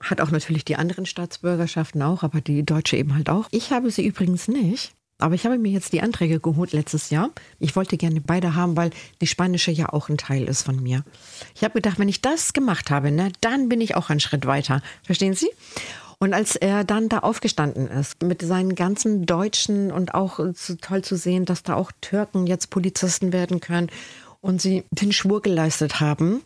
hat 0.00 0.20
auch 0.20 0.30
natürlich 0.30 0.64
die 0.64 0.76
anderen 0.76 1.06
Staatsbürgerschaften 1.06 2.02
auch, 2.02 2.22
aber 2.22 2.40
die 2.40 2.64
deutsche 2.64 2.96
eben 2.96 3.14
halt 3.14 3.28
auch. 3.28 3.46
Ich 3.50 3.70
habe 3.70 3.90
sie 3.90 4.06
übrigens 4.06 4.48
nicht. 4.48 4.92
Aber 5.20 5.34
ich 5.34 5.44
habe 5.44 5.58
mir 5.58 5.70
jetzt 5.70 5.92
die 5.92 6.00
Anträge 6.00 6.40
geholt 6.40 6.72
letztes 6.72 7.10
Jahr. 7.10 7.30
Ich 7.58 7.76
wollte 7.76 7.98
gerne 7.98 8.22
beide 8.22 8.54
haben, 8.54 8.76
weil 8.76 8.90
die 9.20 9.26
spanische 9.26 9.70
ja 9.70 9.90
auch 9.90 10.08
ein 10.08 10.16
Teil 10.16 10.44
ist 10.44 10.62
von 10.62 10.82
mir. 10.82 11.04
Ich 11.54 11.62
habe 11.62 11.74
gedacht, 11.74 11.98
wenn 11.98 12.08
ich 12.08 12.22
das 12.22 12.54
gemacht 12.54 12.90
habe, 12.90 13.10
ne, 13.10 13.30
dann 13.42 13.68
bin 13.68 13.82
ich 13.82 13.96
auch 13.96 14.08
einen 14.08 14.20
Schritt 14.20 14.46
weiter. 14.46 14.80
Verstehen 15.02 15.34
Sie? 15.34 15.50
Und 16.18 16.34
als 16.34 16.56
er 16.56 16.84
dann 16.84 17.08
da 17.08 17.18
aufgestanden 17.20 17.88
ist, 17.88 18.22
mit 18.22 18.42
seinen 18.42 18.74
ganzen 18.74 19.26
Deutschen 19.26 19.90
und 19.90 20.14
auch 20.14 20.38
so 20.54 20.74
toll 20.74 21.02
zu 21.02 21.16
sehen, 21.16 21.44
dass 21.44 21.62
da 21.62 21.74
auch 21.74 21.92
Türken 22.00 22.46
jetzt 22.46 22.70
Polizisten 22.70 23.32
werden 23.32 23.60
können 23.60 23.90
und 24.40 24.60
sie 24.60 24.84
den 24.90 25.12
Schwur 25.12 25.42
geleistet 25.42 26.00
haben, 26.00 26.42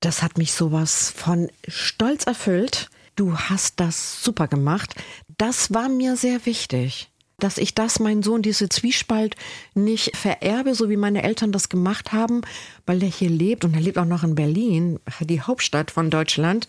das 0.00 0.22
hat 0.22 0.38
mich 0.38 0.52
sowas 0.52 1.12
von 1.14 1.50
Stolz 1.68 2.24
erfüllt. 2.24 2.88
Du 3.16 3.36
hast 3.36 3.80
das 3.80 4.22
super 4.22 4.48
gemacht. 4.48 4.94
Das 5.36 5.74
war 5.74 5.88
mir 5.88 6.16
sehr 6.16 6.46
wichtig 6.46 7.10
dass 7.40 7.58
ich 7.58 7.74
das 7.74 7.98
meinen 7.98 8.22
Sohn, 8.22 8.42
diese 8.42 8.68
Zwiespalt 8.68 9.34
nicht 9.74 10.16
vererbe, 10.16 10.74
so 10.74 10.88
wie 10.88 10.96
meine 10.96 11.22
Eltern 11.22 11.52
das 11.52 11.68
gemacht 11.68 12.12
haben, 12.12 12.42
weil 12.86 13.00
der 13.00 13.08
hier 13.08 13.30
lebt 13.30 13.64
und 13.64 13.74
er 13.74 13.80
lebt 13.80 13.98
auch 13.98 14.04
noch 14.04 14.22
in 14.22 14.34
Berlin, 14.34 15.00
die 15.20 15.40
Hauptstadt 15.40 15.90
von 15.90 16.10
Deutschland. 16.10 16.68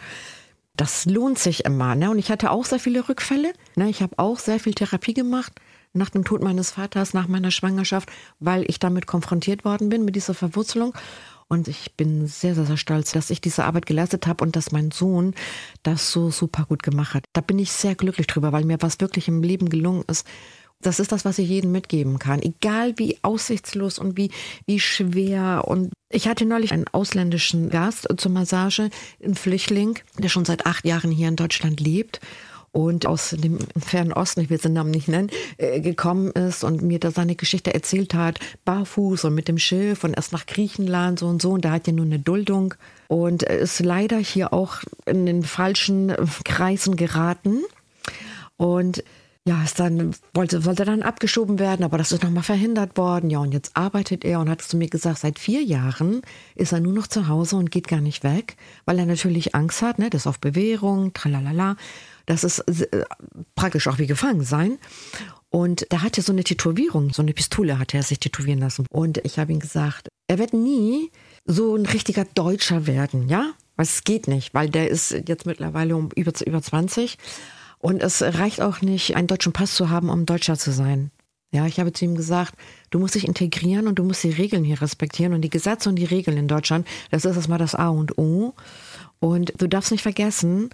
Das 0.78 1.06
lohnt 1.06 1.38
sich 1.38 1.66
immer. 1.66 1.96
Ne? 1.96 2.10
Und 2.10 2.20
ich 2.20 2.32
hatte 2.32 2.50
auch 2.50 2.66
sehr 2.66 2.80
viele 2.80 3.08
Rückfälle. 3.08 3.54
Ne? 3.76 3.90
Ich 3.90 4.02
habe 4.02 4.18
auch 4.18 4.40
sehr 4.40 4.60
viel 4.60 4.74
Therapie 4.74 5.14
gemacht 5.14 5.54
nach 5.94 6.10
dem 6.10 6.24
Tod 6.24 6.42
meines 6.42 6.72
Vaters, 6.72 7.14
nach 7.14 7.28
meiner 7.28 7.52
Schwangerschaft, 7.52 8.10
weil 8.40 8.64
ich 8.68 8.80
damit 8.80 9.08
konfrontiert 9.08 9.66
worden 9.66 9.90
bin, 9.90 10.06
mit 10.06 10.16
dieser 10.16 10.34
Verwurzelung. 10.34 10.94
Und 11.48 11.68
ich 11.68 11.96
bin 11.98 12.28
sehr, 12.28 12.56
sehr, 12.56 12.66
sehr 12.66 12.78
stolz, 12.78 13.12
dass 13.12 13.30
ich 13.30 13.42
diese 13.42 13.66
Arbeit 13.66 13.86
geleistet 13.86 14.26
habe 14.26 14.44
und 14.44 14.56
dass 14.56 14.72
mein 14.72 14.92
Sohn 14.92 15.36
das 15.84 16.12
so 16.12 16.32
super 16.32 16.66
gut 16.68 16.82
gemacht 16.82 17.14
hat. 17.14 17.26
Da 17.34 17.42
bin 17.42 17.60
ich 17.60 17.72
sehr 17.72 17.96
glücklich 17.96 18.28
drüber, 18.28 18.54
weil 18.54 18.64
mir 18.64 18.78
was 18.82 19.02
wirklich 19.02 19.28
im 19.28 19.44
Leben 19.44 19.68
gelungen 19.68 20.06
ist, 20.08 20.26
das 20.82 21.00
ist 21.00 21.12
das, 21.12 21.26
was 21.26 21.38
ich 21.38 21.48
jedem 21.48 21.72
mitgeben 21.72 22.20
kann. 22.20 22.42
Egal 22.42 22.98
wie 22.98 23.18
aussichtslos 23.22 24.00
und 24.00 24.18
wie, 24.18 24.32
wie 24.66 24.80
schwer. 24.80 25.64
Und 25.68 25.94
ich 26.10 26.28
hatte 26.28 26.46
neulich 26.46 26.72
einen 26.72 26.88
ausländischen 26.88 27.70
Gast 27.70 28.08
zur 28.18 28.32
Massage, 28.32 28.90
einen 29.24 29.36
Flüchtling, 29.36 30.00
der 30.18 30.30
schon 30.30 30.46
seit 30.46 30.66
acht 30.66 30.86
Jahren 30.86 31.12
hier 31.12 31.28
in 31.28 31.36
Deutschland 31.36 31.80
lebt 31.80 32.20
und 32.72 33.06
aus 33.06 33.32
dem 33.32 33.60
fernen 33.80 34.14
Osten, 34.14 34.42
ich 34.42 34.50
will 34.50 34.58
den 34.58 34.74
Namen 34.74 34.92
nicht 34.92 35.08
nennen, 35.08 35.30
äh, 35.58 35.82
gekommen 35.82 36.32
ist 36.32 36.64
und 36.64 36.82
mir 36.82 37.00
da 37.00 37.12
seine 37.12 37.36
Geschichte 37.36 37.74
erzählt 37.74 38.14
hat, 38.14 38.40
barfuß 38.66 39.26
und 39.26 39.36
mit 39.36 39.48
dem 39.48 39.58
Schiff 39.58 40.04
und 40.04 40.14
erst 40.14 40.32
nach 40.32 40.46
Griechenland 40.46 41.20
so 41.20 41.28
und 41.28 41.42
so 41.42 41.52
und 41.52 41.66
da 41.66 41.72
hat 41.72 41.88
ja 41.88 41.94
nur 41.94 42.06
eine 42.06 42.20
Duldung 42.20 42.74
und 43.08 43.44
ist 43.44 43.80
leider 43.82 44.18
hier 44.18 44.54
auch 44.54 44.78
in 45.06 45.26
den 45.26 45.44
falschen 45.44 46.16
Kreisen 46.46 46.96
geraten 46.96 47.62
und 48.58 49.04
ja, 49.44 49.64
ist 49.64 49.80
dann, 49.80 50.14
wollte, 50.36 50.66
wollte 50.66 50.86
dann 50.86 51.02
abgeschoben 51.02 51.58
werden, 51.58 51.84
aber 51.84 51.98
das 51.98 52.12
ist 52.12 52.22
nochmal 52.22 52.44
verhindert 52.44 52.96
worden. 52.96 53.32
Ja, 53.32 53.40
und 53.40 53.54
jetzt 53.54 53.76
arbeitet 53.76 54.24
er 54.24 54.40
und 54.40 54.50
hat 54.50 54.62
zu 54.62 54.78
mir 54.78 54.88
gesagt, 54.88 55.18
seit 55.18 55.40
vier 55.40 55.64
Jahren 55.64 56.22
ist 56.54 56.74
er 56.74 56.80
nur 56.80 56.94
noch 56.94 57.08
zu 57.08 57.28
Hause 57.28 57.56
und 57.56 57.72
geht 57.72 57.88
gar 57.88 58.02
nicht 58.02 58.24
weg, 58.24 58.56
weil 58.86 59.00
er 59.00 59.08
natürlich 59.08 59.56
Angst 59.56 59.82
hat, 59.82 59.98
ne, 59.98 60.12
das 60.12 60.22
ist 60.22 60.28
auf 60.28 60.40
Bewährung, 60.40 61.14
tralalala. 61.14 61.76
Das 62.26 62.44
ist 62.44 62.60
äh, 62.60 63.06
praktisch 63.56 63.88
auch 63.88 63.98
wie 63.98 64.08
gefangen 64.08 64.44
sein. 64.44 64.78
Und 65.50 65.86
da 65.90 66.02
hatte 66.02 66.22
so 66.22 66.32
eine 66.32 66.44
Tätowierung, 66.44 67.12
so 67.12 67.22
eine 67.22 67.34
Pistole 67.34 67.78
hatte 67.78 67.98
er 67.98 68.04
sich 68.04 68.20
tätowieren 68.20 68.60
lassen. 68.60 68.86
Und 68.90 69.18
ich 69.26 69.38
habe 69.38 69.52
ihm 69.52 69.60
gesagt, 69.60 70.08
er 70.28 70.40
wird 70.40 70.54
nie 70.54 71.12
so 71.46 71.76
ein 71.76 71.86
richtiger 71.86 72.24
Deutscher 72.24 72.88
werden, 72.88 73.28
ja? 73.28 73.52
Weil 73.76 73.86
es 73.86 74.04
geht 74.04 74.28
nicht, 74.28 74.54
weil 74.54 74.70
der 74.70 74.90
ist 74.90 75.12
jetzt 75.28 75.46
mittlerweile 75.46 75.96
um 75.96 76.10
über, 76.16 76.32
über 76.46 76.62
20 76.62 77.18
und 77.80 78.02
es 78.02 78.22
reicht 78.22 78.62
auch 78.62 78.82
nicht, 78.82 79.16
einen 79.16 79.28
deutschen 79.28 79.54
Pass 79.54 79.76
zu 79.76 79.90
haben, 79.90 80.10
um 80.10 80.26
Deutscher 80.26 80.58
zu 80.58 80.72
sein. 80.72 81.12
Ja, 81.54 81.66
ich 81.66 81.80
habe 81.82 81.92
zu 81.92 82.06
ihm 82.06 82.16
gesagt, 82.16 82.54
du 82.92 83.00
musst 83.00 83.16
dich 83.16 83.28
integrieren 83.28 83.88
und 83.88 83.96
du 83.96 84.04
musst 84.04 84.24
die 84.24 84.30
Regeln 84.30 84.64
hier 84.64 84.82
respektieren 84.82 85.34
und 85.34 85.42
die 85.42 85.50
Gesetze 85.50 85.90
und 85.90 85.96
die 85.96 86.06
Regeln 86.06 86.38
in 86.38 86.48
Deutschland, 86.48 86.88
das 87.10 87.26
ist 87.26 87.36
erstmal 87.36 87.60
das 87.60 87.76
A 87.76 87.90
und 87.90 88.18
O. 88.18 88.54
Und 89.20 89.54
du 89.58 89.68
darfst 89.68 89.92
nicht 89.92 90.02
vergessen, 90.02 90.70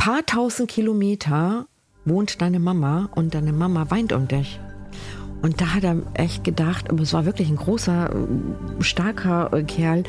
paar 0.00 0.24
tausend 0.24 0.70
Kilometer 0.70 1.66
wohnt 2.06 2.40
deine 2.40 2.58
Mama 2.58 3.10
und 3.14 3.34
deine 3.34 3.52
Mama 3.52 3.90
weint 3.90 4.14
um 4.14 4.28
dich. 4.28 4.58
Und 5.42 5.60
da 5.60 5.74
hat 5.74 5.84
er 5.84 5.96
echt 6.14 6.42
gedacht, 6.42 6.88
aber 6.88 7.02
es 7.02 7.12
war 7.12 7.26
wirklich 7.26 7.50
ein 7.50 7.56
großer, 7.56 8.08
starker 8.80 9.50
Kerl, 9.64 10.04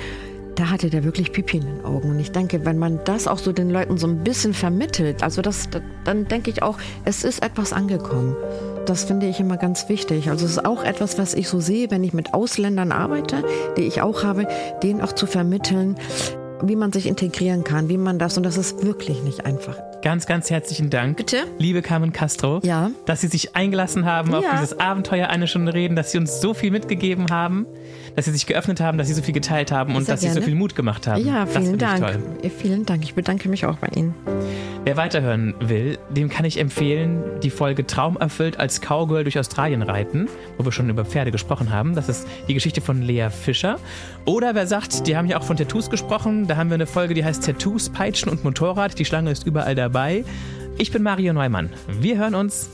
da 0.55 0.69
hatte 0.69 0.89
der 0.89 1.03
wirklich 1.03 1.33
Pipi 1.33 1.57
in 1.57 1.65
den 1.65 1.83
Augen. 1.83 2.11
Und 2.11 2.19
ich 2.19 2.31
denke, 2.31 2.63
wenn 2.63 2.77
man 2.77 3.01
das 3.03 3.27
auch 3.27 3.37
so 3.37 3.51
den 3.51 3.69
Leuten 3.69 3.97
so 3.97 4.07
ein 4.07 4.23
bisschen 4.23 4.53
vermittelt, 4.53 5.23
also 5.23 5.41
das, 5.41 5.67
dann 6.05 6.25
denke 6.25 6.51
ich 6.51 6.63
auch, 6.63 6.77
es 7.03 7.25
ist 7.25 7.43
etwas 7.43 7.73
angekommen. 7.73 8.37
Das 8.85 9.03
finde 9.03 9.25
ich 9.25 9.41
immer 9.41 9.57
ganz 9.57 9.89
wichtig. 9.89 10.29
Also 10.29 10.45
es 10.45 10.51
ist 10.51 10.65
auch 10.65 10.85
etwas, 10.85 11.17
was 11.17 11.33
ich 11.33 11.49
so 11.49 11.59
sehe, 11.59 11.91
wenn 11.91 12.05
ich 12.05 12.13
mit 12.13 12.33
Ausländern 12.33 12.93
arbeite, 12.93 13.43
die 13.75 13.83
ich 13.83 14.01
auch 14.01 14.23
habe, 14.23 14.47
denen 14.83 15.01
auch 15.01 15.11
zu 15.11 15.25
vermitteln, 15.25 15.97
wie 16.63 16.75
man 16.75 16.91
sich 16.91 17.07
integrieren 17.07 17.63
kann, 17.63 17.89
wie 17.89 17.97
man 17.97 18.19
das, 18.19 18.37
und 18.37 18.43
das 18.43 18.57
ist 18.57 18.83
wirklich 18.85 19.23
nicht 19.23 19.45
einfach. 19.45 19.77
Ganz, 20.01 20.25
ganz 20.25 20.49
herzlichen 20.49 20.89
Dank. 20.89 21.17
Bitte? 21.17 21.43
Liebe 21.59 21.81
Carmen 21.81 22.11
Castro. 22.11 22.59
Ja. 22.63 22.89
Dass 23.05 23.21
Sie 23.21 23.27
sich 23.27 23.55
eingelassen 23.55 24.05
haben 24.05 24.33
auf 24.33 24.43
Ja. 24.43 24.53
dieses 24.53 24.79
Abenteuer 24.79 25.27
eine 25.27 25.47
Stunde 25.47 25.73
reden, 25.73 25.95
dass 25.95 26.11
Sie 26.11 26.17
uns 26.17 26.41
so 26.41 26.53
viel 26.53 26.71
mitgegeben 26.71 27.27
haben, 27.29 27.67
dass 28.15 28.25
Sie 28.25 28.31
sich 28.31 28.45
geöffnet 28.45 28.79
haben, 28.79 28.97
dass 28.97 29.07
Sie 29.07 29.13
so 29.13 29.21
viel 29.21 29.33
geteilt 29.33 29.71
haben 29.71 29.95
und 29.95 30.05
Sehr 30.05 30.13
dass 30.15 30.21
Sie 30.21 30.27
so 30.27 30.33
gerne. 30.33 30.45
viel 30.45 30.55
Mut 30.55 30.75
gemacht 30.75 31.07
haben. 31.07 31.25
Ja, 31.25 31.45
vielen 31.45 31.77
Dank. 31.77 32.19
Vielen 32.57 32.85
Dank. 32.85 33.03
Ich 33.03 33.13
bedanke 33.13 33.49
mich 33.49 33.65
auch 33.65 33.77
bei 33.77 33.87
Ihnen. 33.95 34.13
Wer 34.83 34.97
weiterhören 34.97 35.53
will, 35.59 35.99
dem 36.09 36.29
kann 36.29 36.43
ich 36.43 36.59
empfehlen, 36.59 37.21
die 37.43 37.51
Folge 37.51 37.85
Traum 37.85 38.17
erfüllt 38.17 38.59
als 38.59 38.81
Cowgirl 38.81 39.23
durch 39.23 39.37
Australien 39.37 39.83
reiten, 39.83 40.27
wo 40.57 40.65
wir 40.65 40.71
schon 40.71 40.89
über 40.89 41.05
Pferde 41.05 41.29
gesprochen 41.31 41.71
haben. 41.71 41.93
Das 41.93 42.09
ist 42.09 42.27
die 42.47 42.55
Geschichte 42.55 42.81
von 42.81 43.01
Lea 43.03 43.29
Fischer. 43.29 43.77
Oder 44.25 44.55
wer 44.55 44.65
sagt, 44.65 45.05
die 45.05 45.15
haben 45.15 45.27
ja 45.27 45.37
auch 45.37 45.43
von 45.43 45.55
Tattoos 45.55 45.91
gesprochen, 45.91 46.47
da 46.47 46.57
haben 46.57 46.69
wir 46.71 46.75
eine 46.75 46.87
Folge, 46.87 47.13
die 47.13 47.23
heißt 47.23 47.45
Tattoos, 47.45 47.89
Peitschen 47.89 48.29
und 48.31 48.43
Motorrad. 48.43 48.97
Die 48.97 49.05
Schlange 49.05 49.29
ist 49.29 49.45
überall 49.45 49.75
dabei. 49.75 50.25
Ich 50.79 50.91
bin 50.91 51.03
Mario 51.03 51.31
Neumann. 51.33 51.69
Wir 51.99 52.17
hören 52.17 52.33
uns 52.33 52.69